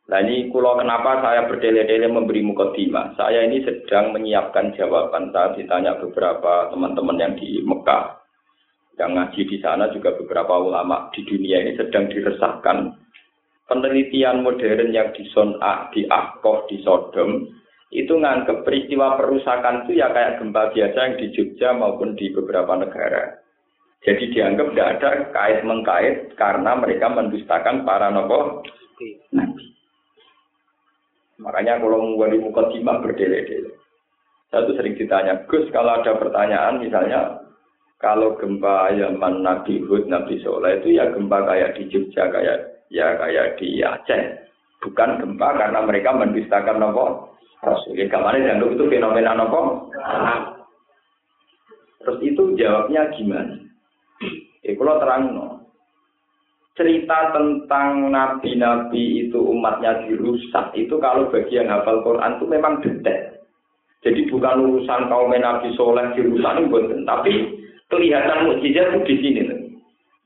Nah 0.06 0.22
ini 0.22 0.54
kulo 0.54 0.78
kenapa 0.78 1.18
saya 1.26 1.50
berdele-dele 1.50 2.14
memberi 2.14 2.46
mukadimah. 2.46 3.18
Saya 3.18 3.42
ini 3.50 3.66
sedang 3.66 4.14
menyiapkan 4.14 4.78
jawaban 4.78 5.34
saat 5.34 5.58
ditanya 5.58 5.98
beberapa 5.98 6.70
teman-teman 6.70 7.18
yang 7.18 7.34
di 7.40 7.64
Mekah. 7.66 8.22
yang 9.00 9.18
ngaji 9.18 9.50
di 9.50 9.58
sana 9.58 9.90
juga 9.90 10.14
beberapa 10.14 10.62
ulama 10.62 11.10
di 11.16 11.26
dunia 11.26 11.64
ini 11.64 11.74
sedang 11.74 12.06
diresahkan 12.06 13.01
penelitian 13.72 14.44
modern 14.44 14.92
yang 14.92 15.16
di 15.16 15.24
Son'a, 15.32 15.88
di 15.96 16.04
Akkoh, 16.12 16.68
di 16.68 16.84
Sodom 16.84 17.48
itu 17.92 18.12
nganggep 18.12 18.68
peristiwa 18.68 19.16
perusakan 19.16 19.88
itu 19.88 20.00
ya 20.00 20.12
kayak 20.12 20.44
gempa 20.44 20.76
biasa 20.76 20.98
yang 21.00 21.16
di 21.20 21.28
Jogja 21.32 21.70
maupun 21.76 22.20
di 22.20 22.32
beberapa 22.36 22.76
negara. 22.76 23.40
Jadi 24.04 24.32
dianggap 24.36 24.68
tidak 24.72 24.90
ada 24.98 25.10
kait 25.36 25.60
mengkait 25.64 26.16
karena 26.36 26.72
mereka 26.76 27.08
mendustakan 27.12 27.84
para 27.88 28.12
nopo 28.12 28.64
nabi. 29.36 29.66
Makanya 31.40 31.84
kalau 31.84 32.00
menguali 32.00 32.40
muka 32.40 32.72
timah 32.72 33.00
berdele-dele. 33.04 33.76
Saya 34.52 34.68
tuh 34.68 34.76
sering 34.76 35.00
ditanya, 35.00 35.48
Gus 35.48 35.68
kalau 35.72 36.00
ada 36.00 36.16
pertanyaan 36.20 36.84
misalnya 36.84 37.40
kalau 38.04 38.36
gempa 38.36 38.92
Yaman 38.92 39.46
Nabi 39.46 39.80
Hud, 39.86 40.10
Nabi 40.12 40.42
Soleh 40.44 40.82
itu 40.82 40.98
ya 40.98 41.12
gempa 41.14 41.44
kayak 41.46 41.78
di 41.78 41.88
Jogja, 41.88 42.28
kayak 42.34 42.81
ya 42.92 43.16
kayak 43.18 43.58
di 43.58 43.80
Aceh. 43.82 44.52
Bukan 44.82 45.22
gempa 45.22 45.56
karena 45.56 45.80
mereka 45.86 46.10
mendustakan 46.14 46.78
nopo 46.82 47.38
Rasul. 47.64 47.96
Ya 47.96 48.12
kemarin 48.12 48.46
dan 48.46 48.62
itu 48.62 48.86
fenomena 48.92 49.34
nopo. 49.34 49.90
Terus 52.02 52.20
itu 52.26 52.44
jawabnya 52.58 53.14
gimana? 53.16 53.62
Eh 54.62 54.76
kalau 54.76 55.00
terang 55.00 55.24
no. 55.34 55.48
Cerita 56.72 57.36
tentang 57.36 58.10
nabi-nabi 58.10 59.28
itu 59.28 59.38
umatnya 59.38 60.02
dirusak 60.08 60.74
itu 60.74 60.98
kalau 60.98 61.30
bagian 61.30 61.70
hafal 61.70 62.02
Quran 62.02 62.40
itu 62.40 62.46
memang 62.48 62.80
detail. 62.82 63.38
Jadi 64.02 64.26
bukan 64.34 64.66
urusan 64.66 65.14
kaum 65.14 65.30
Nabi 65.30 65.78
Soleh 65.78 66.10
dirusak 66.18 66.58
itu, 66.58 67.06
tapi 67.06 67.34
kelihatan 67.86 68.50
mukjizat 68.50 68.98
itu 68.98 69.00
di 69.06 69.16
sini. 69.22 69.61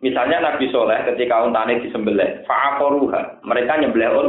Misalnya 0.06 0.38
Nabi 0.38 0.70
Soleh 0.70 1.02
ketika 1.10 1.42
untane 1.42 1.82
disembelih, 1.82 2.46
fa'aqaruha, 2.46 3.42
mereka 3.42 3.82
nyembelih 3.82 4.14
un. 4.14 4.28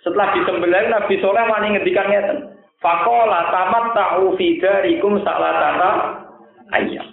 Setelah 0.00 0.32
disembelih 0.32 0.88
Nabi 0.88 1.20
Soleh 1.20 1.44
wani 1.44 1.76
ngedikan 1.76 2.08
ngeten. 2.08 2.56
Faqala 2.80 3.52
tamat 3.52 3.92
ta'u 3.92 4.40
fi 4.40 4.56
darikum 4.56 5.20
salatata 5.20 6.24
ayam. 6.72 7.12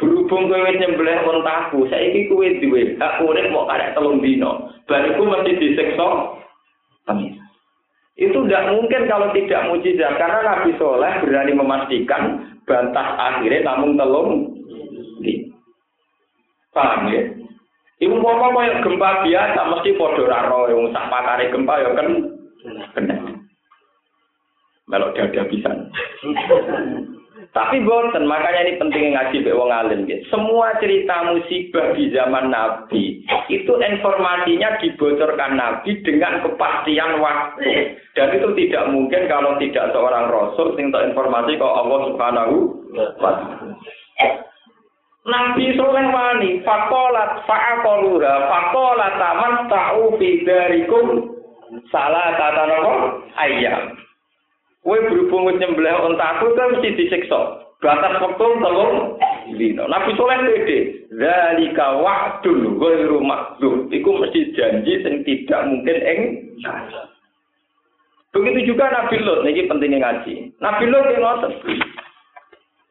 Berhubung 0.00 0.48
kowe 0.48 0.70
nyembelih 0.72 1.28
untaku, 1.28 1.84
saiki 1.92 2.24
kowe 2.32 2.48
duwe 2.64 2.96
hak 2.96 3.20
urip 3.20 3.52
mau 3.52 3.68
karek 3.68 3.92
telung 3.92 4.24
dino. 4.24 4.72
Bariku 4.88 5.28
mesti 5.28 5.60
disiksa 5.60 6.08
pengira. 7.04 7.44
Itu 8.16 8.48
tidak 8.48 8.72
mungkin 8.72 9.04
kalau 9.12 9.28
tidak 9.36 9.68
mujizat 9.68 10.16
karena 10.16 10.40
Nabi 10.40 10.72
Soleh 10.80 11.20
berani 11.20 11.52
memastikan 11.52 12.22
batas 12.64 13.08
akhirnya 13.20 13.60
namun 13.68 14.00
telung 14.00 14.53
Paham 16.74 17.08
ya? 17.08 17.22
Ibu 18.02 18.18
bapak 18.18 18.50
kaya 18.52 18.82
gempa 18.82 19.22
biasa 19.22 19.60
mesti 19.70 19.94
podo 19.94 20.26
raro 20.26 20.66
yang 20.66 20.90
sak 20.90 21.06
pakare 21.08 21.48
gempa 21.54 21.74
ya 21.78 21.90
kan 21.94 22.08
kena. 22.98 23.16
Melok 24.90 25.14
dada 25.14 25.42
bisa. 25.48 25.70
Tapi 27.54 27.86
boten, 27.86 28.26
makanya 28.26 28.66
ini 28.66 28.82
pentingnya 28.82 29.14
ngaji 29.14 29.46
be 29.46 29.54
wong 29.54 29.70
alim 29.70 30.10
gitu. 30.10 30.26
Semua 30.26 30.74
cerita 30.82 31.22
musibah 31.22 31.94
di 31.94 32.10
zaman 32.10 32.50
Nabi 32.50 33.22
itu 33.46 33.72
informasinya 33.78 34.82
dibocorkan 34.82 35.54
Nabi 35.54 36.02
dengan 36.02 36.42
kepastian 36.42 37.22
waktu. 37.22 37.94
Dan 38.18 38.34
itu 38.34 38.48
tidak 38.58 38.90
mungkin 38.90 39.30
kalau 39.30 39.54
tidak 39.62 39.94
seorang 39.94 40.34
rasul 40.34 40.74
sing 40.74 40.90
informasi 40.90 41.54
kok 41.54 41.76
Allah 41.78 41.98
Subhanahu 42.10 42.54
wa 42.90 43.32
taala. 43.38 43.70
Nabi 45.24 45.72
Soleh 45.72 46.04
wani 46.12 46.60
fakolat 46.60 47.48
faakoluha 47.48 48.34
fakolat 48.44 49.12
taman 49.16 49.54
ta'u 49.72 50.20
bidarikum 50.20 51.32
salah 51.88 52.36
kata 52.36 52.62
nopo 52.68 52.94
ayam. 53.40 53.96
Kue 54.84 55.00
berhubung 55.00 55.48
nyembelih 55.56 55.96
ontaku 56.12 56.52
kan 56.52 56.76
mesti 56.76 56.92
disiksa. 56.92 57.64
Batas 57.80 58.20
waktu 58.20 58.48
telung 58.60 59.16
dino. 59.56 59.88
Nabi 59.88 60.12
Soleh 60.12 60.44
pede. 60.44 61.08
Zalika 61.16 62.04
wa'dun 62.04 62.76
ghairu 62.76 63.20
makdum. 63.24 63.88
Iku 63.88 64.20
mesti 64.20 64.52
janji 64.52 65.04
yang 65.04 65.24
tidak 65.24 65.60
mungkin 65.72 65.98
eng. 66.04 66.20
Begitu 68.32 68.76
juga 68.76 68.92
Nabi 68.92 69.24
Lot. 69.24 69.48
Ini 69.48 69.68
pentingnya 69.72 70.04
ngaji. 70.04 70.34
Nabi 70.60 70.84
Lot 70.92 71.06
yang 71.12 71.22
ngotot. 71.24 71.52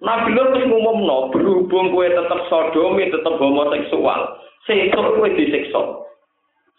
Nabi 0.03 0.35
Lot 0.35 0.51
wis 0.59 0.67
ngumumno 0.67 1.31
berhubung 1.31 1.95
kowe 1.95 2.03
tetep 2.03 2.39
sodomi, 2.51 3.07
tetep 3.07 3.39
homoseksual, 3.39 4.35
sesuk 4.67 5.15
kowe 5.15 5.29
disiksa. 5.31 5.81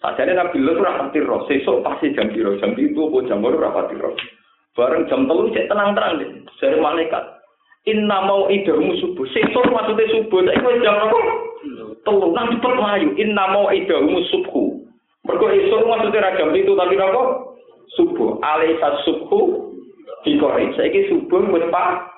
Sajane 0.05 0.37
Nabi 0.37 0.61
Lot 0.61 0.85
ora 0.85 1.01
pati 1.01 1.25
roh, 1.25 1.49
sesuk 1.49 1.81
pasti 1.81 2.12
jam 2.12 2.29
piro, 2.29 2.61
jam 2.61 2.77
itu 2.77 3.01
apa 3.09 3.25
jam 3.25 3.41
loro 3.41 3.57
ora 3.64 3.72
pati 3.72 3.97
roh. 3.97 4.12
Bareng 4.77 5.09
jam 5.09 5.25
telu 5.25 5.49
cek 5.57 5.72
tenang-tenang 5.72 6.20
deh, 6.20 6.29
dari 6.61 6.77
malaikat. 6.77 7.25
Inna 7.89 8.29
mau 8.29 8.53
idahmu 8.53 8.93
subuh, 9.01 9.25
sesuk 9.33 9.72
maksudnya 9.72 10.05
subuh, 10.12 10.45
saya 10.45 10.61
kowe 10.61 10.77
jam 10.85 10.97
apa? 11.09 11.18
Telu, 12.05 12.29
nang 12.37 12.53
cepet 12.53 12.72
melayu. 12.77 13.09
Inna 13.16 13.45
mau 13.57 13.72
idahmu 13.72 14.20
subuh. 14.29 14.68
Mergo 15.25 15.49
esuk 15.49 15.89
maksudnya 15.89 16.29
ra 16.29 16.37
jam 16.37 16.53
itu 16.53 16.77
tapi 16.77 17.01
apa? 17.01 17.22
Subuh. 17.97 18.37
Alaisa 18.45 19.01
subuh 19.09 19.72
dikori. 20.29 20.77
Saiki 20.77 21.09
subuh 21.09 21.41
wis 21.49 21.64
pak 21.72 22.12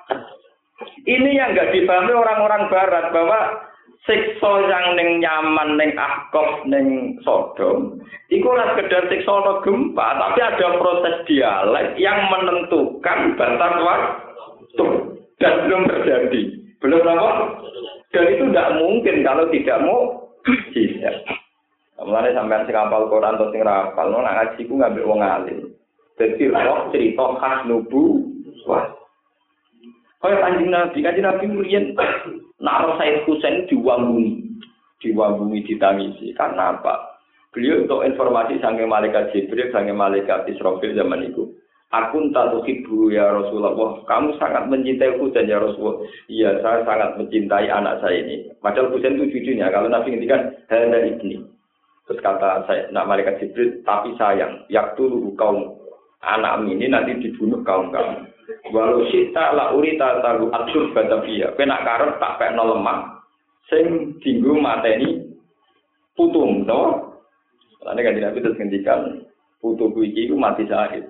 ini 1.09 1.41
yang 1.41 1.57
nggak 1.57 1.73
dipahami 1.73 2.13
orang-orang 2.13 2.69
Barat 2.69 3.09
bahwa 3.15 3.39
siksa 4.05 4.53
yang 4.69 4.95
neng 4.95 5.25
nyaman 5.25 5.81
neng 5.81 5.93
akov 5.97 6.63
neng 6.69 7.19
sodom 7.25 7.99
itu 8.29 8.45
ora 8.45 8.75
sekedar 8.75 9.09
siksa 9.09 9.33
no 9.33 9.65
gempa 9.65 10.09
tapi 10.21 10.41
ada 10.43 10.77
proses 10.77 11.17
dialek 11.25 11.97
yang 11.97 12.29
menentukan 12.29 13.39
batas 13.39 13.75
waktu. 13.83 14.87
Dan 15.37 15.69
belum 15.69 15.85
terjadi. 15.85 16.43
Belum 16.81 17.05
apa? 17.05 17.61
Dan 18.09 18.25
itu 18.33 18.45
tidak 18.49 18.73
mungkin 18.81 19.17
kalau 19.21 19.45
tidak 19.53 19.79
mau. 19.85 20.01
Tidak 20.73 21.17
Mulane 21.97 22.37
sampean 22.37 22.69
sing 22.69 22.77
hafal 22.77 23.09
Quran 23.09 23.41
atau 23.41 23.49
sing 23.51 23.65
rapal, 23.65 24.13
no 24.13 24.21
nak 24.21 24.37
ngaji 24.37 24.69
ku 24.69 24.77
ngambil 24.77 25.09
wong 25.09 25.21
alim. 25.25 25.59
Dadi 26.21 26.45
roh 26.53 26.93
cerita 26.93 27.27
khas 27.41 27.65
nubu, 27.65 28.21
wah 28.69 28.85
Kaya 30.21 30.37
kanjeng 30.41 30.73
Nabi, 30.73 30.99
kanjeng 31.05 31.27
Nabi 31.29 31.45
murian 31.49 31.85
naruh 32.65 32.97
Said 32.97 33.25
Husain 33.29 33.69
diwanguni, 33.69 34.45
diwanguni 35.05 35.65
ditangisi. 35.69 36.33
Karena 36.33 36.77
apa? 36.77 37.21
Beliau 37.53 37.89
untuk 37.89 38.05
informasi 38.05 38.61
sange 38.61 38.85
malaikat 38.85 39.33
Jibril, 39.33 39.73
sange 39.73 39.93
malaikat 39.97 40.45
Israfil 40.49 40.93
zaman 40.93 41.33
itu. 41.33 41.57
Aku 41.89 42.19
tak 42.35 42.53
ibu 42.53 43.09
ya 43.15 43.31
Rasulullah. 43.33 44.03
Kamu 44.05 44.37
sangat 44.37 44.69
mencintai 44.69 45.17
Husain 45.17 45.49
ya 45.49 45.63
Rasulullah. 45.63 46.05
Iya, 46.29 46.61
saya 46.61 46.85
sangat 46.85 47.17
mencintai 47.17 47.71
anak 47.71 48.05
saya 48.05 48.21
ini. 48.21 48.53
Padahal 48.61 48.93
Husain 48.93 49.17
itu 49.17 49.33
cucunya. 49.33 49.73
Kalau 49.73 49.89
Nabi 49.89 50.13
ngendikan 50.13 50.53
hada 50.69 50.99
ibni. 51.07 51.41
Terus 52.07 52.23
kata 52.23 52.67
saya, 52.69 52.87
nak 52.95 53.09
malaikat 53.11 53.39
Jibril, 53.43 53.83
tapi 53.83 54.15
sayang, 54.15 54.63
yak 54.71 54.95
tulu 54.95 55.35
kaum 55.35 55.75
anak 56.23 56.63
ini 56.67 56.87
nanti 56.87 57.19
dibunuh 57.19 57.63
kaum 57.67 57.91
kamu. 57.91 58.31
Walau 58.71 59.07
sita 59.11 59.51
la 59.55 59.75
urita 59.75 60.23
taru 60.23 60.51
atur 60.55 60.95
batavia. 60.95 61.55
Kena 61.59 61.83
karep 61.83 62.23
tak 62.23 62.39
pekno 62.39 62.75
lemah. 62.75 63.19
Sing 63.67 64.15
dinggo 64.23 64.55
mateni 64.55 65.27
putung, 66.15 66.63
no? 66.63 67.11
Karena 67.83 68.03
kan 68.03 68.15
Nabi 68.19 68.43
terus 68.43 68.59
ngendikan 68.59 69.01
putu 69.59 69.91
iki 70.03 70.31
mati 70.35 70.67
syahid. 70.67 71.07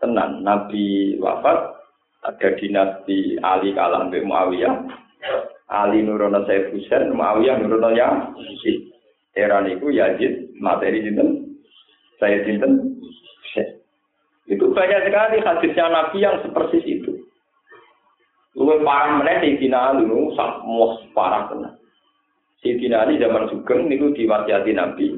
Tenan 0.00 0.44
Nabi 0.44 1.16
wafat 1.16 1.78
ada 2.24 2.48
dinasti 2.60 3.40
Ali 3.40 3.72
kalah 3.72 4.08
Mbak 4.08 4.24
Muawiyah. 4.24 4.74
Ali 5.68 6.00
nurono 6.00 6.48
Sayyid 6.48 6.72
Husain, 6.72 7.12
Muawiyah 7.12 7.60
nurono 7.60 7.92
ya. 7.92 8.08
Era 9.36 9.60
niku 9.60 9.92
Yazid 9.92 10.56
materi 10.58 11.04
sinten? 11.04 11.60
Saya 12.16 12.42
sinten? 12.42 12.98
Itu 14.48 14.72
banyak 14.72 15.00
sekali 15.04 15.44
hadisnya 15.44 15.86
Nabi 15.92 16.24
yang 16.24 16.40
seperti 16.40 16.80
itu. 16.80 17.12
Lu 18.56 18.74
parah 18.82 19.20
meneh 19.20 19.44
Sayyidina 19.44 19.94
Ali 19.94 20.08
nu 20.08 20.34
mos 20.64 20.98
parah 21.12 21.52
tenan. 21.52 21.76
Sayyidina 22.64 23.06
Ali 23.06 23.20
zaman 23.20 23.46
Sugeng 23.52 23.86
niku 23.86 24.10
diwasiati 24.16 24.74
Nabi, 24.74 25.14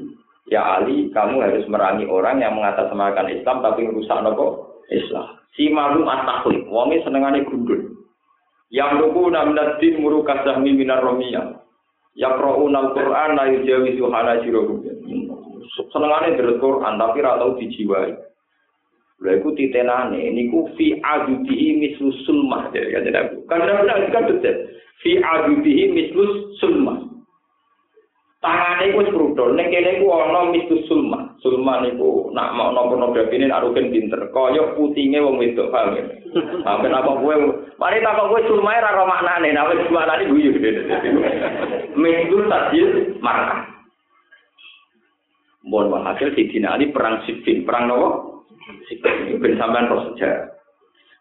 ya 0.51 0.77
Ali, 0.77 1.09
kamu 1.09 1.41
harus 1.41 1.65
merangi 1.65 2.05
orang 2.05 2.43
yang 2.43 2.53
mengatasnamakan 2.53 3.33
Islam 3.33 3.65
tapi 3.65 3.87
merusak 3.87 4.19
nopo 4.21 4.77
Islam. 4.93 5.41
Si 5.57 5.71
malum 5.73 6.05
at-taklid, 6.05 6.69
wonge 6.69 7.01
senengane 7.01 7.47
gundul. 7.47 7.97
Yang 8.71 9.03
lugu 9.03 9.31
namnadin 9.31 9.99
murukas 9.99 10.47
sahmi 10.47 10.75
minar 10.75 11.03
romiyah. 11.03 11.59
Yaqra'una 12.15 12.91
al-Qur'an 12.91 13.35
la 13.35 13.47
yujawizu 13.51 14.05
hanajirahum. 14.11 14.79
Senengane 15.91 16.35
dari 16.35 16.55
Quran 16.59 16.99
tapi 16.99 17.19
ra 17.23 17.39
tau 17.39 17.55
dijiwai. 17.55 18.30
Lha 19.21 19.37
iku 19.37 19.53
titenane 19.53 20.33
niku 20.33 20.73
fi 20.73 20.97
adudihi 20.97 21.77
mislu 21.77 22.09
sulmah 22.25 22.73
ya 22.73 22.89
kan 22.89 23.05
Nabi. 23.05 23.35
Kan 23.45 23.61
Nabi 23.61 24.09
kan 24.09 24.25
detail. 24.25 24.65
Fi 25.05 25.21
adudihi 25.21 25.93
mislu 25.93 26.57
sulmah. 26.57 27.05
Tangane 28.41 28.89
iku 28.89 29.05
krudul, 29.13 29.53
ning 29.53 29.69
kene 29.69 30.01
iku 30.01 30.09
ana 30.09 30.49
mislu 30.49 30.81
sulmah. 30.89 31.37
Sulmah 31.45 31.85
niku 31.85 32.33
nak 32.33 32.57
mau 32.57 32.73
pornografi 32.73 33.37
ini 33.37 33.45
nak 33.45 33.61
rugen 33.61 33.93
pinter. 33.93 34.25
Kaya 34.33 34.73
putinge 34.73 35.21
wong 35.21 35.37
wedok 35.37 35.69
paham 35.69 36.01
ya. 36.01 36.03
Sampe 36.65 36.89
apa 36.89 37.21
kowe 37.21 37.35
mari 37.77 38.01
tak 38.01 38.17
kowe 38.17 38.41
sulmah 38.49 38.73
ora 38.73 38.97
ro 38.97 39.05
maknane, 39.05 39.53
nek 39.53 39.69
wis 39.69 39.93
maknane 39.93 40.33
guyu. 40.33 40.57
Mislu 41.93 42.49
tadil 42.49 42.89
marah. 43.21 43.69
Mohon 45.61 46.09
hasil 46.09 46.33
di 46.33 46.49
Ali 46.65 46.89
perang 46.89 47.21
Siffin, 47.29 47.61
perang 47.61 47.85
nopo? 47.85 48.30
Ben 49.41 49.53
sampean 49.57 49.89
kok 49.89 50.03
sejarah. 50.13 50.51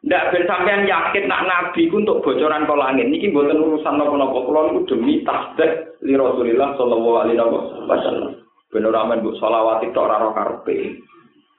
Ndak 0.01 0.32
ben 0.32 0.45
sampean 0.49 0.88
yakin 0.88 1.28
nak 1.28 1.45
nabi 1.45 1.93
ku 1.93 2.01
untuk 2.01 2.24
bocoran 2.24 2.64
ke 2.64 2.72
langit 2.72 3.07
niki 3.12 3.28
mboten 3.28 3.61
urusan 3.61 4.01
napa-napa 4.01 4.38
kula 4.49 4.61
niku 4.72 4.97
demi 4.97 5.20
tasdek 5.28 6.01
li 6.01 6.16
Rasulillah 6.16 6.72
sallallahu 6.80 7.20
alaihi 7.20 7.36
wasallam. 7.84 8.32
Ben 8.72 8.88
ora 8.88 9.05
men 9.05 9.20
mbok 9.20 9.36
selawati 9.36 9.93
tok 9.93 10.09
ora 10.09 10.32
karepe. 10.32 11.05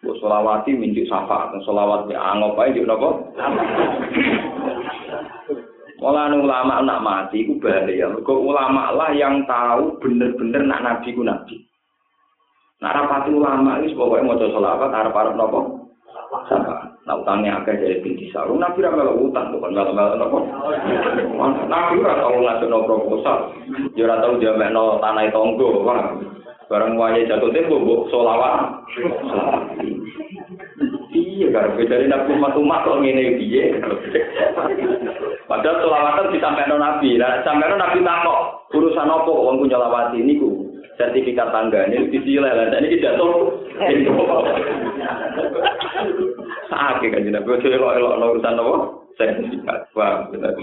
Mbok 0.01 0.17
selawati 0.17 0.73
minjuk 0.73 1.05
syafaat, 1.05 1.53
selawat 1.61 2.09
ya 2.09 2.17
angop 2.17 2.57
ae 2.57 2.73
njuk 2.73 2.89
napa? 2.89 3.09
Malah 6.01 6.33
ulama 6.33 6.81
nak 6.81 7.03
mati 7.05 7.45
ku 7.45 7.61
bahaya. 7.61 8.09
Mergo 8.09 8.41
ulama 8.41 8.89
lah 8.89 9.13
yang 9.13 9.45
tahu 9.45 10.01
bener-bener 10.01 10.65
nak 10.65 10.81
nabi 10.81 11.13
ku 11.13 11.21
nabi. 11.21 11.61
Nah, 12.81 12.91
rapati 12.97 13.29
ulama 13.29 13.77
ini 13.77 13.93
pokoknya 13.93 14.25
mau 14.25 14.41
selawat, 14.41 14.89
harap-harap 14.89 15.37
nopo. 15.37 15.81
Sama. 16.49 16.91
Nah 17.05 17.17
utangnya 17.17 17.59
agak 17.59 17.81
jadi 17.81 17.99
binti 17.99 18.31
sarung. 18.31 18.61
Nabi 18.61 18.79
ramal 18.79 19.19
utang 19.19 19.51
bukan 19.51 19.73
malah 19.73 19.93
malah 19.93 20.15
nopo. 20.15 20.47
Nabi 21.67 21.99
ora 21.99 22.13
tau 22.17 22.39
ngasih 22.39 22.67
no 22.71 22.87
proposal. 22.87 23.51
Dia 23.97 24.05
ora 24.07 24.23
tau 24.23 24.39
dia 24.39 24.55
no 24.71 25.01
tanah 25.03 25.27
tonggo. 25.33 25.83
Barang 26.71 26.95
wajah 26.95 27.27
jatuh 27.27 27.51
tempo 27.51 27.83
bu 27.83 27.95
solawat. 28.13 28.85
Iya 31.11 31.51
kan, 31.51 31.75
dari 31.75 32.07
nabi 32.07 32.31
umat 32.39 32.55
umat 32.55 32.87
kok 32.87 33.03
ngene 33.03 33.35
piye. 33.35 33.75
Padahal 35.51 35.83
solawatan 35.83 36.31
disampaikan 36.31 36.79
nabi. 36.79 37.19
Nah, 37.19 37.43
sampai 37.43 37.75
nabi 37.75 37.99
takok 38.05 38.39
urusan 38.71 39.09
apa 39.11 39.27
wong 39.27 39.59
punya 39.59 39.75
lawati 39.75 40.23
niku 40.23 40.60
sertifikat 41.01 41.49
tangga. 41.49 41.89
Ini 41.89 42.13
disileh 42.13 42.53
lah. 42.53 42.69
Ini 42.77 43.01
tidak 43.01 43.17
tahu. 43.17 43.33
Sakit 46.69 47.09
kan 47.09 47.25
jinak 47.25 47.41
gue 47.41 47.57
cuy 47.57 47.73
lo 47.73 47.89
lo 47.97 48.25
urusan 48.37 48.61
apa? 48.61 48.73
Sertifikat. 49.17 49.89
Wah 49.97 50.29
benar 50.29 50.53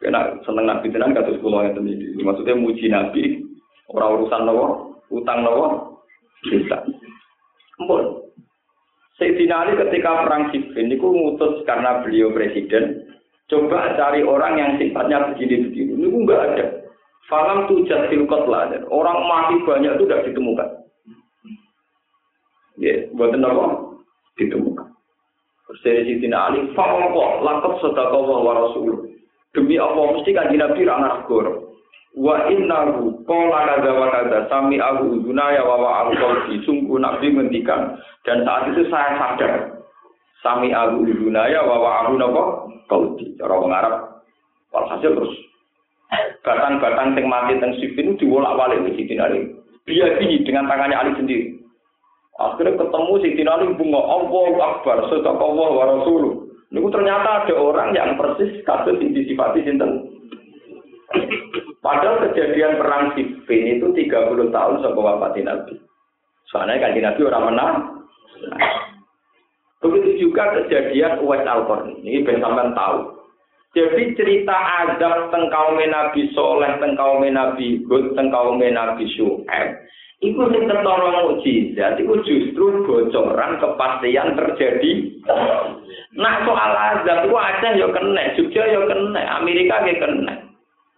kena 0.00 0.40
seneng 0.44 0.64
nabi 0.68 0.88
tenan 0.88 1.12
kata 1.12 1.36
sekolah 1.36 1.68
yang 1.68 1.76
tadi. 1.76 2.16
Maksudnya 2.24 2.56
muji 2.56 2.88
nabi. 2.88 3.44
Orang 3.92 4.24
urusan 4.24 4.48
lo 4.48 4.96
utang 5.12 5.44
lo 5.44 6.00
bisa 6.48 6.80
Ampun. 7.76 8.24
Sayyidina 9.16 9.64
Ali 9.64 9.80
ketika 9.80 10.28
perang 10.28 10.52
Siffin 10.52 10.92
itu 10.92 11.08
ngutus 11.08 11.64
karena 11.64 12.04
beliau 12.04 12.32
presiden 12.36 13.08
coba 13.48 13.96
cari 13.96 14.20
orang 14.20 14.60
yang 14.60 14.70
sifatnya 14.76 15.32
begini-begini. 15.32 15.92
Ini 15.96 16.06
enggak 16.08 16.40
ada. 16.52 16.66
Falam 17.26 17.66
tujat 17.66 18.06
silkot 18.06 18.46
lah. 18.46 18.70
Orang 18.86 19.18
mati 19.26 19.58
banyak 19.66 19.98
itu 19.98 20.04
tidak 20.06 20.24
ditemukan. 20.30 20.68
Ya, 22.78 23.08
buat 23.16 23.34
apa? 23.34 23.66
Ditemukan. 24.38 24.86
Terus 25.66 25.82
dari 25.82 26.02
Siti 26.06 26.30
Ali, 26.30 26.70
kok, 26.76 27.30
lakot 27.42 27.82
sedekah 27.82 28.22
wa 28.22 28.52
rasul. 28.54 29.10
Demi 29.50 29.80
apa 29.80 29.98
mesti 30.14 30.30
kan 30.36 30.52
Nabi 30.52 30.84
ra 30.84 31.00
ngarep 31.00 31.20
goro. 31.26 31.52
Wa 32.16 32.48
innahu 32.48 33.24
qala 33.28 33.76
kadza 33.76 33.92
wa 33.92 34.06
kadza 34.08 34.38
sami 34.48 34.80
aku 34.80 35.20
udunaya 35.20 35.60
wa 35.64 35.76
wa 35.76 35.90
aku 36.04 36.12
qalbi 36.16 36.64
sungguh 36.64 36.96
Nabi 36.96 37.28
ngendikan 37.28 38.00
dan 38.24 38.40
saat 38.44 38.72
itu 38.72 38.88
saya 38.88 39.20
sadar 39.20 39.52
sami 40.40 40.72
aku 40.72 41.04
udunaya 41.04 41.60
wa 41.60 41.76
wa 41.76 41.90
aku 42.04 42.12
napa 42.16 42.42
qalbi 42.88 43.36
cara 43.36 43.60
wong 43.60 43.68
Arab 43.68 44.24
walhasil 44.72 45.12
terus 45.12 45.36
batang-batang 46.46 47.18
sing 47.18 47.26
mati 47.26 47.58
teng 47.58 47.74
Sifin 47.82 48.14
diwolak-walik 48.18 48.86
di 48.86 49.02
Siti 49.02 49.18
Ali. 49.18 49.50
Dia 49.86 50.18
ini 50.22 50.42
dengan 50.46 50.70
tangannya 50.70 50.98
Ali 50.98 51.12
sendiri. 51.18 51.58
Akhirnya 52.38 52.78
ketemu 52.78 53.12
Siti 53.22 53.42
Ali 53.46 53.74
bunga 53.74 54.00
Allah 54.02 54.50
Akbar, 54.76 54.96
sedekah 55.10 55.40
Allah 55.40 55.68
wa 55.72 55.84
Rasuluh. 55.98 56.34
Niku 56.70 56.90
ternyata 56.90 57.46
ada 57.46 57.54
orang 57.54 57.94
yang 57.94 58.18
persis 58.18 58.62
kasus 58.66 58.98
yang 58.98 59.14
disifati 59.14 59.62
sinten. 59.62 60.10
Padahal 61.78 62.26
kejadian 62.26 62.82
perang 62.82 63.14
Siffin 63.14 63.78
itu 63.78 63.86
30 63.94 64.50
tahun 64.50 64.74
sebelum 64.82 65.06
wafat 65.06 65.38
Nabi. 65.46 65.78
Soalnya 66.50 66.82
kan 66.82 66.98
Nabi 66.98 67.20
orang 67.22 67.44
menang. 67.50 67.74
Begitu 69.78 70.26
juga 70.26 70.50
kejadian 70.58 71.22
Uwais 71.22 71.46
Al-Qarni. 71.46 72.02
Ini 72.02 72.26
ben 72.26 72.42
tahu. 72.42 73.15
Jadi 73.76 74.16
cerita 74.16 74.56
azab 74.56 75.28
teng 75.28 75.52
kaum 75.52 75.76
Nabi 75.76 76.32
Soleh, 76.32 76.80
teng 76.80 76.96
kaum 76.96 77.20
Nabi 77.20 77.84
Hud, 77.84 78.16
teng 78.16 78.32
kaum 78.32 78.56
Nabi 78.56 79.04
Syuaib. 79.12 79.84
Iku 80.24 80.48
sing 80.48 80.64
ketara 80.64 81.28
mukjizat, 81.28 82.00
iku 82.00 82.16
justru 82.24 82.88
bocoran 82.88 83.60
kepastian 83.60 84.32
terjadi. 84.32 85.20
Nah 86.16 86.40
soal 86.48 86.72
azab 86.72 87.28
itu 87.28 87.36
aja 87.36 87.68
ya 87.76 87.86
kena, 87.92 88.32
Jogja 88.32 88.64
ya 88.64 88.80
kena, 88.88 89.22
Amerika 89.44 89.84
ya 89.84 90.00
kena. 90.00 90.45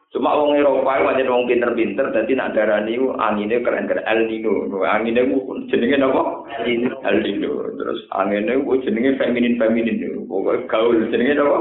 Cuma 0.09 0.33
wong 0.33 0.57
Eropa 0.57 0.97
itu 0.97 1.05
banyak 1.05 1.29
wong 1.29 1.45
pinter-pinter, 1.45 2.09
dadi 2.17 2.33
nak 2.33 2.57
darah 2.57 2.81
ini 2.81 2.97
anginnya 3.21 3.61
keren-keren, 3.61 4.09
El 4.09 4.25
Nino. 4.25 4.65
Angine 4.81 5.21
ku 5.29 5.53
jenenge 5.69 6.01
apa? 6.01 6.49
El 6.49 6.65
Nino. 6.65 6.97
El 7.05 7.17
Nino. 7.21 7.53
Terus 7.77 8.01
anginnya 8.17 8.57
itu 8.57 8.89
jenisnya 8.89 9.21
feminin-feminin. 9.21 10.25
Pokoknya 10.25 10.65
gaul 10.65 10.97
jenenge 11.13 11.37
apa? 11.37 11.59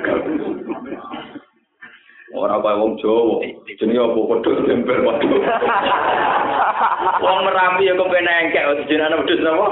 Gaul. 0.00 0.32
Ora 2.30 2.62
kaya 2.62 2.78
wong 2.78 2.94
Jawa, 3.02 3.42
jenenge 3.66 3.98
apa 3.98 4.18
kodhok 4.22 4.62
tempel 4.70 5.02
waduh. 5.02 5.42
Wong 7.20 7.38
Merapi 7.44 7.90
ya 7.90 7.98
kepen 7.98 8.24
engkek 8.30 8.86
jenenge 8.86 9.18
wedhus 9.18 9.42
napa? 9.42 9.66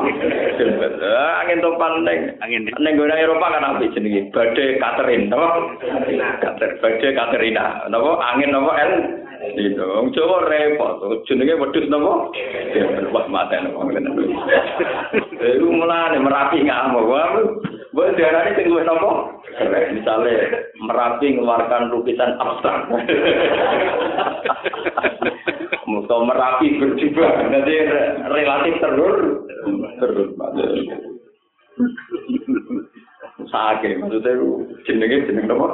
Tempel. 0.58 0.92
Angin 1.38 1.62
topan 1.62 2.02
ning 2.02 2.18
angin 2.42 2.66
ning 2.66 2.98
gone 2.98 3.14
Eropa 3.14 3.54
kan 3.54 3.62
apa 3.62 3.86
jenenge? 3.94 4.26
Badai 4.34 4.76
Catherine, 4.82 5.30
napa? 5.30 5.48
Kater, 6.42 6.70
badai 6.82 7.14
Katerina. 7.14 7.86
Napa? 7.86 8.10
Angin 8.26 8.50
napa 8.50 8.70
El? 8.74 8.92
Itu 9.54 9.78
wong 9.78 10.10
Jawa 10.10 10.50
repot. 10.50 10.98
Jenenge 11.30 11.62
wedhus 11.62 11.86
napa? 11.86 12.34
Tempel 12.74 13.06
wah 13.14 13.26
maten 13.30 13.70
wong 13.70 13.94
ngene. 13.94 14.10
Eh 15.38 15.62
mulane 15.62 16.18
Merapi 16.18 16.66
ngamuk. 16.66 17.06
Boleh 17.94 18.12
diarani 18.18 18.58
sing 18.58 18.66
luwih 18.66 18.82
napa? 18.82 19.37
Misalnya 19.66 20.38
Merapi 20.78 21.34
mengeluarkan 21.34 21.90
lukisan 21.90 22.38
abstrak. 22.38 22.86
Muka 25.88 26.16
Merapi 26.22 26.78
berjubah, 26.78 27.32
nanti 27.50 27.74
relatif 28.30 28.74
terur, 28.78 29.16
terur. 29.98 30.28
Sakit, 33.48 33.98
maksudnya 33.98 34.32
jenenge 34.84 35.26
jeneng 35.26 35.48
apa? 35.50 35.66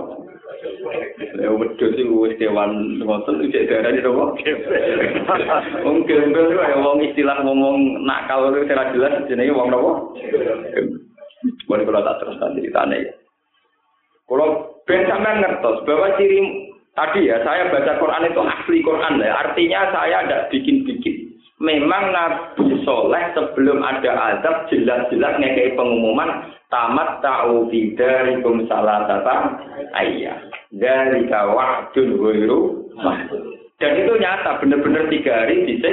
Ya 1.34 1.50
wedhus 1.50 1.98
iku 1.98 2.24
wis 2.24 2.38
kewan 2.38 3.02
ngoten 3.02 3.42
iki 3.44 3.66
darane 3.68 4.00
napa? 4.00 4.24
Wong 5.82 6.06
gembel 6.06 6.54
kaya 6.54 6.78
wong 6.78 7.02
istilah 7.04 7.42
ngomong 7.42 8.06
nakal 8.06 8.48
itu 8.54 8.70
ora 8.70 8.92
jelas 8.94 9.26
jenenge 9.28 9.52
wong 9.52 9.68
napa? 9.68 9.92
Boleh 11.68 11.84
kalau 11.84 12.06
tak 12.06 12.18
terus 12.22 12.38
nanti 12.40 12.64
ditanya 12.64 12.96
ya. 13.02 13.12
Kalau 14.24 14.80
ben 14.88 15.04
ngertos 15.04 15.84
bahwa 15.84 16.16
ciri 16.16 16.40
tadi 16.96 17.28
ya 17.28 17.40
saya 17.44 17.68
baca 17.68 18.00
Quran 18.00 18.28
itu 18.28 18.40
asli 18.40 18.78
Quran 18.80 19.20
ya. 19.20 19.32
Artinya 19.44 19.80
saya 19.92 20.18
tidak 20.24 20.42
bikin-bikin. 20.52 21.16
Memang 21.62 22.10
Nabi 22.10 22.82
Soleh 22.82 23.30
sebelum 23.32 23.80
ada 23.80 24.36
azab 24.36 24.68
jelas-jelas 24.68 25.38
ngekei 25.38 25.78
pengumuman 25.78 26.50
tamat 26.68 27.22
ta'u 27.22 27.70
bidarikum 27.70 28.66
salah 28.66 29.06
tata 29.06 29.62
ayah 30.02 30.36
dari 30.74 31.24
kawahdun 31.30 32.18
wiru 32.18 32.90
dan 33.78 33.92
itu 33.94 34.12
nyata 34.18 34.58
benar-benar 34.58 35.06
tiga 35.06 35.46
hari 35.46 35.62
bisa 35.62 35.92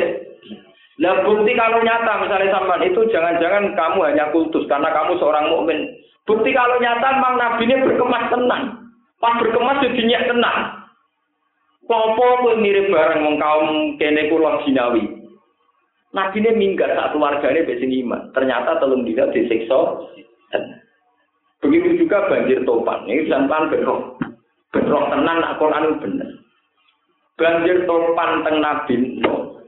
Nah 1.02 1.18
bukti 1.26 1.58
kalau 1.58 1.82
nyata 1.82 2.14
misalnya 2.22 2.54
sampean 2.54 2.86
itu 2.86 3.02
jangan-jangan 3.10 3.74
kamu 3.74 4.00
hanya 4.06 4.30
kultus 4.30 4.70
karena 4.70 4.94
kamu 4.94 5.18
seorang 5.18 5.50
mukmin. 5.50 5.98
Bukti 6.32 6.56
kalau 6.56 6.80
nyata 6.80 7.20
memang 7.20 7.36
nabi 7.36 7.68
ini 7.68 7.84
berkemas 7.84 8.32
tenang. 8.32 8.64
Pas 9.20 9.36
berkemas 9.36 9.84
jadi 9.84 10.00
nyak 10.08 10.28
tenang. 10.32 10.60
Popo 11.84 12.24
pun 12.40 12.64
mirip 12.64 12.88
bareng 12.88 13.28
wong 13.28 13.36
kaum 13.36 14.00
kene 14.00 14.32
kula 14.32 14.64
jinawi. 14.64 15.12
Nabi 16.16 16.40
ini 16.40 16.56
minggat 16.56 16.96
saat 16.96 17.12
keluarganya 17.12 17.68
besi 17.68 17.84
iman. 18.08 18.32
Ternyata 18.32 18.80
telung 18.80 19.04
dina 19.04 19.28
disiksa 19.36 20.08
Begitu 21.60 22.08
juga 22.08 22.32
banjir 22.32 22.64
topan. 22.64 23.04
Ini 23.12 23.28
pelan-pelan 23.28 23.70
bentrok. 23.70 24.02
Bentrok 24.72 25.04
tenan 25.12 25.44
Al-Quran 25.44 26.00
bener. 26.00 26.30
Banjir 27.36 27.84
topan 27.84 28.48
teng 28.48 28.64
Nabi 28.64 29.20
Nuh. 29.20 29.60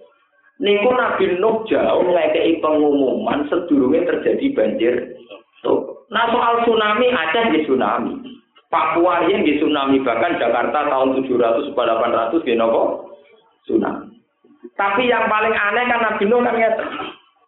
Niku 0.64 0.90
Nabi 0.96 1.38
Nuh 1.44 1.68
jauh 1.68 2.08
ngekei 2.08 2.64
pengumuman 2.64 3.52
sedurunge 3.52 4.08
terjadi 4.08 4.46
banjir. 4.56 4.96
Tuh. 5.64 6.08
Nah 6.12 6.30
soal 6.30 6.62
tsunami 6.68 7.08
Aceh 7.10 7.56
di 7.56 7.60
tsunami. 7.64 8.14
Papua 8.68 9.26
yang 9.30 9.48
di 9.48 9.58
tsunami 9.58 10.02
bahkan 10.04 10.38
Jakarta 10.38 10.90
tahun 10.90 11.24
700 11.24 11.72
800 11.72 12.46
di 12.46 12.54
nopo? 12.54 13.10
Tsunami. 13.64 14.14
Tapi 14.76 15.08
yang 15.08 15.32
paling 15.32 15.54
aneh 15.56 15.86
kan 15.88 16.02
Nabi 16.04 16.24
Nuh 16.28 16.44
kan 16.44 16.58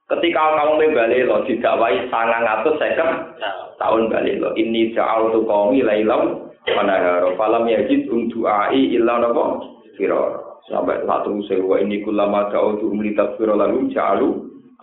Ketika 0.06 0.38
kamu 0.38 0.94
balik 0.94 1.26
lo 1.26 1.42
didakwai 1.50 1.98
sangang 2.14 2.46
atau 2.46 2.78
second 2.78 3.34
tahun 3.82 4.14
balik 4.14 4.38
lo. 4.38 4.54
Ini 4.54 4.94
jauh 4.94 5.34
tuh 5.34 5.44
kaum 5.50 5.74
ilailam 5.74 6.46
mana 6.78 7.26
falam 7.38 7.66
yajid 7.66 8.06
untuk 8.14 8.46
ai 8.46 8.94
ilah 8.94 9.18
nopo? 9.22 9.76
Firor 9.98 10.46
sampai 10.70 11.06
satu 11.06 11.42
sewa 11.46 11.78
ini 11.82 12.02
kulama 12.02 12.50
jauh 12.50 12.78
tuh 12.82 12.90
melihat 12.94 13.38
firor 13.38 13.58
lalu 13.58 13.90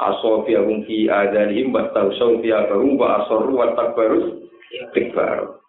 asofia 0.00 0.64
fi 0.88 1.10
adanihim 1.10 1.72
wa 1.74 1.88
tausofia 1.92 2.68
baru 2.68 2.96
wa 2.96 3.24
asoru 3.24 3.52
wa 3.56 3.74
takbarus 3.76 4.48
tikbar 4.96 5.62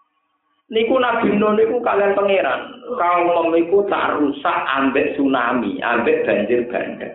Niku 0.71 0.95
Nabi 0.97 1.35
Nuh 1.37 1.53
niku 1.53 1.77
kalian 1.85 2.17
pangeran. 2.17 2.73
Kaum 2.97 3.53
iku 3.53 3.85
tak 3.91 4.17
rusak 4.17 4.57
ambek 4.73 5.13
tsunami, 5.13 5.77
ambek 5.83 6.25
banjir 6.25 6.65
bandang. 6.65 7.13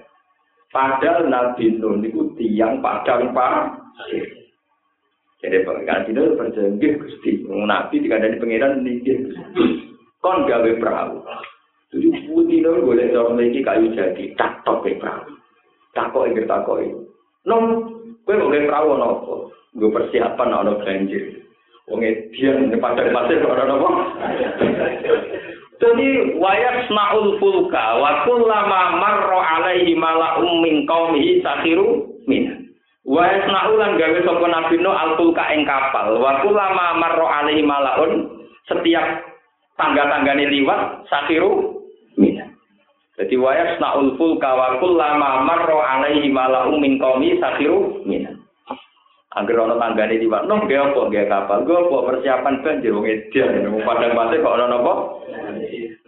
Padahal 0.71 1.27
Nabi 1.27 1.75
Nuh 1.81 1.99
niku 1.99 2.29
tiang 2.37 2.85
padang 2.85 3.33
pasir. 3.33 4.27
Jadi 5.39 5.63
pengiran 5.63 6.07
itu 6.11 6.35
berjanji 6.35 6.89
Gusti. 6.99 7.33
Nabi 7.47 8.03
dikandani 8.03 8.43
pangeran 8.43 8.83
niki. 8.83 9.15
Kon 10.19 10.47
gawe 10.51 10.71
perahu. 10.83 11.23
Jadi 11.89 12.09
putih 12.29 12.59
dong 12.61 12.85
boleh 12.85 13.11
dong 13.15 13.39
lagi 13.39 13.65
kayu 13.65 13.95
jadi 13.97 14.35
tak 14.37 14.61
tok 14.67 14.85
perahu. 14.87 15.38
Takok 15.97 16.29
iki 16.33 16.45
takok 16.45 16.85
iki. 16.85 16.95
Nom, 17.49 17.65
kowe 18.29 18.35
boleh 18.37 18.69
perahu 18.69 18.99
nopo? 18.99 19.35
Gue 19.77 19.95
persiapan 19.95 20.53
ono 20.53 20.81
banjir. 20.83 21.39
Wong 21.89 22.05
edian 22.05 22.69
padang 22.77 23.17
pasir 23.17 23.41
ora 23.41 23.65
apa? 23.65 23.91
Jadi 25.79 26.37
wayak 26.37 26.91
snaul 26.91 27.39
fulka 27.41 27.97
wa 27.97 28.27
kullama 28.29 28.99
marra 28.99 29.41
alaihi 29.57 29.95
mala'um 29.95 30.61
min 30.61 30.85
qaumihi 30.85 31.41
sakhiru 31.41 32.19
min. 32.29 32.69
Wayak 33.09 33.49
snaul 33.49 33.81
lan 33.81 33.97
gawe 33.97 34.19
sapa 34.21 34.47
nabi 34.51 34.77
no 34.83 34.93
al 34.93 35.17
fulka 35.17 35.49
ing 35.55 35.65
kapal 35.65 36.19
wa 36.21 36.45
kullama 36.45 36.99
marra 37.01 37.27
alaihi 37.41 37.65
mala'un 37.65 38.37
setiap 38.69 39.25
tangga-tanggane 39.81 40.51
liwat 40.51 41.09
sakhiru. 41.09 41.78
Jadi 43.19 43.35
wayak 43.35 43.83
snaul 43.83 44.15
fulka 44.15 44.47
wa 44.47 44.79
kullama 44.79 45.43
marra 45.43 45.99
alaihi 45.99 46.31
mala'um 46.31 46.79
min 46.79 47.03
qaumihi 47.03 47.43
sakhiru 47.43 48.07
min. 48.07 48.31
Angger 49.35 49.59
ana 49.59 49.77
tanggane 49.77 50.23
liwat, 50.23 50.49
noh 50.49 50.65
ge 50.65 50.79
apa 50.79 51.11
ge 51.13 51.29
kapal, 51.29 51.63
gue 51.63 51.77
apa 51.77 51.97
persiapan 52.11 52.65
banjir 52.65 52.97
wong 52.97 53.05
edan, 53.05 53.71
wong 53.71 53.85
padang 53.85 54.17
pasir 54.17 54.41
kok 54.41 54.57
ana 54.57 54.67
napa? 54.73 54.93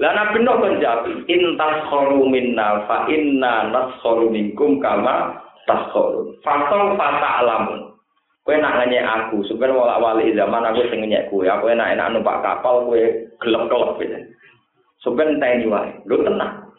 Lah 0.00 0.10
nabi 0.16 0.40
Nuh 0.40 0.56
kan 0.56 0.80
jawab, 0.80 1.28
intas 1.28 1.74
khoru 1.92 2.24
minna 2.24 2.88
fa 2.88 3.04
inna 3.12 3.68
naskhoru 3.68 4.32
minkum 4.32 4.80
kama 4.80 5.36
taskhoru. 5.68 6.32
Fasal 6.40 6.96
fasa 6.96 7.44
alamun. 7.44 7.92
Kowe 8.40 8.56
nak 8.56 8.80
nanya 8.80 9.28
aku, 9.28 9.44
sebenarnya 9.44 9.76
wala 9.76 9.96
wali 10.00 10.32
zaman 10.32 10.64
aku 10.64 10.88
sing 10.88 11.04
nanya 11.04 11.28
kowe, 11.28 11.44
aku 11.44 11.68
enak 11.68 11.92
enak 11.92 12.08
numpak 12.16 12.40
kapal 12.40 12.88
kowe 12.88 13.02
gelap-gelap 13.44 14.00
gitu. 14.00 14.16
Sebenarnya 15.04 15.38
tanya 15.44 15.66
wae, 15.68 15.90
lu 16.08 16.24
tenang. 16.24 16.69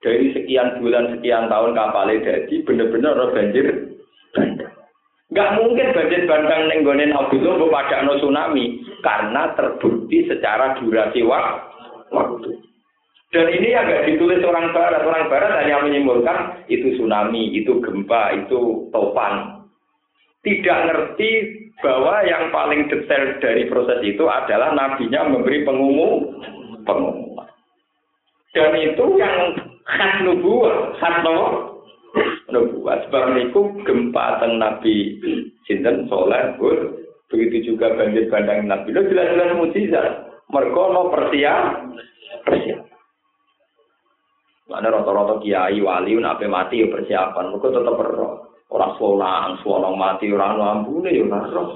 Dari 0.00 0.32
sekian 0.32 0.80
bulan, 0.80 1.12
sekian 1.12 1.52
tahun 1.52 1.76
kapalnya 1.76 2.24
jadi 2.24 2.54
bener-bener 2.64 3.12
orang 3.12 3.36
banjir 3.36 3.66
bandang. 4.32 4.72
Gak 5.30 5.50
mungkin 5.60 5.92
banjir 5.92 6.24
bandang 6.24 6.72
nenggonen 6.72 7.12
Abdullah 7.12 7.60
bu 7.60 7.68
pada 7.68 8.02
no 8.02 8.16
tsunami 8.16 8.80
karena 9.04 9.52
terbukti 9.54 10.24
secara 10.24 10.80
durasi 10.80 11.20
waktu. 11.20 12.50
Dan 13.30 13.46
ini 13.54 13.76
agak 13.78 14.10
ditulis 14.10 14.42
orang 14.42 14.74
barat. 14.74 15.06
Orang 15.06 15.30
barat 15.30 15.62
hanya 15.62 15.86
menyimpulkan 15.86 16.66
itu 16.66 16.98
tsunami, 16.98 17.54
itu 17.54 17.78
gempa, 17.78 18.34
itu 18.34 18.90
topan. 18.90 19.62
Tidak 20.42 20.78
ngerti 20.90 21.30
bahwa 21.78 22.26
yang 22.26 22.50
paling 22.50 22.90
detail 22.90 23.38
dari 23.38 23.70
proses 23.70 24.02
itu 24.02 24.26
adalah 24.26 24.74
nabinya 24.74 25.30
memberi 25.30 25.62
pengumum 25.62 26.42
pengumuman. 26.82 27.46
Dan 28.50 28.74
itu 28.82 29.04
yang 29.14 29.69
khas 29.86 30.12
nubuah, 30.24 30.96
khas 30.98 31.14
nubuat. 32.50 32.98
Sebab 33.08 33.24
niku 33.36 33.60
gempa 33.86 34.42
teng 34.42 34.58
Nabi 34.58 35.20
sinten 35.64 36.10
soleh 36.10 36.58
pun 36.58 36.98
begitu 37.30 37.74
juga 37.74 37.94
banjir 37.94 38.26
bandang 38.28 38.66
Nabi. 38.66 38.90
Lo 38.90 39.06
jelas-jelas 39.06 39.56
mujizat. 39.56 40.06
Mereka 40.50 40.82
no 40.90 41.14
persiap, 41.14 41.62
persiap. 42.42 42.82
Mana 44.70 44.86
rata-rata 44.86 45.42
kiai 45.42 45.82
wali 45.82 46.14
nabi 46.18 46.46
mati 46.46 46.82
ya 46.82 46.90
persiapan. 46.90 47.54
Mereka 47.54 47.74
tetap 47.74 47.94
berroh. 47.94 48.34
Orang 48.70 48.94
solang, 49.02 49.58
solang 49.66 49.98
mati, 49.98 50.30
orang 50.30 50.54
lambune 50.54 51.10
ya 51.10 51.26
orang 51.26 51.50
roh. 51.50 51.68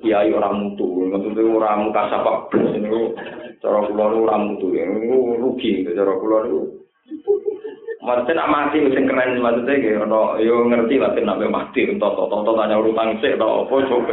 Kiai 0.00 0.32
orang 0.32 0.64
mutu, 0.64 1.12
maksudnya 1.12 1.44
orang 1.44 1.92
muka 1.92 2.02
sapak. 2.08 2.36
Cara 3.58 3.90
kula 3.90 4.04
orang 4.14 4.54
mutu, 4.54 4.70
ini 4.70 5.38
rugi. 5.38 5.82
Cara 5.90 6.14
kula 6.14 6.46
itu 6.46 6.78
Maksudnya 7.98 8.46
nak 8.46 8.52
mati 8.54 8.78
mesti 8.78 9.04
keren 9.04 9.42
maksudnya 9.42 9.82
gitu. 9.82 10.06
No, 10.06 10.38
yo 10.38 10.64
ngerti 10.64 10.96
lah 10.96 11.12
sih 11.12 11.20
nak 11.26 11.42
mati. 11.50 11.82
Untuk 11.90 12.14
toto 12.16 12.56
tanya 12.56 12.80
urutan 12.80 13.18
sih 13.20 13.36
atau 13.36 13.68
apa 13.68 13.74
coba. 13.90 14.12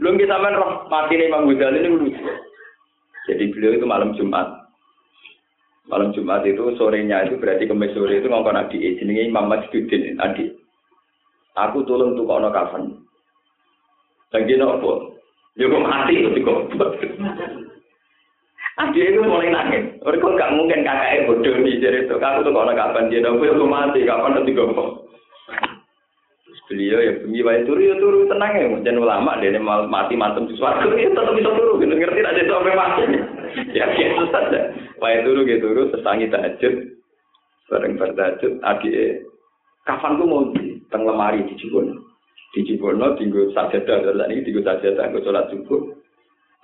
Belum 0.00 0.18
kita 0.18 0.42
main 0.42 0.58
roh 0.58 0.88
mati 0.90 1.14
nih 1.14 1.30
Imam 1.30 1.46
Ghazali 1.46 1.86
ini 1.86 1.88
lucu. 1.94 2.24
Jadi 3.30 3.54
beliau 3.54 3.78
itu 3.78 3.86
malam 3.86 4.16
Jumat. 4.18 4.48
Malam 5.86 6.10
Jumat 6.16 6.42
itu 6.48 6.74
sorenya 6.74 7.30
itu 7.30 7.38
berarti 7.38 7.70
kemis 7.70 7.94
sore 7.94 8.18
itu 8.18 8.26
ngomong 8.26 8.56
adik 8.56 8.82
jenenge 8.98 9.28
Imam 9.28 9.46
Masjidin 9.46 10.18
adik. 10.18 10.58
Aku 11.54 11.86
tolong 11.86 12.18
tuh 12.18 12.26
kok 12.26 12.42
kafan. 12.50 12.96
Lagi 14.34 14.56
nopo? 14.58 15.21
Yo 15.56 15.68
mati 15.68 16.24
kok. 16.40 16.60
Dia 18.92 19.04
itu 19.08 19.20
mulai 19.20 19.52
nangis. 19.52 19.84
Mereka 20.00 20.26
gak 20.36 20.52
mungkin 20.56 20.82
kakaknya 20.82 21.28
bodoh 21.28 21.54
nih 21.60 21.78
jadi 21.78 21.98
itu. 22.08 22.16
Aku 22.16 22.40
tuh 22.40 22.52
kalau 22.52 22.72
kapan 22.72 23.08
dia 23.12 23.20
aku 23.22 23.44
aku 23.44 23.66
mati, 23.68 24.08
kapan 24.08 24.32
nanti 24.36 24.56
gombong. 24.56 24.90
Beliau 26.72 27.04
ya 27.04 27.12
bengi 27.20 27.44
wae 27.44 27.68
turu 27.68 27.84
ya 27.84 27.94
turu 28.00 28.24
tenang 28.32 28.52
ya. 28.56 28.64
Jangan 28.80 29.02
ulama 29.04 29.36
dia 29.44 29.60
mati 29.60 30.14
mantem 30.16 30.48
di 30.48 30.56
suatu 30.56 30.88
ya 30.96 31.12
tetap 31.12 31.36
bisa 31.36 31.52
turu. 31.52 31.76
Gitu 31.78 31.94
ngerti 31.94 32.20
aja 32.24 32.42
sampai 32.48 32.78
mati. 32.78 33.02
Ya 33.76 33.84
biasa 33.84 34.22
saja. 34.32 34.60
Wae 34.96 35.20
turu 35.20 35.44
gitu 35.44 35.68
turu 35.68 35.82
sesangi 35.92 36.32
tahajud. 36.32 36.74
Bareng 37.68 38.00
bertahajud 38.00 38.52
adik 38.64 39.24
kapan 39.84 40.16
tuh 40.20 40.26
mau 40.28 40.48
di 40.56 40.80
teng 40.88 41.04
lemari 41.04 41.44
di 41.44 41.54
Cibono. 41.60 42.11
Di 42.52 42.60
Cibono 42.68 43.16
tinggal 43.16 43.48
sajadah, 43.56 44.12
dan 44.12 44.28
ini 44.28 44.44
tinggal 44.44 44.76
sajadah, 44.76 45.08
gue 45.08 45.24
sholat 45.24 45.48
subuh. 45.48 45.88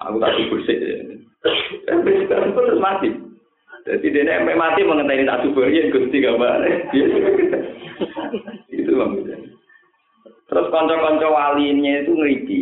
Aku 0.04 0.20
tak 0.20 0.36
subur 0.36 0.60
sih. 0.68 0.76
terus 2.28 2.78
mati. 2.78 3.08
Jadi 3.88 4.12
dia 4.12 4.28
sampai 4.28 4.52
mati 4.52 4.84
mengenai 4.84 5.24
tak 5.24 5.48
subur 5.48 5.64
ya 5.64 5.88
gusti 5.88 6.20
gambar. 6.20 6.60
itu 8.68 8.92
maksudnya. 8.92 9.36
Terus 10.48 10.68
konco-konco 10.68 11.28
walinya 11.32 12.04
itu 12.04 12.12
ngripi. 12.12 12.60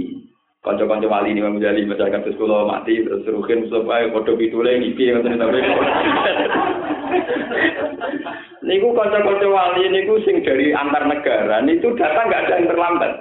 Konco-konco 0.63 1.11
wali 1.11 1.35
ini 1.35 1.43
menjadi 1.43 1.83
masyarakat 1.83 2.31
sekolah 2.31 2.71
mati 2.71 3.03
terus 3.03 3.27
rukin 3.27 3.67
supaya 3.67 4.07
foto 4.15 4.39
pitule 4.39 4.79
ngipi 4.79 5.19
tapi. 5.19 5.67
Niku 8.67 8.99
konco-konco 8.99 9.47
wali 9.55 9.87
niku 9.87 10.19
sing 10.27 10.43
dari 10.43 10.75
antar 10.75 11.07
negara 11.07 11.63
itu 11.63 11.95
datang 11.95 12.27
nggak 12.27 12.43
ada 12.51 12.55
yang 12.59 12.67
terlambat. 12.67 13.13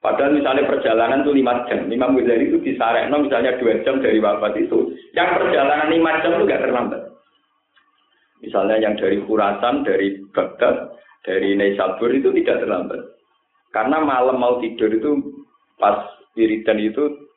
Padahal 0.00 0.36
misalnya 0.36 0.68
perjalanan 0.68 1.24
itu 1.24 1.32
lima 1.36 1.64
jam, 1.68 1.88
Imam 1.88 2.16
Ghazali 2.16 2.48
itu 2.48 2.56
no, 3.12 3.16
misalnya 3.20 3.56
dua 3.60 3.80
jam 3.84 4.00
dari 4.00 4.16
wafat 4.16 4.56
itu, 4.56 4.96
yang 5.12 5.36
perjalanan 5.36 5.92
lima 5.92 6.20
jam 6.24 6.36
itu 6.36 6.44
nggak 6.48 6.64
terlambat. 6.64 7.02
Misalnya 8.40 8.76
yang 8.80 8.96
dari 8.96 9.20
Khurasan, 9.20 9.84
dari 9.84 10.24
Baghdad, 10.32 10.96
dari 11.20 11.52
Naisabur 11.52 12.08
itu 12.16 12.32
tidak 12.32 12.64
terlambat. 12.64 13.00
Karena 13.76 14.00
malam 14.00 14.40
mau 14.40 14.56
tidur 14.64 14.88
itu 14.88 15.20
pas 15.76 16.00
wiridan 16.32 16.80
itu 16.80 17.28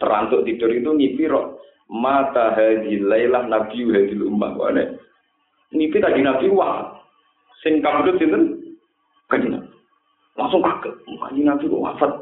terantuk 0.00 0.44
tidur 0.48 0.70
itu 0.72 0.90
ngipi 0.92 1.24
roh 1.28 1.58
mata 1.88 2.52
hadilailah 2.54 3.48
nabi 3.48 3.86
hadil 3.88 4.28
ummah 4.28 4.54
wane 4.54 4.97
ngipi 5.74 5.98
tadi 6.00 6.20
nabi 6.24 6.48
wah 6.48 6.96
sing 7.60 7.82
kabudut 7.84 8.16
itu 8.16 8.30
kan 8.30 8.44
Kanjeng 11.28 11.44
Nabi 11.44 11.68
kok 11.68 11.82
wafat. 11.82 12.12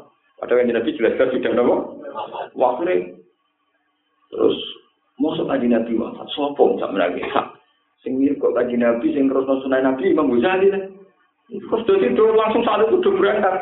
Padahal 0.41 0.59
kanjeng 0.65 0.75
Nabi 0.75 0.97
jelas-jelas 0.97 1.31
sudah 1.31 1.51
nopo? 1.53 1.75
Wafat. 2.57 2.89
Terus 4.27 4.57
Mosok 5.17 5.49
kanjeng 5.49 5.73
Nabi 5.73 5.97
wafat, 5.97 6.27
sopo 6.33 6.77
sak 6.81 6.91
menake 6.91 7.23
sak. 7.31 7.57
Sing 8.03 8.19
mirip 8.19 8.41
kok 8.41 8.53
kanjeng 8.57 8.83
Nabi 8.83 9.13
sing 9.13 9.31
terus 9.31 9.47
sunah 9.47 9.79
Nabi 9.81 10.11
Imam 10.11 10.33
Ghazali 10.33 10.67
lah. 10.73 10.83
Terus 11.47 12.03
itu 12.03 12.23
langsung 12.35 12.61
saat 12.67 12.83
itu 12.83 13.09
berangkat. 13.15 13.55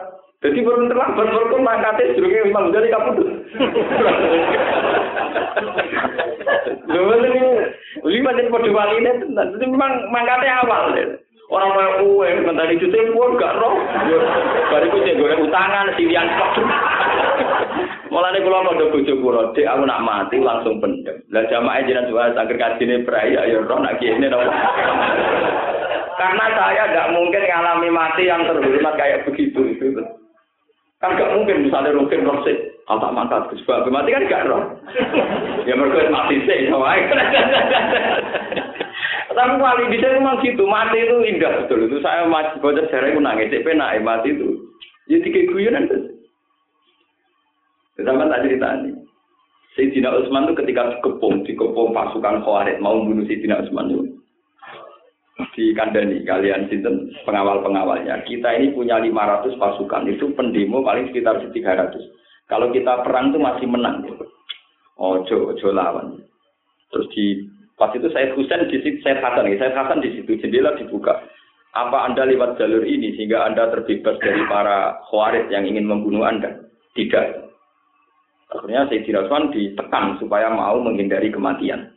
Jadi 0.43 0.59
baru 0.61 0.91
terlambat 0.91 1.27
baru 1.31 1.57
mangkate 1.63 2.15
jurunge 2.19 2.49
Imam 2.49 2.69
Ghazali 2.73 2.91
kapundhut. 2.91 3.29
Lho 6.85 7.01
ini 7.23 7.43
lima 8.03 8.29
jadi 8.35 8.51
pada 8.51 8.69
wali 8.69 8.95
ini. 8.99 9.11
Jadi 9.31 9.65
memang 9.65 9.91
mangkate 10.11 10.47
awal. 10.49 10.93
Orang 11.45 11.77
mau 11.77 12.01
kue, 12.01 12.41
mentari 12.41 12.73
itu 12.73 12.89
pun 13.13 13.37
gak 13.37 13.61
roh. 13.61 13.77
Bariku 14.73 14.97
cek 15.05 15.21
goreng 15.21 15.45
utangan, 15.45 15.93
silian 15.93 16.25
kok. 16.25 16.57
Mulane 18.09 18.41
kula 18.41 18.65
mondok 18.65 18.89
bojo 18.89 19.13
kula, 19.21 19.53
aku 19.53 19.83
nak 19.85 20.01
mati 20.01 20.41
langsung 20.41 20.81
pendem. 20.81 21.21
Lah 21.29 21.45
jamaah 21.45 21.85
jenengan 21.85 22.09
juga 22.09 22.33
saged 22.33 22.57
kajine 22.57 23.05
prai 23.05 23.37
ya 23.37 23.61
roh 23.61 23.77
nak 23.77 24.01
kene 24.01 24.25
napa. 24.25 24.49
Karena 26.17 26.45
saya 26.57 26.83
nggak 26.89 27.11
mungkin 27.13 27.45
ngalami 27.45 27.89
mati 27.93 28.23
yang 28.25 28.41
terhormat 28.49 28.97
kayak 28.97 29.29
begitu 29.29 29.61
itu. 29.77 30.01
Kan 31.05 31.21
nggak 31.21 31.33
mungkin 31.37 31.69
misalnya 31.69 31.93
mungkin 31.93 32.25
roh 32.25 32.41
sih. 32.41 32.57
Apa 32.89 33.13
mangkat 33.13 33.53
sebab 33.61 33.85
mati 33.93 34.09
kan 34.09 34.25
gak 34.25 34.49
roh. 34.49 34.73
ya 35.69 35.77
mereka 35.77 36.09
mati 36.09 36.41
sih, 36.49 36.65
sama 36.65 36.97
Tapi 39.35 39.53
wali 39.61 39.93
bisa 39.93 40.17
memang 40.17 40.41
gitu, 40.41 40.65
mati 40.65 41.05
itu 41.05 41.13
indah 41.29 41.61
betul. 41.61 41.85
Itu 41.85 42.01
saya 42.01 42.25
bocor 42.57 42.89
sejarah 42.89 43.13
itu 43.13 43.21
nangis, 43.21 43.53
penak 43.61 44.01
mati 44.01 44.33
itu. 44.33 44.65
Ya 45.05 45.21
tiga 45.21 45.45
guyonan 45.45 45.85
tuh. 45.85 46.01
Sama 48.01 48.25
tak 48.25 48.49
cerita 48.49 48.81
ini. 48.81 48.97
Sayyidina 49.77 50.09
Utsman 50.09 50.49
itu 50.49 50.57
ketika 50.57 50.97
dikepung, 50.97 51.45
dikepung 51.45 51.93
pasukan 51.93 52.41
Khawarij 52.41 52.81
mau 52.81 52.97
membunuh 52.97 53.29
Sayyidina 53.29 53.61
Utsman 53.61 53.93
itu. 53.93 54.17
Di 55.35 55.75
Kandani, 55.75 56.23
kalian 56.23 56.71
sinten 56.71 57.11
pengawal-pengawalnya. 57.27 58.23
Kita 58.23 58.55
ini 58.55 58.71
punya 58.71 59.03
500 59.03 59.59
pasukan, 59.59 60.07
itu 60.07 60.31
pendemo 60.31 60.79
paling 60.79 61.11
sekitar 61.11 61.43
300. 61.43 61.91
Kalau 62.47 62.71
kita 62.71 63.03
perang 63.03 63.35
itu 63.35 63.39
masih 63.43 63.67
menang. 63.67 64.07
Ojo, 64.95 65.51
ojo 65.51 65.67
lawan. 65.75 66.23
Terus 66.87 67.07
di 67.11 67.51
pas 67.75 67.91
itu 67.91 68.07
saya 68.15 68.31
Husain 68.31 68.63
di 68.71 68.79
situ, 68.79 69.03
saya 69.03 69.19
Hasan, 69.19 69.51
saya 69.59 69.75
Hasan 69.75 69.99
di 69.99 70.15
situ 70.15 70.39
jendela 70.39 70.71
dibuka. 70.79 71.19
Apa 71.75 72.07
Anda 72.07 72.23
lewat 72.23 72.55
jalur 72.55 72.87
ini 72.87 73.11
sehingga 73.19 73.43
Anda 73.43 73.67
terbebas 73.75 74.15
dari 74.23 74.39
para 74.47 75.03
khawarij 75.11 75.51
yang 75.51 75.67
ingin 75.67 75.83
membunuh 75.83 76.23
Anda? 76.23 76.63
Tidak. 76.95 77.43
Akhirnya 78.55 78.87
Sayyidina 78.87 79.27
Utsman 79.27 79.51
ditekan 79.51 80.15
supaya 80.15 80.47
mau 80.47 80.79
menghindari 80.79 81.27
kematian. 81.27 81.91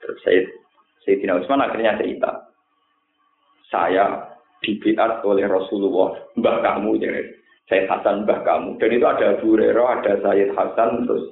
Terus 0.00 0.16
Sayyidina 1.04 1.44
Utsman 1.44 1.60
akhirnya 1.60 2.00
cerita, 2.00 2.48
saya 3.72 4.36
dibiat 4.60 5.24
oleh 5.24 5.48
Rasulullah, 5.48 6.14
mbah 6.38 6.60
kamu, 6.60 7.00
jadi 7.00 7.20
Sayyid 7.66 7.88
Hasan 7.88 8.28
mbah 8.28 8.44
kamu. 8.44 8.76
Dan 8.78 8.90
itu 8.92 9.06
ada 9.08 9.24
Abu 9.34 9.56
Hurairah, 9.56 9.86
ada 9.98 10.12
Sayyid 10.22 10.52
Hasan, 10.52 11.08
terus 11.08 11.24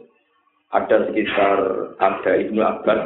ada 0.72 0.96
sekitar 1.10 1.58
ada 2.00 2.32
Ibnu 2.40 2.60
Abbas, 2.64 3.02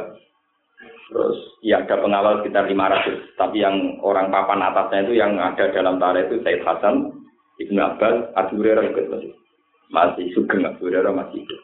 terus 1.10 1.38
ya 1.60 1.82
ada 1.82 1.98
pengawal 2.00 2.40
sekitar 2.40 2.70
500. 2.70 3.36
Tapi 3.36 3.56
yang 3.60 4.00
orang 4.00 4.30
papan 4.30 4.64
atasnya 4.64 5.04
itu 5.10 5.14
yang 5.18 5.36
ada 5.36 5.68
dalam 5.74 5.98
tarikh 5.98 6.30
itu 6.30 6.40
Sayyid 6.46 6.62
Hasan, 6.62 7.12
Ibnu 7.60 7.80
Abbas, 7.82 8.32
Abu 8.38 8.62
Hurairah 8.62 8.84
ikut 8.94 9.06
masih 9.12 9.32
masih 9.92 10.26
sugeng 10.32 10.64
Abu 10.64 10.88
Hurairah 10.88 11.12
masih 11.12 11.44
hidup. 11.44 11.60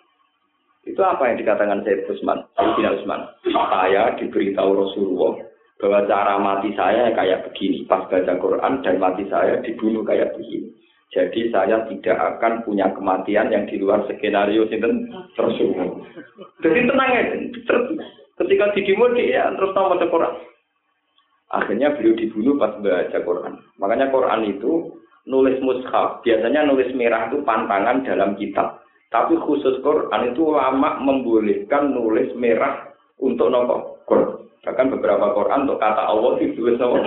Itu 0.84 1.00
apa 1.04 1.28
yang 1.28 1.36
dikatakan 1.40 1.86
Sayyid 1.86 2.08
Usman, 2.08 2.44
Sayyidina 2.56 2.98
Usman. 3.00 3.20
Saya 3.52 4.16
diberitahu 4.16 4.70
Rasulullah 4.74 5.49
bahwa 5.80 6.04
cara 6.04 6.36
mati 6.36 6.70
saya 6.76 7.10
kayak 7.16 7.48
begini. 7.50 7.88
Pas 7.88 8.04
baca 8.06 8.36
Quran 8.36 8.84
dan 8.84 8.96
mati 9.00 9.24
saya 9.32 9.58
dibunuh 9.64 10.04
kayak 10.04 10.36
begini. 10.36 10.68
Jadi 11.10 11.50
saya 11.50 11.82
tidak 11.90 12.38
akan 12.38 12.62
punya 12.62 12.86
kematian 12.94 13.50
yang 13.50 13.66
di 13.66 13.82
luar 13.82 14.06
skenario 14.06 14.70
sinten 14.70 15.10
Rasulullah. 15.34 16.06
Jadi 16.62 16.86
tenang 16.86 17.10
ya. 17.10 17.22
Ketika 18.40 18.72
didimo 18.72 19.10
dia 19.12 19.50
terus 19.58 19.74
tahu 19.74 19.90
baca 19.96 20.06
Quran. 20.06 20.34
Akhirnya 21.50 21.98
beliau 21.98 22.14
dibunuh 22.14 22.54
pas 22.62 22.78
baca 22.78 23.18
Quran. 23.26 23.54
Makanya 23.82 24.06
Quran 24.14 24.54
itu 24.54 24.94
nulis 25.26 25.58
mushaf, 25.58 26.22
biasanya 26.22 26.62
nulis 26.62 26.94
merah 26.94 27.26
itu 27.26 27.42
pantangan 27.42 28.06
dalam 28.06 28.38
kitab. 28.38 28.80
Tapi 29.10 29.34
khusus 29.42 29.82
Quran 29.82 30.30
itu 30.30 30.46
lama 30.54 31.02
membolehkan 31.02 31.90
nulis 31.90 32.30
merah 32.38 32.94
untuk 33.18 33.50
nopo 33.50 33.98
Quran. 34.06 34.39
Bahkan 34.60 34.92
beberapa 34.92 35.32
Quran 35.32 35.64
untuk 35.64 35.80
kata 35.80 36.04
Allah 36.04 36.36
itu 36.36 36.52
tulis 36.60 36.76
nopo 36.76 37.00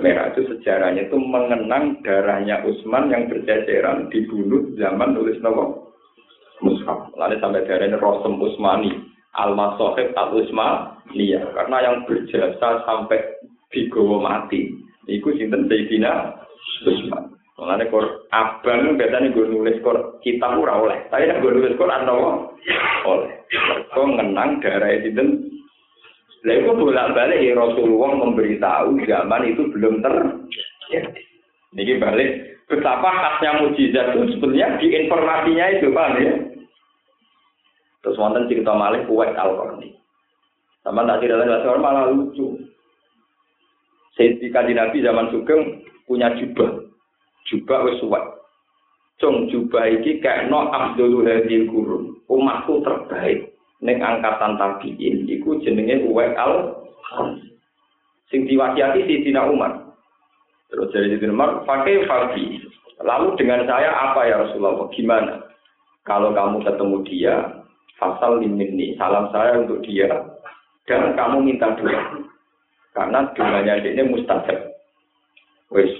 merah 0.00 0.32
itu 0.32 0.48
sejarahnya 0.48 1.08
itu 1.08 1.20
mengenang 1.20 2.00
darahnya 2.00 2.64
Utsman 2.64 3.12
yang 3.12 3.28
berceceran 3.28 4.08
dibunuh 4.08 4.72
zaman 4.80 5.12
nulis 5.12 5.36
nopo 5.44 5.92
mushaf. 6.64 7.12
Lalu 7.12 7.36
sampai 7.44 7.68
darahnya 7.68 8.00
Rosem 8.00 8.40
Utsmani, 8.40 9.04
Alma 9.36 9.76
Sohib 9.76 10.16
Al 10.16 10.32
Utsmaniyah 10.32 11.44
karena 11.52 11.76
yang 11.84 11.96
berjasa 12.08 12.80
sampai 12.88 13.20
digowo 13.68 14.24
mati. 14.24 14.72
Iku 15.08 15.36
sinten 15.36 15.68
Sayyidina 15.68 16.40
Utsman. 16.88 17.36
Mulane 17.60 17.90
kor 17.92 18.24
abang 18.32 18.96
biasanya 18.96 19.34
gue 19.34 19.50
nulis 19.50 19.76
kor 19.84 20.22
kita 20.24 20.56
ora 20.56 20.78
oleh. 20.78 20.98
Tapi 21.12 21.28
nek 21.28 21.44
gue 21.44 21.52
nulis 21.52 21.76
kor 21.76 21.92
ano 21.92 22.48
oleh. 23.04 23.32
Kok 23.92 24.08
ngenang 24.14 24.62
darah 24.64 24.88
itu 24.94 25.12
dan 25.12 25.28
Lah 26.46 26.54
itu 26.54 26.70
bolak-balik 26.70 27.42
ya 27.42 27.52
Rasulullah 27.58 28.12
memberitahu 28.14 29.02
zaman 29.02 29.42
itu 29.50 29.62
belum 29.74 29.94
ter. 30.04 30.14
Ini 31.74 31.98
balik 31.98 32.30
betapa 32.70 33.10
khasnya 33.10 33.64
mujizat 33.64 34.14
itu 34.14 34.38
sebenarnya 34.38 34.78
di 34.78 34.86
informasinya 34.94 35.66
itu 35.74 35.90
pak 35.90 36.08
ya. 36.22 36.34
Terus 38.06 38.18
wonten 38.20 38.46
cerita 38.46 38.72
malih 38.72 39.02
kuat 39.10 39.34
al-Qarni. 39.34 39.98
Sama 40.86 41.04
tak 41.04 41.26
tidak 41.26 41.42
lain 41.44 41.82
malah 41.82 42.08
lucu. 42.08 42.56
Sayyidina 44.14 44.88
Nabi 44.88 45.04
zaman 45.04 45.30
Sugeng 45.34 45.84
punya 46.06 46.32
jubah 46.38 46.88
jubah 47.50 47.78
wis 47.88 47.98
suwek. 48.00 48.24
Cung 49.18 49.50
jubah 49.50 49.90
iki 49.90 50.22
kekno 50.22 50.70
Abdul 50.70 51.26
Hadil 51.26 51.66
Kurun. 51.66 52.22
Umatku 52.30 52.86
terbaik 52.86 53.57
ning 53.78 54.02
angkatan 54.02 54.58
tabiin 54.58 55.26
iku 55.30 55.62
jenenge 55.62 56.02
Uwais 56.06 56.34
al 56.34 56.82
sing 58.28 58.44
diwasiati 58.44 59.06
Sidina 59.06 59.46
Umar. 59.46 59.94
Terus 60.68 60.90
dari 60.92 61.14
Sidina 61.14 61.32
Umar 61.34 61.62
pakai 61.64 62.04
Fabi. 62.04 62.60
Lalu 62.98 63.38
dengan 63.38 63.62
saya 63.64 63.94
apa 64.10 64.26
ya 64.26 64.42
Rasulullah? 64.42 64.90
Gimana? 64.90 65.38
Kalau 66.02 66.34
kamu 66.34 66.66
ketemu 66.66 66.96
dia, 67.06 67.34
fasal 67.94 68.42
limini, 68.42 68.98
salam 68.98 69.30
saya 69.30 69.62
untuk 69.62 69.86
dia, 69.86 70.10
dan 70.90 71.14
kamu 71.14 71.46
minta 71.46 71.78
doa. 71.78 72.26
Karena 72.96 73.30
doanya 73.38 73.78
dia 73.78 74.02
mustajab. 74.02 74.74
Wes, 75.70 75.92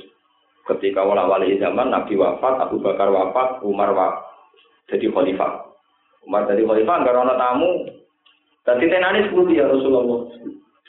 Ketika 0.69 1.01
wala 1.01 1.25
wali 1.25 1.57
zaman 1.57 1.89
Nabi 1.89 2.13
wafat, 2.13 2.61
Abu 2.61 2.77
Bakar 2.85 3.09
wafat, 3.09 3.65
Umar 3.65 3.89
wafat. 3.97 4.29
Jadi 4.93 5.09
khalifah. 5.09 5.68
Umar 6.29 6.45
jadi 6.45 6.61
khalifah, 6.61 6.97
enggak 7.01 7.17
ada 7.17 7.35
tamu. 7.41 7.89
Dan 8.69 8.85
tenani 8.85 9.25
sepuluh 9.25 9.49
ya 9.49 9.65
Rasulullah. 9.65 10.29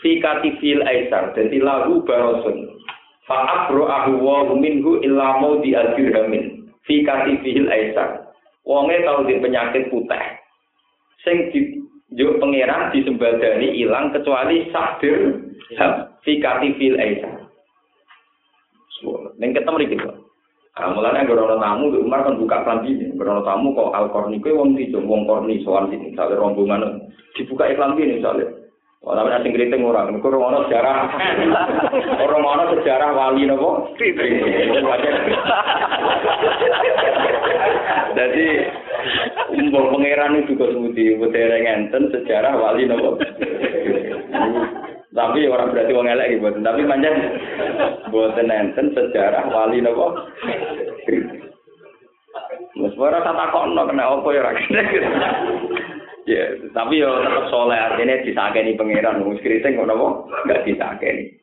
Fi 0.03 0.19
katifil 0.19 0.83
aisar, 0.83 1.31
jadi 1.31 1.63
lagu 1.63 2.03
barosun. 2.03 2.75
Fa'abro 3.23 3.87
ahu 3.87 4.19
wa 4.19 4.51
minhu 4.51 4.99
illa 4.99 5.39
mau 5.39 5.63
di 5.63 5.71
dirhamin. 5.71 6.67
Fi 6.83 7.07
katifil 7.07 7.71
aisar. 7.71 8.35
Wonge 8.67 8.99
tau 9.07 9.23
di 9.23 9.39
penyakit 9.39 9.87
putih. 9.87 10.23
Sing 11.23 11.55
di 11.55 11.79
juk 12.19 12.35
pangeran 12.43 12.91
disembadani 12.91 13.79
hilang 13.79 14.11
kecuali 14.11 14.67
sabir 14.75 15.39
fi 16.27 16.31
katifil 16.43 16.99
aisar. 16.99 17.47
Neng 19.39 19.55
ketemu 19.55 19.77
mriki 19.79 19.95
kok. 20.03 20.18
Kamulan 20.79 21.11
yang 21.19 21.27
berono 21.27 21.59
tamu, 21.59 21.91
Umar 21.91 22.23
kan 22.23 22.39
buka 22.39 22.63
klambi 22.63 22.95
ini. 22.95 23.11
Berono 23.19 23.43
tamu 23.43 23.75
kok 23.75 23.91
al 23.91 24.07
korni 24.15 24.39
kue 24.39 24.55
wong 24.55 24.79
di 24.79 24.87
wong 24.95 25.27
korni 25.27 25.59
soal 25.59 25.91
sini. 25.91 26.15
Misalnya 26.15 26.39
rombongan 26.39 27.03
dibuka 27.35 27.67
klambi 27.75 28.07
ini 28.07 28.23
misalnya. 28.23 28.47
Oh, 28.99 29.15
tapi 29.15 29.31
asing 29.31 29.55
keriting 29.55 29.87
ora, 29.87 30.11
ini 30.11 30.19
kurang 30.19 30.43
ada 30.43 30.67
sejarah. 30.67 31.07
Ora 32.27 32.35
ada 32.35 32.65
sejarah 32.75 33.15
wali 33.15 33.47
napa? 33.47 33.95
Jadi, 38.11 38.47
umur 39.55 39.95
pangeran 39.95 40.43
itu 40.43 40.51
kok 40.59 40.75
sebuti. 40.75 41.15
Udah 41.15 41.31
ada 41.31 42.07
sejarah 42.11 42.53
wali 42.59 42.91
napa? 42.91 43.23
Tapi 45.19 45.51
orang 45.51 45.75
berarti 45.75 45.91
wong 45.91 46.07
elek 46.07 46.39
gitu, 46.39 46.47
tapi 46.63 46.87
panjang 46.87 47.15
buat 48.07 48.39
nenten 48.39 48.95
sejarah 48.95 49.51
wali 49.51 49.83
nopo. 49.83 50.15
Wes 52.79 52.95
ora 52.95 53.19
tak 53.19 53.35
takokno 53.35 53.83
kena 53.83 54.07
apa 54.07 54.27
ya 54.31 54.39
ora. 54.39 54.51
Ya, 56.29 56.45
tapi 56.77 57.01
yo 57.01 57.09
tetep 57.25 57.49
soleh 57.49 57.73
artinya 57.73 58.21
disakeni 58.21 58.77
pangeran 58.77 59.25
wong 59.25 59.41
kriting 59.41 59.75
kok 59.75 59.89
napa 59.89 60.07
enggak 60.45 60.63
disakeni. 60.63 61.35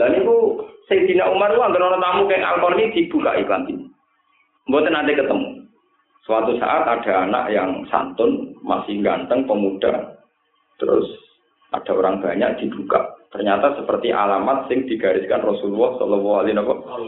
Lah 0.00 0.08
niku 0.08 0.64
Sayyidina 0.88 1.28
Umar 1.28 1.52
ku 1.52 1.60
anggere 1.60 1.84
ana 1.84 2.00
tamu 2.00 2.26
kayak 2.26 2.42
angkor 2.56 2.72
ini 2.74 2.96
dibuka 2.96 3.36
iklan 3.36 3.68
ini. 3.68 3.86
Mboten 4.66 4.96
nanti 4.96 5.12
ketemu. 5.14 5.68
Suatu 6.24 6.56
saat 6.56 6.86
ada 6.86 7.28
anak 7.28 7.50
yang 7.50 7.82
santun, 7.90 8.56
masih 8.62 9.02
ganteng, 9.02 9.42
pemuda. 9.42 10.16
Terus 10.78 11.04
ada 11.72 11.92
orang 11.96 12.20
banyak 12.20 12.60
dibuka. 12.60 13.16
Ternyata 13.32 13.80
seperti 13.80 14.12
alamat 14.12 14.68
sing 14.68 14.84
digariskan 14.84 15.40
Rasulullah 15.40 15.96
Shallallahu 15.96 16.36
Alaihi 16.44 16.60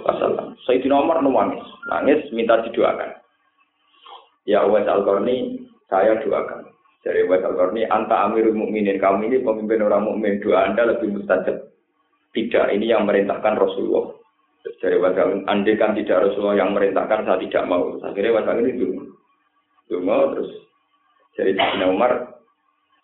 Wasallam. 0.08 0.56
Sayyidina 0.64 0.96
Umar 1.04 1.20
nangis, 1.20 1.60
nangis 1.92 2.20
minta 2.32 2.64
didoakan. 2.64 3.20
Ya 4.48 4.64
Uwais 4.64 4.88
al 4.88 5.04
saya 5.88 6.16
doakan. 6.24 6.72
Dari 7.04 7.28
Uwais 7.28 7.44
al 7.44 7.60
anta 7.68 8.16
amirul 8.24 8.56
mukminin. 8.56 8.96
Kamu 8.96 9.28
ini 9.28 9.44
pemimpin 9.44 9.84
orang 9.84 10.08
mukmin. 10.08 10.40
Doa 10.40 10.64
anda 10.64 10.88
lebih 10.88 11.12
mustajab. 11.12 11.72
Tidak, 12.34 12.66
ini 12.72 12.88
yang 12.90 13.04
merintahkan 13.04 13.60
Rasulullah. 13.60 14.16
Dari 14.80 14.96
Uwais 14.96 15.16
andai 15.44 15.76
kan 15.76 15.92
tidak 15.92 16.24
Rasulullah 16.24 16.56
yang 16.56 16.72
merintahkan, 16.72 17.28
saya 17.28 17.36
tidak 17.40 17.68
mau. 17.68 18.00
Akhirnya 18.00 18.32
Uwais 18.32 18.48
al 18.48 18.64
dulu. 18.64 19.12
Dulu 19.92 20.18
terus 20.32 20.50
dari 21.36 21.52
Sayyidina 21.52 21.92
Umar, 21.92 22.33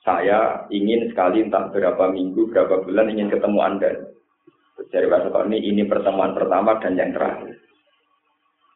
saya 0.01 0.65
ingin 0.73 1.13
sekali 1.13 1.45
entah 1.45 1.69
berapa 1.69 2.09
minggu, 2.09 2.49
berapa 2.49 2.85
bulan 2.85 3.13
ingin 3.13 3.29
ketemu 3.29 3.59
Anda. 3.61 3.91
Dari 4.89 5.07
al 5.13 5.53
ini, 5.53 5.85
pertemuan 5.85 6.33
pertama 6.33 6.81
dan 6.81 6.97
yang 6.97 7.13
terakhir. 7.13 7.53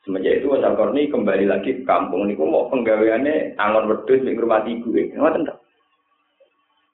Semenjak 0.04 0.44
itu 0.44 0.52
Wasal 0.52 0.76
Korni 0.76 1.08
kembali 1.08 1.48
lagi 1.48 1.80
ke 1.80 1.82
kampung. 1.88 2.28
Ini 2.28 2.36
mau 2.36 2.68
penggaweannya 2.68 3.56
angon 3.56 3.88
wedus 3.88 4.20
di 4.20 4.36
rumah 4.36 4.60
gue. 4.60 5.16
Nggak 5.16 5.56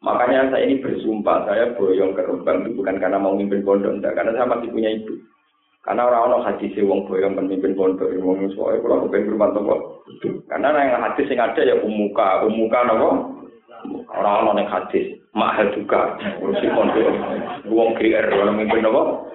Makanya 0.01 0.49
saya 0.49 0.65
ini 0.65 0.81
bersumpah, 0.81 1.45
saya 1.45 1.77
boyong 1.77 2.17
ke 2.17 2.25
Rembang 2.25 2.65
itu 2.65 2.73
bukan 2.73 2.97
karena 2.97 3.21
mau 3.21 3.37
mimpin 3.37 3.61
pondok, 3.61 4.01
enggak, 4.01 4.17
karena 4.17 4.33
saya 4.33 4.49
masih 4.49 4.73
punya 4.73 4.89
ibu. 4.97 5.13
Karena 5.85 6.09
orang-orang 6.09 6.47
hadis 6.49 6.73
wong 6.81 7.05
boyong 7.05 7.37
pemimpin 7.37 7.77
pondok, 7.77 8.09
wong 8.25 8.49
soalnya 8.57 8.81
kalau 8.81 8.97
aku 9.05 9.13
pengen 9.13 9.33
rumah 9.37 9.53
toko. 9.53 9.77
Karena 10.49 10.73
yang 10.73 11.05
hadis 11.05 11.29
yang 11.29 11.53
ada 11.53 11.61
ya 11.61 11.77
umuka, 11.85 12.49
umuka 12.49 12.79
nopo. 12.89 13.11
Orang-orang 14.11 14.65
yang 14.65 14.71
hadis, 14.71 15.07
mahal 15.35 15.71
juga, 15.75 16.19
urusi 16.43 16.67
pondok, 16.75 17.11
wong 17.71 17.95
GR, 17.95 18.27
orang 18.31 18.59
mimpin 18.59 18.83
nopo. 18.83 19.31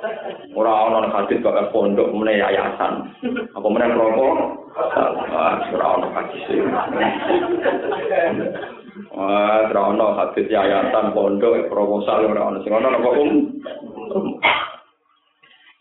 Orang-orang 0.55 1.07
yang 1.07 1.15
hadis 1.15 1.43
bakal 1.43 1.65
pondok, 1.71 2.11
mana 2.11 2.33
yayasan, 2.35 2.93
apa 3.51 3.67
mana 3.67 3.95
rokok, 3.95 4.35
orang-orang 5.73 6.11
hadis. 6.13 6.43
Wah, 9.11 9.67
trono 9.71 10.15
hadis 10.15 10.47
yayasan 10.47 11.11
pondok 11.11 11.67
proposal 11.67 12.31
ora 12.31 12.47
ono 12.51 12.63
sing 12.63 12.71
ono 12.71 12.87
apa 12.95 13.09
um. 13.15 13.31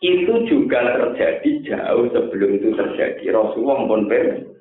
Itu 0.02 0.34
juga 0.50 0.84
terjadi 0.84 1.50
jauh 1.64 2.10
sebelum 2.10 2.50
itu 2.58 2.74
terjadi. 2.74 3.24
Rasulullah 3.30 3.86
pun 3.86 4.10
ber. 4.10 4.53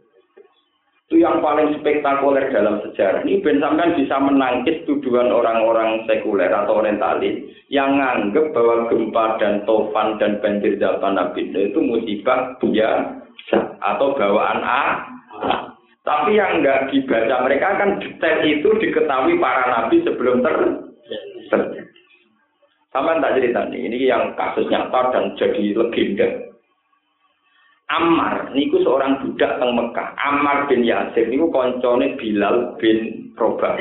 Itu 1.14 1.22
yang 1.22 1.46
paling 1.46 1.78
spektakuler 1.78 2.50
dalam 2.50 2.82
sejarah. 2.82 3.22
Ini 3.22 3.46
Ben 3.46 3.62
sampean 3.62 3.94
bisa 3.94 4.18
menangkis 4.18 4.82
tuduhan 4.90 5.30
orang-orang 5.30 6.10
sekuler 6.10 6.50
atau 6.50 6.82
orientalis 6.82 7.54
yang 7.70 8.02
menganggap 8.02 8.50
bahwa 8.50 8.90
gempa 8.90 9.38
dan 9.38 9.62
tofan 9.70 10.18
dan 10.18 10.42
banjir 10.42 10.74
zaman 10.82 11.14
Nabi 11.14 11.54
itu 11.54 11.78
musibah 11.86 12.58
biasa 12.58 13.78
atau 13.78 14.18
bawaan 14.18 14.66
A. 14.66 15.06
Tapi 16.02 16.34
yang 16.34 16.66
enggak 16.66 16.90
dibaca 16.90 17.46
mereka 17.46 17.78
kan 17.78 18.02
detail 18.02 18.42
itu 18.42 18.74
diketahui 18.82 19.38
para 19.38 19.70
nabi 19.70 20.02
sebelum 20.02 20.42
ter 20.42 20.56
terjadi. 21.54 21.94
Sama 22.90 23.22
tak 23.22 23.38
cerita 23.38 23.70
nih, 23.70 23.86
ini 23.86 24.10
yang 24.10 24.34
kasus 24.34 24.66
nyata 24.66 25.14
dan 25.14 25.38
jadi 25.38 25.78
legenda. 25.78 26.53
Ammar, 27.92 28.56
niku 28.56 28.80
seorang 28.80 29.20
budak 29.20 29.60
teng 29.60 29.76
Mekah. 29.76 30.16
Ammar 30.16 30.72
bin 30.72 30.88
Yasir 30.88 31.28
niku 31.28 31.52
koncone 31.52 32.16
Bilal 32.16 32.80
bin 32.80 33.32
Robah. 33.36 33.76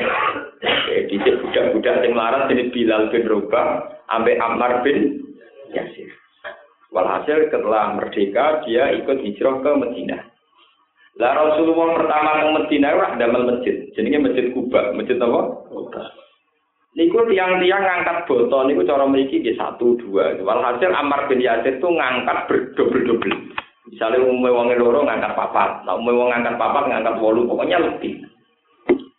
Jadi 0.63 1.15
budak-budak 1.19 2.03
yang 2.03 2.13
larat 2.13 2.51
ini 2.51 2.67
Bilal 2.69 3.07
bin 3.09 3.23
Robah, 3.25 4.01
sampai 4.11 4.35
Ammar 4.37 4.83
bin 4.83 5.23
Yasir. 5.71 6.11
Walhasil 6.93 7.49
setelah 7.49 7.97
merdeka 7.97 8.61
dia 8.67 8.93
ikut 8.93 9.17
hijrah 9.23 9.65
ke 9.65 9.71
Madinah. 9.71 10.21
Lah 11.17 11.31
Rasulullah 11.37 11.93
pertama 11.97 12.41
ke 12.41 12.49
Medina 12.53 12.89
wah 12.97 13.13
damel 13.17 13.49
masjid. 13.49 13.85
Jenenge 13.93 14.29
Masjid 14.29 14.49
Kuba. 14.53 14.93
Masjid 14.97 15.17
apa? 15.21 15.41
Kuba. 15.69 16.03
Niku 16.93 17.25
tiang-tiang 17.29 17.81
ngangkat 17.81 18.29
botol 18.29 18.69
niku 18.69 18.85
cara 18.85 19.09
mriki 19.09 19.41
nggih 19.41 19.57
satu 19.57 19.97
dua. 19.97 20.37
Walhasil 20.41 20.93
Ammar 20.93 21.25
bin 21.25 21.41
Yasir 21.41 21.81
itu 21.81 21.89
ngangkat 21.89 22.45
berdobel-dobel. 22.45 23.33
Misalnya 23.93 24.25
umumnya 24.25 24.57
wong 24.57 24.67
loro 24.81 25.05
ngangkat 25.05 25.37
papat, 25.37 25.85
nah 25.85 25.93
umumnya 25.93 26.17
wong 26.17 26.29
ngangkat 26.33 26.55
papat 26.57 26.83
ngangkat 26.89 27.15
wolu, 27.21 27.45
pokoknya 27.45 27.77
lebih. 27.77 28.25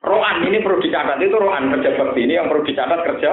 Rohan 0.05 0.45
ini 0.45 0.61
perlu 0.61 0.83
dicatat 0.85 1.17
itu 1.23 1.33
rohan 1.39 1.73
kerja 1.73 1.97
bakti 1.97 2.27
ini 2.27 2.37
yang 2.37 2.51
perlu 2.51 2.67
dicatat 2.67 3.01
kerja. 3.07 3.33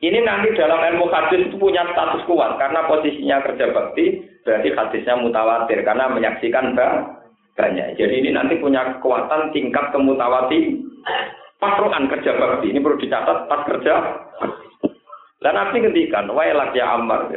Ini 0.00 0.18
nanti 0.24 0.56
dalam 0.56 0.80
ilmu 0.80 1.12
hadis 1.12 1.46
itu 1.46 1.60
punya 1.60 1.84
status 1.92 2.24
kuat 2.24 2.56
karena 2.56 2.88
posisinya 2.88 3.44
kerja 3.44 3.68
bakti 3.70 4.24
berarti 4.42 4.68
hadisnya 4.72 5.14
mutawatir 5.20 5.84
karena 5.84 6.08
menyaksikan 6.08 6.72
banyak. 7.54 8.00
Jadi 8.00 8.14
ini 8.24 8.30
nanti 8.32 8.56
punya 8.58 8.96
kekuatan 8.96 9.52
tingkat 9.52 9.92
kemutawati 9.92 10.80
pasrohan 11.60 12.08
kerja 12.08 12.32
bakti. 12.34 12.72
Ini 12.72 12.80
perlu 12.80 12.96
dicatat 12.96 13.38
pas 13.46 13.62
kerja. 13.68 13.94
Dan 15.40 15.56
nanti 15.56 15.80
ngendikan, 15.80 16.28
wailak 16.36 16.76
ya 16.76 17.00
Ammar. 17.00 17.32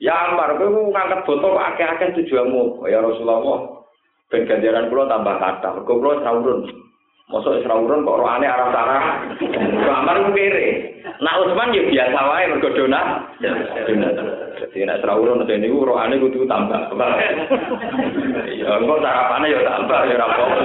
Ya 0.00 0.16
Ammar, 0.16 0.56
kowe 0.56 0.72
ngangkat 0.88 1.28
botol 1.28 1.60
kok 1.60 1.66
akeh-akeh 1.76 2.16
tujuanmu. 2.16 2.88
Ya 2.88 3.04
Rasulullah, 3.04 3.84
ben 4.32 4.48
ganjaran 4.48 4.88
kula 4.88 5.04
tambah 5.12 5.36
kathah. 5.36 5.76
Mergo 5.76 6.00
kula 6.00 6.24
saurun. 6.24 6.60
Mosok 7.30 7.62
urun 7.62 8.08
kok 8.08 8.18
rohane 8.18 8.48
arah-arah. 8.48 9.04
Ammar 9.86 10.16
ku 10.24 10.30
kere. 10.32 10.96
Nak 11.20 11.36
Utsman 11.44 11.76
ya 11.76 11.84
biasa 11.84 12.20
wae 12.26 12.48
mergo 12.48 12.68
donat. 12.72 13.06
Jadi 14.58 14.82
nek 14.88 15.04
ora 15.04 15.14
urun 15.20 15.44
nek 15.44 15.60
niku 15.60 15.84
rohane 15.84 16.16
kudu 16.16 16.48
tambah. 16.48 16.80
Ya 18.50 18.70
engko 18.80 19.04
sarapane 19.04 19.46
ya 19.52 19.60
tambah 19.62 20.00
ya 20.08 20.16
ora 20.16 20.26
apa-apa. 20.26 20.60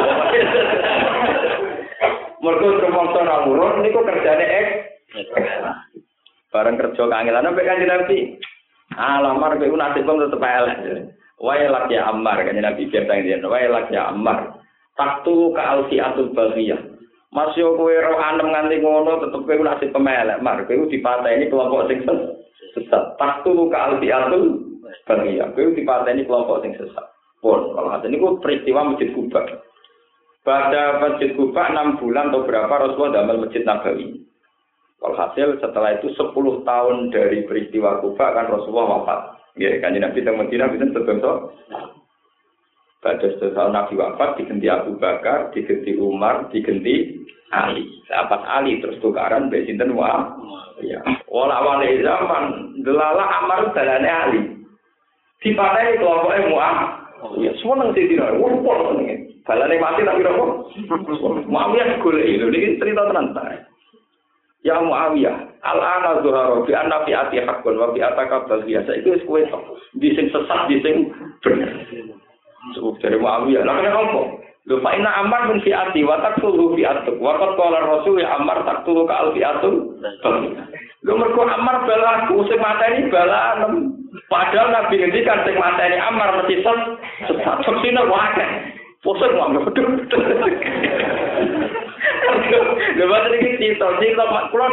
Mergo 2.39 2.67
ora 3.19 3.35
urun 3.45 3.83
niku 3.83 3.99
kerjane 3.99 4.45
ek. 4.47 4.67
Bareng 6.49 6.79
kerja 6.79 7.03
kangelan 7.03 7.45
sampai 7.51 7.67
kanjeng 7.67 7.91
Nabi. 7.91 8.17
Alamar 8.93 9.57
kowe 9.57 9.73
nasib 9.73 10.05
kok 10.05 10.19
tetep 10.21 10.45
elek. 10.45 10.77
Wae 11.41 11.65
lak 11.67 11.89
ya 11.89 12.07
Ammar 12.13 12.45
kanjeng 12.45 12.61
Nabi 12.61 12.87
biasa 12.87 13.11
ngene. 13.11 13.47
Wae 13.49 13.65
lak 13.65 13.89
ya 13.89 14.13
Ammar. 14.13 14.61
Taktu 14.95 15.51
ka 15.51 15.63
alfi 15.75 15.97
atul 15.97 16.31
baghiyah. 16.31 16.95
Mas 17.35 17.51
yo 17.59 17.75
kowe 17.75 17.91
roh 17.91 18.15
anem 18.15 18.47
nganti 18.47 18.79
ngono 18.79 19.19
tetep 19.19 19.43
kowe 19.43 19.59
nasib 19.59 19.91
pemelek, 19.91 20.39
mar 20.39 20.63
kowe 20.63 20.87
dipateni 20.87 21.51
kelompok 21.51 21.91
sing 21.91 21.99
sesat. 22.71 23.19
Taktu 23.19 23.51
ka 23.67 23.91
albi 23.91 24.07
atul 24.07 24.63
ya, 25.27 25.51
kowe 25.51 25.75
dipateni 25.75 26.23
kelompok 26.23 26.63
sing 26.63 26.71
sesat. 26.79 27.05
Pun 27.43 27.75
kalau 27.75 27.91
ada 27.91 28.07
ini 28.07 28.17
peristiwa 28.39 28.87
masjid 28.87 29.11
Kuba. 29.11 29.43
Pada 30.47 31.03
masjid 31.03 31.35
Kuba 31.35 31.75
enam 31.75 31.99
bulan 31.99 32.31
atau 32.31 32.47
berapa 32.47 32.71
Rasulullah 32.71 33.19
damel 33.21 33.43
masjid 33.43 33.67
Nabawi. 33.67 34.23
Walhasil 35.03 35.59
setelah 35.59 35.99
itu 35.99 36.11
10 36.15 36.63
tahun 36.63 36.95
dari 37.11 37.43
peristiwa 37.43 37.99
Kuba 37.99 38.31
kan 38.31 38.47
Rasulullah 38.47 39.01
wafat. 39.01 39.19
Ya, 39.55 39.75
kan 39.79 39.95
Nabi 39.95 40.23
teng 40.23 40.39
Madinah 40.39 40.71
bisa 40.71 40.91
terbentuk. 40.91 41.55
Pada 43.03 43.27
setelah 43.37 43.69
Nabi 43.71 43.93
wafat 43.99 44.39
diganti 44.39 44.67
Abu 44.71 44.97
Bakar, 44.97 45.53
diganti 45.53 45.93
Umar, 45.99 46.49
diganti 46.49 47.21
Ali. 47.53 47.85
Sahabat 48.09 48.41
Ali 48.49 48.81
terus 48.81 48.97
tukaran 48.99 49.47
mbek 49.47 49.69
sinten 49.69 49.93
wa. 49.93 50.35
Ya. 50.81 50.99
Wala 51.29 51.61
wale 51.63 52.01
zaman 52.01 52.75
delala 52.83 53.25
Amar 53.43 53.71
dalane 53.71 54.09
Ali. 54.09 54.41
Dipateni 55.39 56.01
kelompoke 56.01 56.39
Mu'ah. 56.49 56.77
Ya 57.37 57.51
semua 57.61 57.79
nang 57.79 57.93
sing 57.93 58.09
dina. 58.09 58.33
Wong 58.35 58.65
pol 58.65 58.97
ngene. 58.97 59.37
Balane 59.45 59.77
mati 59.77 60.01
tapi 60.01 60.25
apa? 60.25 60.45
Muawiyah 61.45 62.01
golek 62.01 62.25
lho 62.41 62.49
niki 62.49 62.81
cerita 62.81 63.05
tenan 63.05 63.37
ta. 63.37 63.45
Ya 64.65 64.81
Muawiyah, 64.81 65.61
al-ana 65.61 66.25
zuhara 66.25 66.65
bi 66.65 66.73
anna 66.73 67.05
fi 67.05 67.13
ati 67.13 67.37
haqqun 67.37 67.77
wa 67.77 67.93
fi 67.93 68.01
ataka 68.01 68.49
biasa 68.65 68.97
itu 68.97 69.13
wis 69.13 69.21
kowe 69.29 69.37
di 70.01 70.09
sing 70.17 70.33
sesat 70.33 70.65
di 70.65 70.81
sing 70.81 71.13
bener. 71.45 71.69
Dari 72.73 73.17
Muawiyah. 73.21 73.61
Lah 73.61 73.77
kenapa 73.77 74.01
apa? 74.09 74.21
Lho 74.65 74.81
fa 74.81 74.97
inna 74.97 75.13
amar 75.21 75.45
min 75.53 75.61
fi'ati 75.61 76.01
wa 76.01 76.17
taqtulu 76.17 76.73
fi'atuk. 76.73 77.21
Wa 77.21 77.37
qad 77.37 77.53
qala 77.53 77.85
rasul 77.85 78.17
ya 78.17 78.41
amar 78.41 78.65
taqtulu 78.65 79.05
ka 79.05 79.21
al 79.21 79.29
fi'atul. 79.37 80.01
Lho 81.05 81.13
mergo 81.13 81.45
amar 81.45 81.85
balaku 81.85 82.41
sing 82.49 82.57
mateni 82.57 83.05
balanem. 83.13 83.93
Padahal 84.25 84.73
Nabi 84.73 84.97
ngendikan 84.97 85.45
sing 85.45 85.61
mateni 85.61 86.01
Amar 86.01 86.41
mesti 86.41 86.65
set 86.65 86.79
sesat 87.29 87.61
sesine 87.61 88.01
wae. 88.09 88.45
Pusat 89.05 89.37
betul 89.69 89.85
bapak 92.95 93.33
ini 93.37 93.57
cerita, 93.59 93.87
cerita 94.01 94.23
kula 94.51 94.67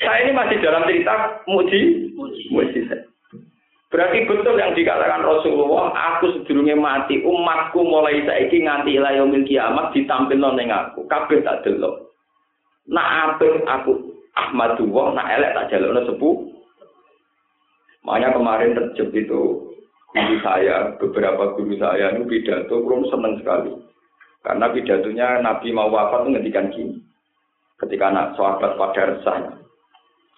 saya 0.00 0.26
ini 0.26 0.30
masih 0.34 0.58
dalam 0.60 0.84
cerita 0.84 1.14
muji 1.46 2.10
muji. 2.50 2.80
Berarti 3.94 4.26
betul 4.26 4.58
yang 4.58 4.74
dikatakan 4.74 5.22
Rasulullah, 5.22 5.94
aku 5.94 6.34
sedurunge 6.34 6.74
mati, 6.74 7.22
umatku 7.22 7.78
mulai 7.78 8.26
saiki 8.26 8.66
nganti 8.66 8.98
ila 8.98 9.14
yaumil 9.14 9.46
kiamat 9.46 9.94
ditampilno 9.94 10.50
ning 10.58 10.66
aku. 10.74 11.06
Kabeh 11.06 11.46
tak 11.46 11.62
delok. 11.62 12.10
Nak 12.90 13.38
apik 13.38 13.62
aku 13.70 14.14
Ahmadullah, 14.34 15.14
nak 15.14 15.30
elek 15.38 15.54
tak 15.54 15.68
jalukno 15.70 16.10
sepuh. 16.10 16.34
Makanya 18.02 18.34
kemarin 18.34 18.74
terjebak 18.74 19.14
itu 19.14 19.42
guru 20.10 20.36
saya, 20.42 20.98
beberapa 20.98 21.54
guru 21.54 21.78
saya 21.78 22.18
ini 22.18 22.26
pidato, 22.26 22.82
belum 22.82 23.06
senang 23.08 23.38
sekali. 23.38 23.78
Karena 24.44 24.68
pidatonya 24.68 25.40
Nabi 25.40 25.72
mau 25.72 25.88
wafat 25.88 26.28
itu 26.28 26.36
ngendikan 26.36 26.68
gini. 26.68 27.00
Ketika 27.80 28.12
anak 28.12 28.36
sahabat 28.36 28.76
pada 28.76 29.02
resah, 29.16 29.56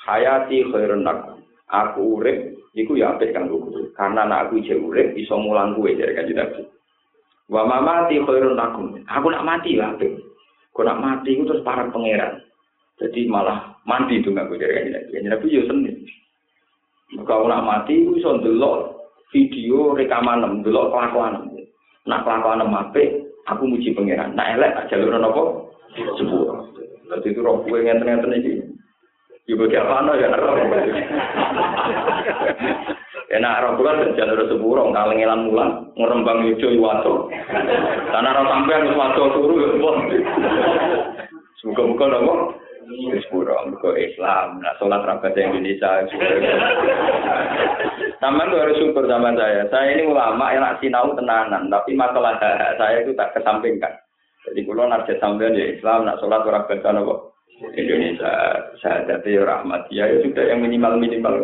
hayati 0.07 0.63
khairun 0.71 1.03
aku, 1.03 1.43
aku 1.67 2.01
urip, 2.23 2.55
iku 2.79 2.95
ya 2.95 3.19
apik 3.19 3.35
kan 3.35 3.51
guru. 3.51 3.91
Karena 3.99 4.31
anak 4.31 4.49
aku 4.49 4.63
jauh 4.63 4.95
urip, 4.95 5.19
iso 5.19 5.35
mulang 5.37 5.75
gue 5.75 5.99
dari 5.99 6.15
kanji 6.15 6.39
Nabi. 6.39 6.63
Wa 7.51 7.67
mati 7.67 8.23
khairun 8.23 8.55
aku, 8.55 9.03
aku 9.11 9.27
nak 9.27 9.43
mati 9.45 9.75
lah 9.75 9.99
apik. 9.99 10.23
Kau 10.71 10.87
nak 10.87 11.03
mati 11.03 11.35
itu 11.35 11.43
terus 11.43 11.67
para 11.67 11.91
pangeran. 11.91 12.47
Jadi 13.03 13.27
malah 13.27 13.75
mati 13.85 14.23
tuh 14.23 14.31
nggak 14.31 14.47
gue 14.49 14.63
dari 14.63 14.73
kanji 14.79 14.91
Nabi. 14.95 15.11
Kanji 15.13 15.29
Nabi 15.35 15.47
yo 15.51 15.63
seneng. 15.67 15.97
Kalau 17.27 17.51
nak 17.51 17.67
mati, 17.67 18.03
itu 18.03 18.19
bisa 18.19 18.35
ndelok 18.39 19.03
video 19.35 19.95
rekaman 19.99 20.63
ndelok 20.63 20.95
kelakuan. 20.95 21.51
Nak 22.07 22.23
kelakuan 22.23 22.63
apik, 22.63 23.26
aku 23.47 23.63
muji 23.67 23.95
pangeran. 23.95 24.35
Nak 24.35 24.59
elek 24.59 24.75
tak 24.75 24.87
jalur 24.93 25.17
apa? 25.19 25.43
Sepuluh. 26.19 26.71
Jadi 27.07 27.29
itu 27.31 27.41
roh 27.41 27.63
gue 27.63 27.79
ngenten-ngenten 27.87 28.37
iki. 28.43 28.55
Ya 29.47 29.55
bagi 29.55 29.79
apa 29.79 30.13
ya 30.19 30.29
roh. 30.35 30.55
Enak 33.27 33.59
roh 33.63 33.73
kan 33.83 34.15
jalur 34.19 34.41
sepuluh, 34.51 34.91
kalengelan 34.91 35.51
mulan, 35.51 35.71
ngerembang 35.95 36.47
hijau 36.47 36.75
iwato. 36.75 37.31
Karena 38.11 38.37
roh 38.37 38.47
sampean 38.51 38.87
wis 38.91 38.99
wato 38.99 39.23
turu 39.35 39.55
ya 39.63 39.69
Semoga-moga 41.63 42.07
nopo 42.13 42.35
Wis 42.87 43.27
pura 43.35 43.67
mergo 43.67 43.99
Islam. 43.99 44.63
Nah, 44.63 44.75
salat 44.79 45.03
rabat 45.03 45.35
Indonesia. 45.35 46.07
Taman 48.23 48.49
tuh 48.49 48.63
harus 48.63 48.79
syukur 48.79 49.05
sama 49.11 49.35
saya. 49.35 49.67
Saya 49.69 49.99
ini 49.99 50.07
ulama 50.07 50.55
yang 50.55 50.63
nak 50.63 50.79
sinau 50.79 51.11
tenanan, 51.19 51.67
tapi 51.67 51.99
masalah 51.99 52.39
saya 52.79 53.03
itu 53.03 53.13
tak 53.19 53.35
kesampingkan. 53.35 53.91
Jadi 54.47 54.63
kalau 54.63 54.87
narja 54.87 55.15
sampean 55.19 55.59
ya 55.59 55.75
Islam, 55.75 56.07
nak 56.07 56.23
sholat 56.23 56.47
baca 56.47 56.91
nopo 56.95 57.35
Indonesia, 57.75 58.31
saya 58.79 59.03
jadi 59.03 59.43
rahmatia 59.43 60.07
ya 60.07 60.17
sudah 60.23 60.45
yang 60.47 60.63
minimal 60.63 60.95
minimal. 61.03 61.35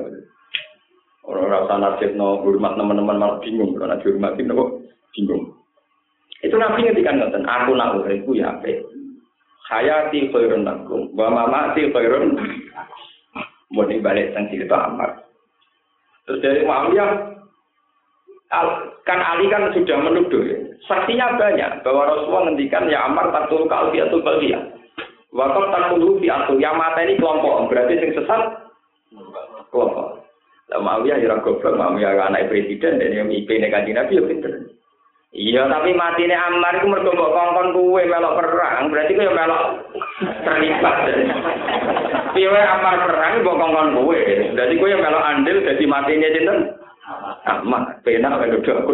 Orang 1.27 1.51
rasa 1.51 1.75
narjid 1.83 2.15
no 2.15 2.39
hormat 2.47 2.79
teman-teman 2.79 3.19
malah 3.19 3.39
bingung, 3.43 3.75
kalau 3.75 3.91
nanti 3.91 4.07
hormatin 4.07 4.47
nopo 4.47 4.87
bingung. 5.19 5.51
Itu 6.47 6.55
nabi 6.55 6.87
ngerti 6.87 7.03
ngoten, 7.03 7.43
aku 7.47 7.71
nak 7.75 7.99
uripku 8.03 8.39
ya? 8.39 8.55
Hayati 9.73 10.29
khairun 10.29 10.69
lakum 10.69 11.09
wa 11.17 11.33
mamati 11.33 11.89
khairun 11.89 12.37
mau 13.73 13.89
balik 13.89 14.37
tentang 14.37 14.53
cerita 14.53 14.77
Ammar 14.85 15.25
terus 16.29 16.45
dari 16.45 16.61
Muawiyah 16.69 17.11
kan 19.09 19.21
Ali 19.25 19.49
kan 19.49 19.73
sudah 19.73 19.97
menuduh 19.97 20.45
ya. 20.45 20.59
saksinya 20.85 21.41
banyak 21.41 21.81
bahwa 21.81 22.13
Rasulullah 22.13 22.53
ngendikan 22.53 22.93
ya 22.93 23.09
Ammar 23.09 23.33
takul 23.33 23.65
kalbi 23.65 24.05
atau 24.05 24.21
bagia 24.21 24.61
wakaf 25.33 25.73
takul 25.73 26.21
fi 26.21 26.29
atau 26.29 26.61
yang 26.61 26.77
mata 26.77 27.01
ini 27.01 27.17
kelompok 27.17 27.73
berarti 27.73 27.97
yang 27.97 28.13
sesat 28.13 28.43
kelompok. 29.73 30.21
Lah 30.69 30.81
Muawiyah 30.85 31.17
ya 31.25 31.41
goblok 31.41 31.73
Muawiyah 31.81 32.29
anak 32.29 32.53
presiden 32.53 33.01
dan 33.01 33.11
yang 33.17 33.29
IP 33.33 33.49
negatif 33.57 33.97
Nabi 33.97 34.21
ya 34.21 34.25
pinter 34.29 34.53
Iya, 35.33 35.65
tapi 35.65 35.97
mati 35.97 36.29
ini 36.29 36.37
Ammar 36.37 36.77
itu 36.77 36.93
mergo 36.93 37.17
mbok 37.17 37.33
kongkon 37.33 37.73
kuwe 37.73 38.05
melok 38.05 38.37
perang, 38.37 38.93
berarti 38.93 39.17
kuwe 39.17 39.33
melok 39.33 39.65
terlibat. 40.45 40.97
Piye 42.37 42.53
Ammar 42.53 43.09
perang 43.09 43.41
mbok 43.41 43.57
kongkon 43.57 43.97
kuwe, 43.97 44.53
berarti 44.53 44.77
kuwe 44.77 44.93
melok 44.93 45.25
andil 45.25 45.65
dadi 45.65 45.85
matine 45.89 46.29
sinten? 46.37 46.59
Ammar, 47.49 48.05
penak 48.05 48.45
kan 48.45 48.57
udah 48.61 48.77
aku. 48.85 48.93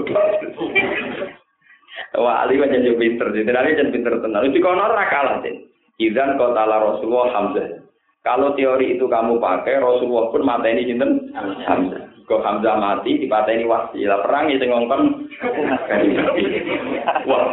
Wah, 2.22 2.46
Ali 2.46 2.62
kan 2.62 2.70
jadi 2.70 2.94
pinter, 2.94 3.34
jadi 3.34 3.50
Ali 3.58 3.74
jadi 3.74 3.90
pinter 3.90 4.22
tenar. 4.22 4.46
Itu 4.46 4.62
kono 4.62 4.86
ora 4.86 5.10
kalah, 5.10 5.42
Din. 5.42 5.66
Izan 5.98 6.38
kota 6.38 6.62
Rasulullah 6.64 7.34
Hamzah. 7.34 7.82
Kalau 8.22 8.54
teori 8.54 8.94
itu 8.94 9.10
kamu 9.10 9.42
pakai, 9.42 9.82
Rasulullah 9.82 10.30
pun 10.30 10.46
mata 10.46 10.70
ini 10.70 10.86
sinten? 10.86 11.34
Hamzah. 11.66 12.07
Kok 12.28 12.44
Hamzah 12.44 12.76
mati 12.76 13.16
dipateni 13.16 13.64
wahsi. 13.64 14.04
Lah 14.04 14.20
perang 14.20 14.52
sing 14.52 14.68
ngongkon. 14.68 15.02
Wah, 17.28 17.44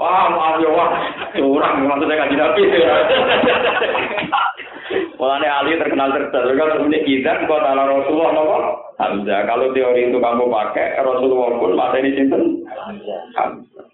wah 0.00 0.26
maaf 0.32 0.56
ya 0.64 0.70
wah. 0.72 0.88
Curang 1.36 1.84
maksudnya 1.84 2.16
kan 2.16 2.32
Nabi. 2.32 2.62
Mulane 5.20 5.48
Ali 5.48 5.76
terkenal 5.76 6.16
cerdas. 6.16 6.48
Kalau 6.48 6.88
ini 6.88 7.04
kita 7.04 7.44
kok 7.44 7.60
ala 7.60 7.84
Rasulullah 7.84 8.30
nopo 8.32 8.56
Hamzah. 8.96 9.44
Kalau 9.44 9.68
teori 9.76 10.08
itu 10.08 10.16
kamu 10.16 10.48
pakai 10.48 10.96
Rasulullah 11.04 11.60
pun 11.60 11.72
mateni 11.76 12.16
sinten? 12.16 12.64
Hamzah. 12.72 13.20
Hamzah. 13.36 13.86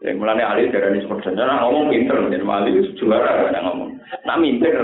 Ya, 0.00 0.16
mulane 0.16 0.42
Ali 0.42 0.72
darani 0.72 1.04
seperti 1.04 1.36
ngomong 1.36 1.92
pinter, 1.92 2.16
jadi 2.32 2.44
Ali 2.48 2.88
juara 2.96 3.52
kan 3.52 3.60
ngomong. 3.68 4.00
Nak 4.24 4.40
minter 4.40 4.74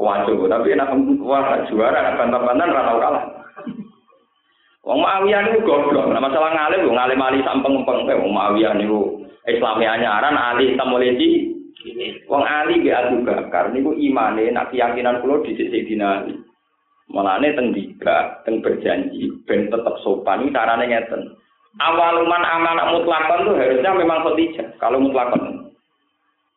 Waduh, 0.00 0.48
tapi 0.48 0.72
enak 0.72 0.92
wah 1.20 1.62
juara, 1.68 2.16
bantan-bantan 2.16 2.72
rata 2.72 2.92
kalah. 2.96 3.24
Wong 4.82 4.98
Muawiyah 4.98 5.46
niku 5.46 5.62
goblok. 5.62 6.10
Nah 6.10 6.18
masalah 6.18 6.50
ngalim, 6.50 6.90
ngalim 6.90 7.22
ali 7.22 7.38
sampeng-empeng. 7.46 8.18
Wong 8.18 8.32
Muawiyah 8.34 8.74
niku 8.74 9.22
Islami 9.46 9.86
anyaran 9.86 10.34
ali 10.34 10.74
tamoleci. 10.74 11.54
Wong 12.30 12.42
Ali 12.46 12.78
bi 12.78 12.94
Abu 12.94 13.26
Bakar 13.26 13.74
niku 13.74 13.94
imane 13.98 14.54
nak 14.54 14.70
keyakinan 14.70 15.18
kula 15.18 15.42
dhisik 15.42 15.70
dina 15.86 16.22
Ali. 16.22 16.38
Malane 17.10 17.52
teng 17.58 17.74
diga, 17.74 18.40
teng 18.46 18.62
berjanji 18.62 19.28
ben 19.44 19.66
tetep 19.66 19.94
sopan 20.06 20.46
iki 20.46 20.54
carane 20.54 20.86
ngeten. 20.86 21.34
Awaluman 21.82 22.44
amanah 22.46 22.94
mutlakon 22.94 23.50
tuh 23.50 23.58
harusnya 23.58 23.90
memang 23.98 24.22
Khadijah 24.22 24.78
kalau 24.78 25.02
mutlakon. 25.02 25.71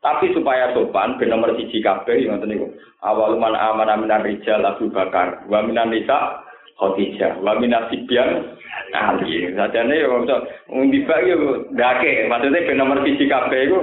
Tapi 0.06 0.38
supaya 0.38 0.70
sopan, 0.78 1.18
ben 1.18 1.34
nomor 1.34 1.58
siji 1.58 1.82
kabeh 1.82 2.30
ngoten 2.30 2.53
niku. 2.53 2.70
Awal 3.01 3.41
man 3.41 3.58
amana 3.58 3.97
minar 3.97 4.22
rijal 4.22 4.62
Abu 4.62 4.93
Bakar, 4.93 5.41
wa 5.49 5.66
minan 5.66 5.89
nisa 5.89 6.45
Khadijah, 6.78 7.41
wa 7.41 7.58
minas 7.58 7.89
sibyan 7.89 8.53
Ali. 8.93 9.50
Sajane 9.58 9.97
yo 9.97 10.21
iso 10.21 10.46
ngundi 10.70 11.01
bak 11.09 11.25
yo 11.25 11.66
ndake, 11.74 12.30
maksudnya 12.30 12.70
ben 12.70 12.78
nomor 12.78 13.01
siji 13.01 13.25
kabeh 13.25 13.66
iku. 13.66 13.82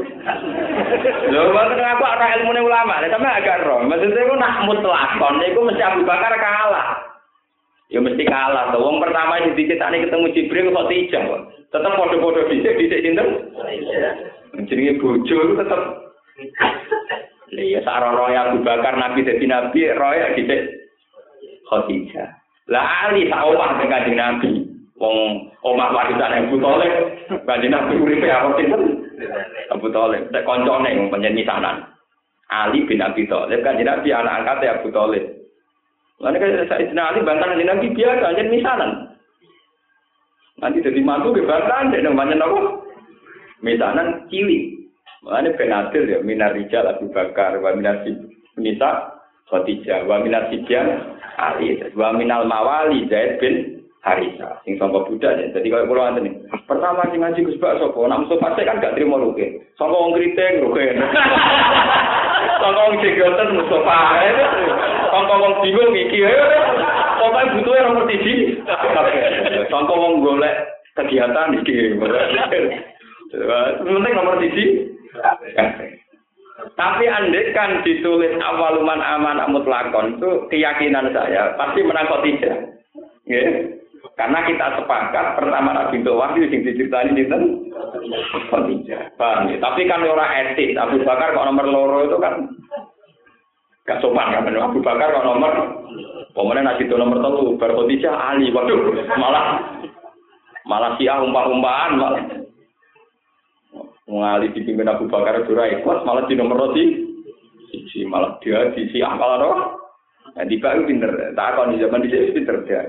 Lho, 1.27 1.43
maksud 1.51 1.83
aku 1.83 2.05
ora 2.07 2.39
ilmune 2.39 2.63
ulama, 2.63 3.03
tapi 3.03 3.27
agak 3.27 3.67
roh. 3.67 3.83
Maksudnya 3.83 4.23
iku 4.23 4.35
nak 4.39 4.63
mutlakon 4.63 5.43
iku 5.43 5.59
mesti 5.67 5.83
Abu 5.83 6.07
Bakar 6.07 6.39
kalah. 6.39 7.03
Ya 7.91 7.99
mesti 7.99 8.23
kalah. 8.23 8.71
Tuh. 8.71 8.79
Wong 8.79 9.03
pertama 9.03 9.43
yang 9.43 9.59
dicetakne 9.59 10.07
ketemu 10.07 10.31
Jibril 10.39 10.71
Khadijah 10.71 11.23
kok. 11.27 11.43
Tetep 11.75 11.93
padha-padha 11.99 12.47
dhisik 12.47 12.79
dhisik 12.79 13.03
sinten? 13.03 13.29
Jenenge 14.69 15.01
bojo 15.01 15.57
tetep 15.57 16.02
Iya, 17.53 17.85
sarono 17.85 18.33
ya 18.33 18.49
Abu 18.49 18.65
Bakar 18.65 18.97
Nabi 18.97 19.29
jadi 19.29 19.45
Nabi, 19.45 19.93
roya 19.93 20.33
gitu. 20.33 20.57
Khadijah. 21.69 22.29
Lah 22.73 23.09
Ali 23.09 23.29
tak 23.29 23.45
omah 23.45 23.77
dengan 23.77 24.09
Nabi. 24.17 24.65
Wong 24.97 25.51
omah 25.67 25.93
warisan 25.93 26.47
Abu 26.47 26.57
Thalib, 26.63 26.95
kanjeng 27.45 27.75
Nabi 27.75 27.99
uripe 27.99 28.29
apa 28.31 28.55
sinten? 28.57 29.03
Abu 29.69 29.91
Thalib, 29.91 30.31
tak 30.31 30.47
koncone 30.47 30.95
wong 30.95 31.09
panjen 31.11 31.37
misanan. 31.37 31.85
Ali 32.49 32.87
bin 32.87 33.03
Abi 33.03 33.27
Thalib 33.27 33.61
kanjeng 33.67 33.91
Nabi 33.91 34.09
anak 34.15 34.47
angkatnya 34.47 34.79
Abu 34.79 34.89
Thalib. 34.95 35.25
Lalu 36.23 36.39
kan 36.39 36.71
saya 36.71 37.03
Ali 37.03 37.21
bantah 37.27 37.51
kanjeng 37.51 37.69
Nabi 37.69 37.87
biasa, 37.93 38.23
kanjeng 38.23 38.49
misanan. 38.49 38.91
Nanti 40.63 40.79
jadi 40.79 41.01
mantu 41.03 41.35
ke 41.35 41.43
bantahan, 41.43 41.91
dia 41.91 42.07
namanya 42.07 42.39
apa? 42.47 42.87
Misanan 43.67 44.31
cilik. 44.31 44.72
Makanya 45.23 45.55
benatil 45.55 46.05
ya, 46.11 46.19
minar 46.27 46.51
rijal 46.51 46.83
Abu 46.91 47.07
Bakar, 47.15 47.55
wa 47.63 47.71
minar 47.79 48.03
nisa 48.59 48.91
Khadijah, 49.47 50.03
wa 50.11 50.19
minar 50.19 50.51
sibyan 50.51 51.15
Ali, 51.39 51.79
wa 51.95 52.11
minal 52.11 52.43
mawali 52.45 53.07
Zaid 53.07 53.39
bin 53.39 53.87
Harisa, 54.03 54.59
sing 54.67 54.75
sangka 54.83 55.07
Buddha 55.07 55.31
ya. 55.39 55.47
Jadi 55.55 55.71
kalau 55.71 55.87
pulau 55.87 56.11
nih, 56.19 56.35
pertama 56.67 57.07
sing 57.15 57.23
ngaji 57.23 57.47
Gus 57.47 57.61
Bak 57.63 57.79
sapa? 57.79 58.03
Nak 58.03 58.27
musuh 58.27 58.39
pasti 58.43 58.67
kan 58.67 58.83
gak 58.83 58.99
terima 58.99 59.15
luke. 59.15 59.47
Sangka 59.79 59.95
wong 59.95 60.19
kriting 60.19 60.67
luke. 60.67 60.83
Sangka 62.63 62.83
wong 62.83 62.99
jenggoten 62.99 63.55
Mustafa. 63.55 63.99
Sangka 65.07 65.35
wong 65.39 65.55
bingung 65.63 65.95
iki. 65.95 66.19
Pokoke 67.23 67.55
butuhe 67.55 67.79
nomor 67.79 68.11
1. 68.11 69.71
Sangka 69.71 69.95
wong 69.95 70.27
golek 70.27 70.57
kegiatan 70.99 71.55
iki. 71.63 71.95
Penting 73.87 74.15
nomor 74.19 74.35
1. 74.43 75.02
Tapi 76.73 77.05
andai 77.09 77.51
kan 77.57 77.83
ditulis 77.83 78.33
awaluman 78.39 79.01
aman 79.03 79.43
mutlakon 79.51 80.17
itu 80.17 80.31
keyakinan 80.53 81.11
saya 81.11 81.57
pasti 81.59 81.81
menang 81.83 82.09
tidak. 82.23 82.57
Ya. 83.27 83.43
Karena 84.19 84.45
kita 84.45 84.83
sepakat 84.83 85.41
pertama 85.41 85.73
Nabi 85.73 86.03
itu 86.03 86.13
wahyu 86.13 86.45
sing 86.51 86.67
diceritani 86.67 87.17
dinten 87.17 87.43
Khadijah. 88.51 89.15
Paham 89.17 89.49
ya? 89.49 89.57
Tapi 89.63 89.89
kan 89.89 90.05
orang 90.05 90.53
etik. 90.53 90.77
Abu 90.77 91.01
Bakar 91.07 91.33
kok 91.33 91.47
nomor 91.49 91.67
loro 91.71 91.99
itu 92.05 92.19
kan 92.21 92.45
gak 93.89 93.99
sopan 94.05 94.37
kan 94.37 94.53
Abu 94.53 94.85
Bakar 94.85 95.17
kok 95.17 95.27
nomor 95.27 95.53
Pemenang 96.33 96.65
nasi 96.65 96.89
itu 96.89 96.97
nomor 96.97 97.21
satu, 97.21 97.61
baru 97.61 97.85
Ali. 97.85 98.49
Waduh, 98.49 99.05
malah 99.21 99.61
malah 100.65 100.97
si 100.97 101.05
umpah-umpahan 101.05 102.01
malah 102.01 102.25
ngali 104.11 104.51
dipimpin 104.51 104.91
Abu 104.91 105.07
Bakar 105.07 105.43
itu 105.43 105.55
ikhlas 105.55 106.03
malah 106.03 106.27
di 106.27 106.35
nomor 106.35 106.59
roti 106.69 106.85
si 107.93 108.03
malah 108.05 108.37
dia 108.43 108.73
di 108.75 108.89
si 108.91 108.99
malah 109.01 109.39
roh. 109.39 109.57
Nah 110.33 110.45
di 110.49 110.57
itu 110.57 110.83
pinter 110.89 111.13
tak 111.37 111.49
akan 111.55 111.77
di 111.77 111.83
zaman 111.83 112.05
di 112.05 112.33
pinter 112.33 112.57
dia. 112.65 112.83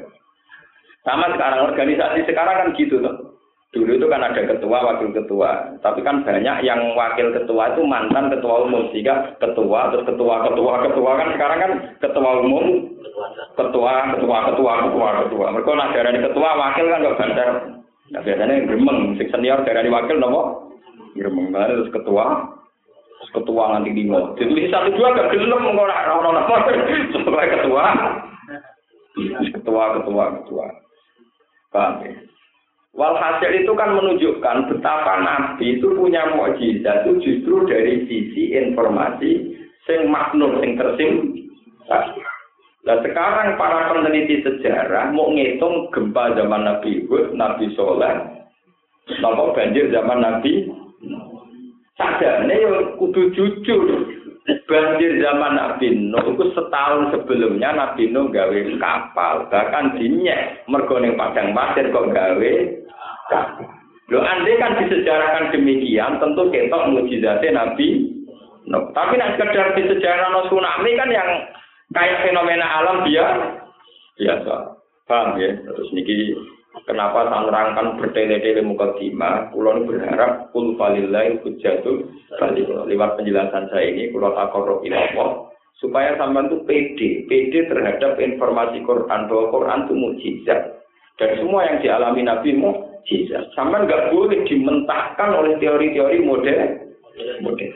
Sama 1.04 1.36
sekarang 1.36 1.74
organisasi 1.74 2.24
sekarang 2.24 2.56
kan 2.56 2.70
gitu 2.80 3.04
tuh 3.04 3.36
dulu 3.74 3.98
itu 3.98 4.06
kan 4.08 4.24
ada 4.24 4.42
ketua 4.48 4.80
wakil 4.86 5.12
ketua. 5.12 5.76
Tapi 5.84 6.00
kan 6.06 6.24
banyak 6.24 6.64
yang 6.64 6.94
wakil 6.96 7.34
ketua 7.36 7.74
itu 7.76 7.82
mantan 7.84 8.32
ketua 8.32 8.70
umum 8.70 8.88
sehingga 8.94 9.36
ketua 9.42 9.92
terus 9.92 10.08
ketua 10.08 10.36
ketua 10.48 10.74
ketua. 10.88 11.12
Kan 11.20 11.30
sekarang 11.36 11.60
kan 11.60 11.72
ketua 12.00 12.32
umum 12.40 12.66
ketua 13.60 13.94
ketua 14.16 14.38
ketua 14.54 14.74
ketua 14.88 15.08
ketua. 15.26 15.46
Mereka 15.52 15.72
nah 15.76 15.90
dari 15.92 16.20
ketua 16.22 16.50
wakil 16.56 16.86
kan 16.90 17.04
gak 17.06 17.20
banter 17.20 17.50
nah 18.12 18.22
biasanya 18.22 18.68
gemeng 18.70 19.16
senior 19.18 19.64
dari 19.66 19.90
wakil 19.90 20.22
nopo 20.22 20.63
Gremeng 21.14 21.54
mana 21.54 21.70
terus 21.70 21.94
ketua, 21.94 22.26
terus 23.22 23.32
ketua 23.38 23.64
nanti 23.70 23.94
lima. 23.94 24.34
Jadi 24.34 24.70
satu 24.74 24.90
dua 24.98 25.14
gak 25.14 25.30
gelem 25.30 25.78
orang 25.78 26.10
orang 26.10 26.42
apa 26.42 26.74
sebagai 27.14 27.62
ketua, 27.62 27.86
ketua 29.54 29.84
ketua 30.02 30.24
ketua. 30.42 30.66
Paham 31.70 32.06
ya? 32.06 32.14
Walhasil 32.94 33.50
itu 33.58 33.74
kan 33.74 33.98
menunjukkan 33.98 34.70
betapa 34.70 35.26
Nabi 35.26 35.82
itu 35.82 35.98
punya 35.98 36.30
mukjizat 36.38 37.10
itu 37.10 37.26
justru 37.26 37.66
dari 37.66 38.06
sisi 38.06 38.54
informasi 38.54 39.58
sing 39.90 40.14
maknur 40.14 40.62
sing 40.62 40.78
tersim. 40.78 41.14
Nah 42.84 42.98
sekarang 43.02 43.58
para 43.58 43.90
peneliti 43.90 44.46
sejarah 44.46 45.10
mau 45.10 45.34
ngitung 45.34 45.90
gempa 45.90 46.38
zaman 46.38 46.70
Nabi 46.70 47.10
Hud, 47.10 47.34
Nabi 47.34 47.74
Soleh, 47.74 48.46
nopo 49.26 49.58
banjir 49.58 49.90
zaman 49.90 50.22
Nabi 50.22 50.70
Sadane 51.94 52.56
yo 52.58 52.98
kudu 52.98 53.32
jujur. 53.36 54.10
Banjir 54.44 55.24
zaman 55.24 55.56
Nabi 55.56 56.12
Nuh 56.12 56.36
itu 56.36 56.52
setahun 56.52 57.16
sebelumnya 57.16 57.72
Nabi 57.72 58.12
Nuh 58.12 58.28
gawe 58.28 58.60
kapal, 58.76 59.48
bahkan 59.48 59.96
dinyek 59.96 60.68
mergo 60.68 61.00
padang 61.00 61.56
pasir 61.56 61.88
kok 61.96 62.12
gawe 62.12 62.54
kapal. 63.32 63.68
Lo 64.12 64.20
andai 64.20 64.60
kan 64.60 64.76
disejarahkan 64.84 65.56
demikian, 65.56 66.20
tentu 66.20 66.52
ketok 66.52 66.92
mujizatnya 66.92 67.56
Nabi 67.56 68.04
Nuh. 68.68 68.92
Tapi 68.92 69.16
nak 69.16 69.40
sekedar 69.40 69.72
disejarah 69.80 70.28
tsunami 70.52 70.92
kan 71.00 71.08
yang 71.08 71.30
kayak 71.96 72.28
fenomena 72.28 72.68
alam 72.68 73.08
dia 73.08 73.28
biasa. 74.20 74.56
Paham 75.08 75.40
ya? 75.40 75.52
Terus 75.56 75.90
niki 75.96 76.36
Kenapa 76.74 77.30
saya 77.30 77.46
nerangkan 77.46 78.02
bertele-tele 78.02 78.66
muka 78.66 78.98
kima? 78.98 79.54
Kulon 79.54 79.86
berharap 79.86 80.50
kul 80.50 80.74
falilai 80.74 81.38
hujatul 81.46 82.10
lewat 82.90 83.22
penjelasan 83.22 83.70
saya 83.70 83.94
ini 83.94 84.10
kulon 84.10 84.34
akorob 84.34 84.82
ilawah 84.82 85.54
supaya 85.78 86.18
sampean 86.18 86.50
itu 86.50 86.58
pede, 86.66 87.10
pede 87.30 87.70
terhadap 87.70 88.18
informasi 88.18 88.82
Quran 88.90 89.30
bahwa 89.30 89.46
Quran 89.54 89.80
itu 89.86 89.94
mujizat 89.94 90.60
dan 91.22 91.30
semua 91.38 91.62
yang 91.70 91.78
dialami 91.86 92.22
Nabi 92.26 92.58
mujizat. 92.58 93.54
Sampean 93.54 93.86
nggak 93.86 94.10
boleh 94.10 94.42
dimentahkan 94.50 95.30
oleh 95.30 95.54
teori-teori 95.62 96.26
modern. 96.26 96.90
modern. 97.46 97.74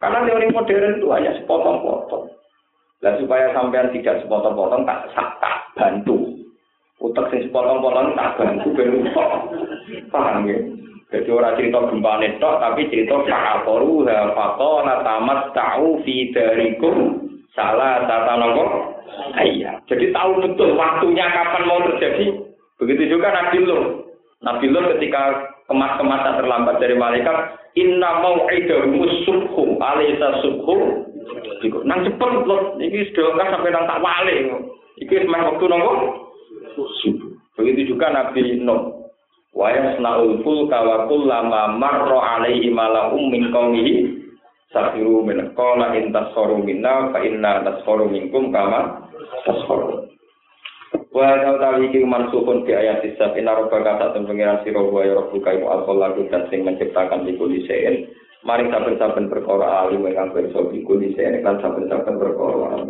Karena 0.00 0.18
teori 0.24 0.46
modern 0.48 0.96
itu 0.96 1.08
hanya 1.12 1.36
sepotong-potong. 1.44 2.32
Dan 3.04 3.20
supaya 3.20 3.52
sampean 3.52 3.92
tidak 3.92 4.24
sepotong-potong 4.24 4.88
tak 4.88 5.12
tak 5.14 5.56
bantu 5.76 6.27
utek 6.98 7.26
sing 7.30 7.40
sepotong-potong 7.46 8.18
tak 8.18 8.34
bantu 8.38 8.68
ben 8.74 9.06
utek. 9.06 9.28
Paham 10.10 10.50
ya? 10.50 10.58
Jadi 11.08 11.28
orang 11.32 11.56
cerita 11.56 11.88
gempa 11.88 12.20
netok, 12.20 12.54
tapi 12.60 12.84
cerita 12.92 13.16
fa'akoru 13.24 14.04
hafato 14.04 14.84
natamat 14.84 15.56
ta'u 15.56 16.04
fi 16.04 16.28
darikum 16.36 17.24
salah 17.56 18.04
tata 18.04 18.36
nopo 18.36 18.64
ayah. 19.40 19.80
Jadi 19.88 20.12
tahu 20.12 20.44
betul 20.44 20.76
waktunya 20.76 21.24
kapan 21.32 21.64
mau 21.64 21.80
terjadi. 21.80 22.44
Begitu 22.76 23.16
juga 23.16 23.32
Nabi 23.32 23.58
Lut. 23.64 23.84
Nabi 24.44 24.68
Lut 24.68 25.00
ketika 25.00 25.48
kemas-kemasan 25.64 26.44
terlambat 26.44 26.76
dari 26.76 26.94
malaikat, 26.94 27.56
inna 27.72 28.20
mau 28.20 28.44
mau'idahumus 28.44 29.24
subhu, 29.24 29.80
alaysa 29.80 30.44
subhu. 30.44 31.08
Nang 31.88 32.04
cepet 32.04 32.30
Lut, 32.44 32.76
ini 32.84 33.08
sudah 33.16 33.48
sampai 33.48 33.72
nang 33.72 33.88
tak 33.88 34.04
wale. 34.04 34.36
Iki 35.00 35.24
waktu 35.24 35.64
nopo 35.72 36.27
Begitu 37.58 37.94
juga 37.94 38.14
Nabi 38.14 38.62
Nuh. 38.62 39.10
Wa 39.56 39.74
yasna'ul 39.74 40.44
fulka 40.46 40.78
wa 40.84 41.10
kullama 41.10 41.74
marra 41.74 42.38
alaihi 42.38 42.70
mala'um 42.70 43.32
min 43.32 43.50
qaumihi 43.50 44.18
safiru 44.70 45.24
min 45.24 45.56
qala 45.56 45.96
in 45.98 46.12
tasfaru 46.14 46.62
minna 46.62 47.10
fa 47.10 47.18
inna 47.24 47.64
tasfaru 47.66 48.06
minkum 48.06 48.54
kama 48.54 49.08
tasfaru. 49.48 50.06
Wa 51.10 51.42
tawi 51.58 51.90
iki 51.90 52.06
mansukun 52.06 52.62
di 52.68 52.76
ayat 52.76 53.02
sisa 53.02 53.34
inna 53.34 53.56
rabbaka 53.58 53.98
satun 53.98 54.28
pengiran 54.28 54.62
sira 54.62 54.78
wa 54.78 55.02
ya 55.02 55.18
rabbuka 55.18 55.50
iku 55.56 55.66
al 55.66 55.82
dan 56.30 56.42
sing 56.52 56.62
menciptakan 56.62 57.26
iku 57.26 57.50
disein 57.50 58.06
Mari 58.46 58.70
saben-saben 58.70 59.26
perkara 59.26 59.82
alim 59.82 60.06
ingkang 60.06 60.30
pirsa 60.30 60.62
iku 60.70 60.94
disein 61.02 61.42
kan 61.42 61.58
saben-saben 61.58 62.22
perkara 62.22 62.86